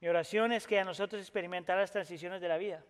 Mi 0.00 0.08
oración 0.08 0.52
es 0.52 0.66
que 0.66 0.80
a 0.80 0.84
nosotros 0.84 1.20
experimentar 1.20 1.76
las 1.76 1.90
transiciones 1.90 2.40
de 2.40 2.48
la 2.48 2.56
vida. 2.56 2.82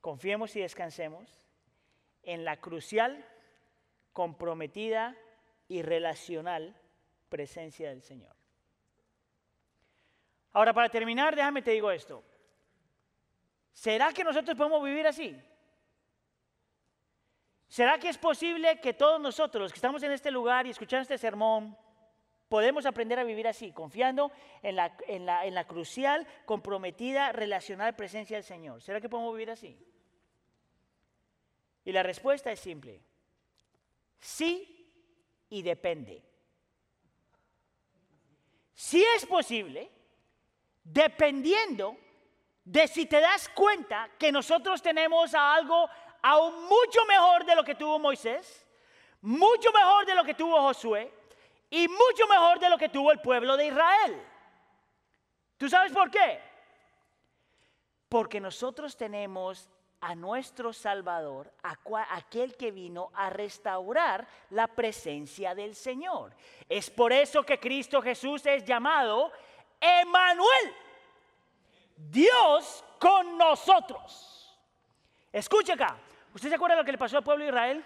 Confiemos 0.00 0.56
y 0.56 0.60
descansemos 0.60 1.28
en 2.22 2.46
la 2.46 2.56
crucial, 2.56 3.22
comprometida 4.14 5.14
y 5.68 5.82
relacional 5.82 6.74
presencia 7.28 7.90
del 7.90 8.00
Señor. 8.00 8.34
Ahora, 10.54 10.72
para 10.72 10.88
terminar, 10.88 11.36
déjame 11.36 11.60
te 11.60 11.72
digo 11.72 11.90
esto. 11.90 12.24
¿Será 13.74 14.14
que 14.14 14.24
nosotros 14.24 14.56
podemos 14.56 14.82
vivir 14.82 15.06
así? 15.06 15.38
¿Será 17.68 17.98
que 17.98 18.08
es 18.08 18.18
posible 18.18 18.80
que 18.80 18.94
todos 18.94 19.20
nosotros, 19.20 19.62
los 19.62 19.72
que 19.72 19.78
estamos 19.78 20.02
en 20.02 20.12
este 20.12 20.30
lugar 20.30 20.66
y 20.66 20.70
escuchando 20.70 21.02
este 21.02 21.18
sermón, 21.18 21.76
podemos 22.48 22.86
aprender 22.86 23.18
a 23.18 23.24
vivir 23.24 23.48
así, 23.48 23.72
confiando 23.72 24.30
en 24.62 24.76
la, 24.76 24.96
en 25.08 25.26
la, 25.26 25.44
en 25.46 25.54
la 25.54 25.66
crucial, 25.66 26.26
comprometida, 26.44 27.32
relacional 27.32 27.96
presencia 27.96 28.36
del 28.36 28.44
Señor? 28.44 28.82
¿Será 28.82 29.00
que 29.00 29.08
podemos 29.08 29.34
vivir 29.34 29.50
así? 29.50 29.76
Y 31.84 31.92
la 31.92 32.02
respuesta 32.02 32.52
es 32.52 32.60
simple. 32.60 33.02
Sí 34.18 34.92
y 35.48 35.62
depende. 35.62 36.22
Si 38.74 39.02
es 39.16 39.24
posible, 39.26 39.90
dependiendo 40.84 41.96
de 42.64 42.88
si 42.88 43.06
te 43.06 43.20
das 43.20 43.48
cuenta 43.50 44.10
que 44.18 44.32
nosotros 44.32 44.82
tenemos 44.82 45.34
a 45.34 45.54
algo 45.54 45.88
aún 46.26 46.64
mucho 46.64 47.04
mejor 47.06 47.44
de 47.44 47.54
lo 47.54 47.62
que 47.62 47.76
tuvo 47.76 48.00
Moisés, 48.00 48.66
mucho 49.20 49.70
mejor 49.70 50.04
de 50.04 50.14
lo 50.16 50.24
que 50.24 50.34
tuvo 50.34 50.60
Josué 50.60 51.12
y 51.70 51.86
mucho 51.86 52.26
mejor 52.28 52.58
de 52.58 52.68
lo 52.68 52.76
que 52.76 52.88
tuvo 52.88 53.12
el 53.12 53.20
pueblo 53.20 53.56
de 53.56 53.66
Israel. 53.66 54.20
¿Tú 55.56 55.68
sabes 55.68 55.92
por 55.92 56.10
qué? 56.10 56.40
Porque 58.08 58.40
nosotros 58.40 58.96
tenemos 58.96 59.70
a 60.00 60.16
nuestro 60.16 60.72
Salvador, 60.72 61.52
aquel 62.10 62.56
que 62.56 62.72
vino 62.72 63.10
a 63.14 63.30
restaurar 63.30 64.26
la 64.50 64.66
presencia 64.66 65.54
del 65.54 65.76
Señor. 65.76 66.34
Es 66.68 66.90
por 66.90 67.12
eso 67.12 67.44
que 67.44 67.60
Cristo 67.60 68.02
Jesús 68.02 68.44
es 68.46 68.64
llamado 68.64 69.30
Emanuel, 69.80 70.74
Dios 71.96 72.84
con 72.98 73.38
nosotros. 73.38 74.58
Escuche 75.32 75.72
acá, 75.72 75.96
¿usted 76.34 76.48
se 76.48 76.54
acuerda 76.54 76.76
de 76.76 76.82
lo 76.82 76.84
que 76.84 76.92
le 76.92 76.98
pasó 76.98 77.16
al 77.16 77.24
pueblo 77.24 77.44
de 77.44 77.50
Israel 77.50 77.84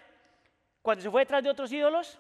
cuando 0.82 1.02
se 1.02 1.10
fue 1.10 1.22
detrás 1.22 1.42
de 1.42 1.50
otros 1.50 1.72
ídolos? 1.72 2.18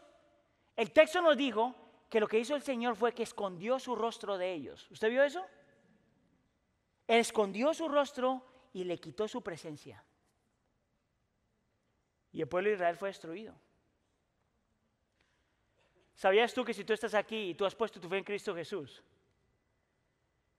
El 0.76 0.92
texto 0.92 1.20
nos 1.20 1.36
dijo 1.36 1.74
que 2.08 2.20
lo 2.20 2.26
que 2.26 2.38
hizo 2.38 2.54
el 2.54 2.62
Señor 2.62 2.96
fue 2.96 3.12
que 3.12 3.22
escondió 3.22 3.78
su 3.78 3.94
rostro 3.94 4.36
de 4.36 4.52
ellos. 4.52 4.90
¿Usted 4.90 5.10
vio 5.10 5.22
eso? 5.22 5.46
Él 7.06 7.18
escondió 7.18 7.72
su 7.74 7.88
rostro 7.88 8.44
y 8.72 8.84
le 8.84 8.98
quitó 8.98 9.28
su 9.28 9.42
presencia. 9.42 10.04
Y 12.32 12.40
el 12.40 12.48
pueblo 12.48 12.68
de 12.68 12.76
Israel 12.76 12.96
fue 12.96 13.08
destruido. 13.08 13.54
¿Sabías 16.14 16.52
tú 16.52 16.64
que 16.64 16.74
si 16.74 16.84
tú 16.84 16.92
estás 16.92 17.14
aquí 17.14 17.50
y 17.50 17.54
tú 17.54 17.64
has 17.64 17.74
puesto 17.74 18.00
tu 18.00 18.08
fe 18.08 18.18
en 18.18 18.24
Cristo 18.24 18.54
Jesús? 18.54 19.02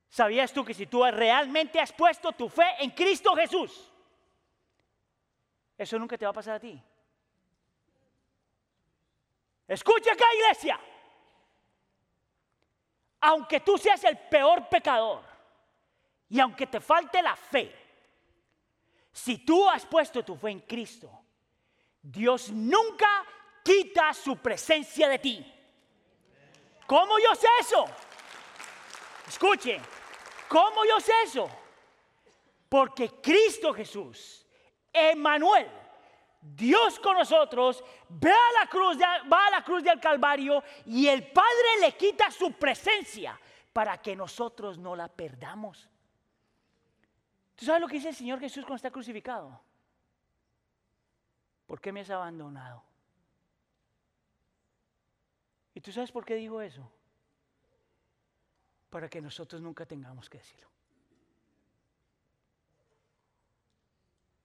¿Sabías 0.09 0.51
tú 0.51 0.65
que 0.65 0.73
si 0.73 0.87
tú 0.87 1.03
realmente 1.05 1.79
has 1.79 1.93
puesto 1.93 2.31
tu 2.31 2.49
fe 2.49 2.65
en 2.79 2.89
Cristo 2.91 3.33
Jesús? 3.35 3.90
Eso 5.81 5.97
nunca 5.97 6.15
te 6.15 6.25
va 6.25 6.29
a 6.29 6.33
pasar 6.33 6.57
a 6.57 6.59
ti. 6.59 6.79
Escucha 9.67 10.11
acá, 10.13 10.25
iglesia. 10.35 10.79
Aunque 13.21 13.61
tú 13.61 13.79
seas 13.79 14.03
el 14.03 14.15
peor 14.15 14.69
pecador 14.69 15.23
y 16.29 16.39
aunque 16.39 16.67
te 16.67 16.79
falte 16.79 17.19
la 17.23 17.35
fe, 17.35 17.75
si 19.11 19.39
tú 19.39 19.67
has 19.67 19.83
puesto 19.87 20.23
tu 20.23 20.35
fe 20.35 20.51
en 20.51 20.59
Cristo, 20.59 21.09
Dios 21.99 22.51
nunca 22.51 23.25
quita 23.63 24.13
su 24.13 24.37
presencia 24.37 25.09
de 25.09 25.17
ti. 25.17 25.53
¿Cómo 26.85 27.17
yo 27.17 27.33
sé 27.33 27.47
eso? 27.59 27.85
Escuche, 29.27 29.81
¿cómo 30.47 30.85
yo 30.85 30.99
sé 30.99 31.13
eso? 31.23 31.49
Porque 32.69 33.19
Cristo 33.19 33.73
Jesús, 33.73 34.40
Emmanuel, 34.93 35.69
Dios 36.41 36.99
con 36.99 37.17
nosotros, 37.17 37.83
va 38.11 38.31
a 38.31 38.63
la 38.63 38.69
cruz, 38.69 38.97
va 38.99 39.47
a 39.47 39.51
la 39.51 39.63
cruz 39.63 39.83
del 39.83 39.99
Calvario 39.99 40.63
y 40.85 41.07
el 41.07 41.31
Padre 41.31 41.79
le 41.81 41.95
quita 41.95 42.31
su 42.31 42.53
presencia 42.53 43.39
para 43.71 44.01
que 44.01 44.15
nosotros 44.15 44.77
no 44.77 44.95
la 44.95 45.07
perdamos. 45.07 45.87
¿Tú 47.55 47.65
sabes 47.65 47.79
lo 47.79 47.87
que 47.87 47.97
dice 47.97 48.09
el 48.09 48.15
Señor 48.15 48.39
Jesús 48.39 48.63
cuando 48.63 48.77
está 48.77 48.89
crucificado? 48.89 49.61
¿Por 51.67 51.79
qué 51.79 51.91
me 51.91 52.01
has 52.01 52.09
abandonado? 52.09 52.83
¿Y 55.75 55.79
tú 55.79 55.91
sabes 55.91 56.11
por 56.11 56.25
qué 56.25 56.35
dijo 56.35 56.59
eso? 56.59 56.91
Para 58.89 59.07
que 59.07 59.21
nosotros 59.21 59.61
nunca 59.61 59.85
tengamos 59.85 60.27
que 60.27 60.39
decirlo. 60.39 60.70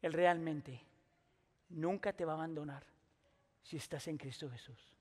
Él 0.03 0.12
realmente 0.12 0.80
nunca 1.68 2.12
te 2.12 2.24
va 2.24 2.32
a 2.32 2.36
abandonar 2.36 2.84
si 3.62 3.76
estás 3.76 4.07
en 4.09 4.16
Cristo 4.16 4.51
Jesús. 4.51 4.94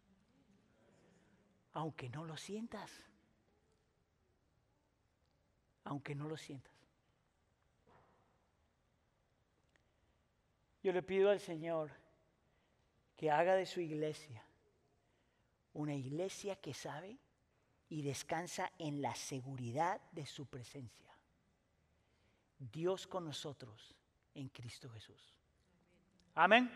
Aunque 1.74 2.10
no 2.10 2.26
lo 2.26 2.38
sientas. 2.38 2.92
Aunque 5.84 6.16
no 6.16 6.28
lo 6.28 6.38
sientas. 6.38 6.74
Yo 10.82 10.94
le 10.94 11.04
pido 11.04 11.30
al 11.30 11.40
Señor 11.40 11.92
que 13.18 13.32
haga 13.32 13.56
de 13.56 13.66
su 13.66 13.82
iglesia 13.82 14.44
una 15.74 15.94
iglesia 15.94 16.56
que 16.56 16.74
sabe 16.74 17.18
y 17.90 18.02
descansa 18.02 18.72
en 18.80 19.02
la 19.02 19.14
seguridad 19.14 20.00
de 20.12 20.26
su 20.26 20.46
presencia. 20.46 21.14
Dios 22.58 23.08
con 23.08 23.26
nosotros 23.26 23.96
en 24.36 24.50
Cristo 24.50 24.90
Jesús. 24.90 25.34
Amén. 26.36 26.70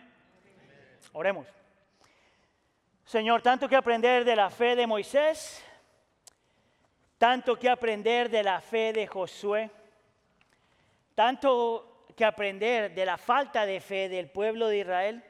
Oremos. 1.14 1.48
Señor, 3.04 3.42
tanto 3.42 3.68
que 3.68 3.76
aprender 3.76 4.24
de 4.24 4.36
la 4.36 4.50
fe 4.50 4.76
de 4.76 4.88
Moisés, 4.88 5.64
tanto 7.18 7.58
que 7.58 7.70
aprender 7.70 8.30
de 8.30 8.44
la 8.44 8.62
fe 8.62 8.94
de 8.94 9.06
Josué, 9.08 9.70
tanto 11.16 12.06
que 12.16 12.24
aprender 12.24 12.94
de 12.94 13.06
la 13.06 13.18
falta 13.18 13.66
de 13.66 13.82
fe 13.82 14.08
del 14.08 14.30
pueblo 14.30 14.68
de 14.68 14.80
Israel. 14.80 15.24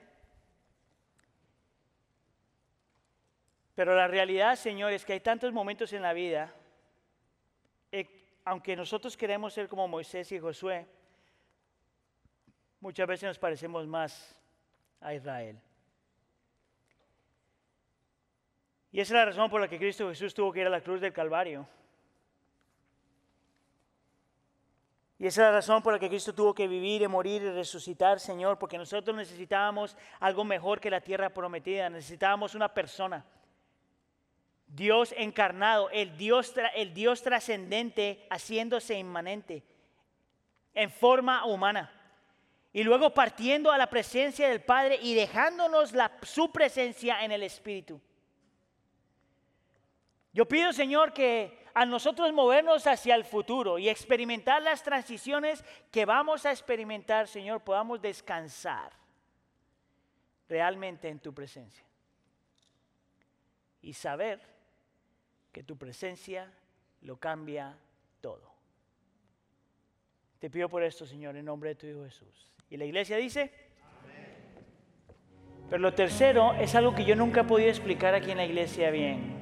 Pero 3.73 3.95
la 3.95 4.07
realidad, 4.07 4.55
Señor, 4.55 4.91
es 4.91 5.05
que 5.05 5.13
hay 5.13 5.21
tantos 5.21 5.53
momentos 5.53 5.93
en 5.93 6.01
la 6.01 6.13
vida, 6.13 6.53
eh, 7.91 8.05
aunque 8.43 8.75
nosotros 8.75 9.15
queremos 9.15 9.53
ser 9.53 9.69
como 9.69 9.87
Moisés 9.87 10.31
y 10.31 10.39
Josué, 10.39 10.85
muchas 12.79 13.07
veces 13.07 13.27
nos 13.27 13.39
parecemos 13.39 13.87
más 13.87 14.35
a 15.01 15.13
Israel. 15.13 15.59
Y 18.91 18.99
esa 18.99 19.13
es 19.13 19.19
la 19.19 19.25
razón 19.25 19.49
por 19.49 19.61
la 19.61 19.67
que 19.67 19.77
Cristo 19.77 20.09
Jesús 20.09 20.33
tuvo 20.33 20.51
que 20.51 20.61
ir 20.61 20.67
a 20.67 20.71
la 20.71 20.81
cruz 20.81 20.99
del 20.99 21.13
Calvario. 21.13 21.67
Y 25.19 25.27
esa 25.27 25.41
es 25.41 25.47
la 25.47 25.51
razón 25.51 25.83
por 25.83 25.91
la 25.93 25.99
que 25.99 26.07
Cristo 26.07 26.33
tuvo 26.33 26.55
que 26.55 26.67
vivir 26.67 27.01
y 27.01 27.07
morir 27.07 27.41
y 27.41 27.51
resucitar, 27.51 28.21
Señor, 28.21 28.57
porque 28.57 28.77
nosotros 28.77 29.15
necesitábamos 29.15 29.97
algo 30.19 30.45
mejor 30.45 30.79
que 30.79 30.89
la 30.89 31.01
tierra 31.01 31.29
prometida, 31.29 31.89
necesitábamos 31.89 32.55
una 32.55 32.73
persona. 32.73 33.25
Dios 34.65 35.13
encarnado, 35.17 35.89
el 35.89 36.15
Dios, 36.15 36.53
el 36.73 36.93
Dios 36.93 37.21
trascendente 37.21 38.25
haciéndose 38.29 38.97
inmanente 38.97 39.63
en 40.73 40.89
forma 40.89 41.45
humana. 41.45 41.91
Y 42.71 42.83
luego 42.83 43.13
partiendo 43.13 43.71
a 43.71 43.77
la 43.77 43.89
presencia 43.89 44.47
del 44.47 44.61
Padre 44.61 44.99
y 45.01 45.15
dejándonos 45.15 45.93
su 46.23 46.51
presencia 46.51 47.23
en 47.23 47.31
el 47.31 47.43
Espíritu. 47.43 47.99
Yo 50.31 50.47
pido, 50.47 50.71
Señor, 50.71 51.11
que 51.11 51.65
a 51.73 51.85
nosotros 51.85 52.31
movernos 52.33 52.85
hacia 52.85 53.15
el 53.15 53.25
futuro 53.25 53.79
y 53.79 53.89
experimentar 53.89 54.61
las 54.61 54.83
transiciones 54.83 55.63
que 55.91 56.05
vamos 56.05 56.45
a 56.45 56.51
experimentar, 56.51 57.27
Señor, 57.27 57.63
podamos 57.63 58.01
descansar 58.01 58.91
realmente 60.47 61.07
en 61.07 61.19
tu 61.19 61.33
presencia. 61.33 61.85
Y 63.81 63.93
saber 63.93 64.41
que 65.51 65.63
tu 65.63 65.77
presencia 65.77 66.51
lo 67.01 67.17
cambia 67.17 67.77
todo. 68.21 68.51
Te 70.39 70.49
pido 70.49 70.69
por 70.69 70.83
esto, 70.83 71.05
Señor, 71.05 71.35
en 71.35 71.45
nombre 71.45 71.69
de 71.69 71.75
tu 71.75 71.87
Hijo 71.87 72.03
Jesús. 72.03 72.51
Y 72.69 72.77
la 72.77 72.85
iglesia 72.85 73.17
dice, 73.17 73.51
pero 75.69 75.81
lo 75.81 75.93
tercero 75.93 76.53
es 76.53 76.75
algo 76.75 76.93
que 76.93 77.05
yo 77.05 77.15
nunca 77.15 77.41
he 77.41 77.43
podido 77.43 77.69
explicar 77.69 78.13
aquí 78.13 78.31
en 78.31 78.37
la 78.37 78.45
iglesia 78.45 78.91
bien. 78.91 79.37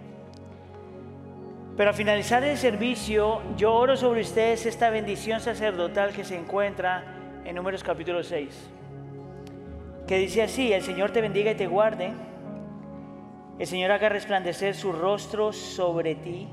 Pero 1.76 1.90
al 1.90 1.96
finalizar 1.96 2.44
el 2.44 2.58
servicio, 2.58 3.42
yo 3.56 3.74
oro 3.74 3.96
sobre 3.96 4.22
ustedes 4.22 4.66
esta 4.66 4.90
bendición 4.90 5.40
sacerdotal 5.42 6.12
que 6.12 6.24
se 6.24 6.38
encuentra 6.38 7.42
en 7.46 7.56
Números 7.56 7.84
capítulo 7.84 8.24
6. 8.24 8.70
Que 10.08 10.18
dice 10.18 10.42
así, 10.44 10.74
el 10.74 10.82
Señor 10.82 11.12
te 11.12 11.22
bendiga 11.22 11.52
y 11.52 11.56
te 11.56 11.68
guarde. 11.68 12.14
El 13.60 13.68
Señor 13.68 13.92
haga 13.92 14.10
resplandecer 14.10 14.74
su 14.74 14.92
rostro 14.92 15.52
sobre 15.52 16.16
ti 16.16 16.48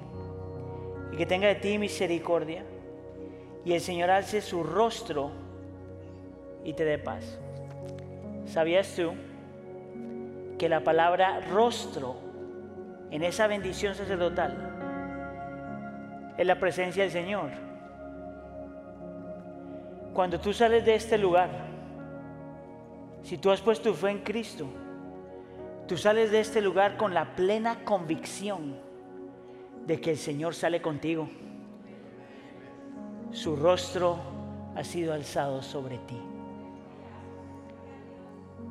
y 1.13 1.17
que 1.17 1.27
tenga 1.27 1.49
de 1.49 1.55
ti 1.55 1.79
misericordia. 1.79 2.65
Y 3.65 3.73
el 3.73 3.81
Señor 3.81 4.11
alce 4.11 4.41
su 4.41 4.63
rostro 4.63 5.44
y 6.65 6.73
te 6.73 6.85
dé 6.85 6.99
paz. 6.99 7.39
¿Sabías 8.47 8.95
tú 8.97 9.13
que 10.59 10.69
la 10.69 10.81
palabra 10.81 11.41
rostro 11.41 12.17
en 13.11 13.23
esa 13.23 13.47
bendición 13.47 13.95
sacerdotal 13.95 14.75
es 16.37 16.47
la 16.47 16.59
presencia 16.59 17.05
del 17.05 17.13
Señor. 17.13 17.51
Cuando 20.13 20.41
tú 20.41 20.53
sales 20.53 20.85
de 20.85 20.95
este 20.95 21.19
lugar, 21.19 21.51
si 23.23 23.39
tú 23.39 23.51
has 23.51 23.61
puesto 23.61 23.91
tu 23.91 23.97
fe 23.97 24.11
en 24.11 24.19
Cristo, 24.19 24.67
tú 25.87 25.97
sales 25.97 26.31
de 26.31 26.41
este 26.41 26.61
lugar 26.61 26.97
con 26.97 27.15
la 27.15 27.35
plena 27.37 27.85
convicción 27.85 28.77
de 29.87 30.01
que 30.01 30.11
el 30.11 30.19
Señor 30.19 30.55
sale 30.55 30.81
contigo. 30.81 31.29
Su 33.31 33.57
rostro 33.57 34.19
ha 34.77 34.85
sido 34.85 35.13
alzado 35.13 35.63
sobre 35.63 35.99
ti. 35.99 36.34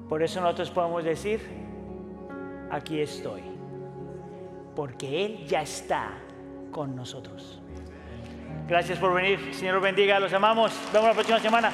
Por 0.10 0.22
eso 0.22 0.42
nosotros 0.42 0.70
podemos 0.72 1.04
decir, 1.04 1.40
aquí 2.70 3.00
estoy, 3.00 3.42
porque 4.76 5.26
Él 5.26 5.46
ya 5.48 5.62
está 5.62 6.12
con 6.72 6.96
nosotros. 6.96 7.62
Gracias 8.68 8.98
por 8.98 9.14
venir. 9.14 9.54
Señor 9.54 9.82
bendiga. 9.82 10.20
Los 10.20 10.34
amamos. 10.34 10.72
Nos 10.72 10.94
vemos 10.94 11.08
la 11.10 11.14
próxima 11.14 11.40
semana. 11.40 11.72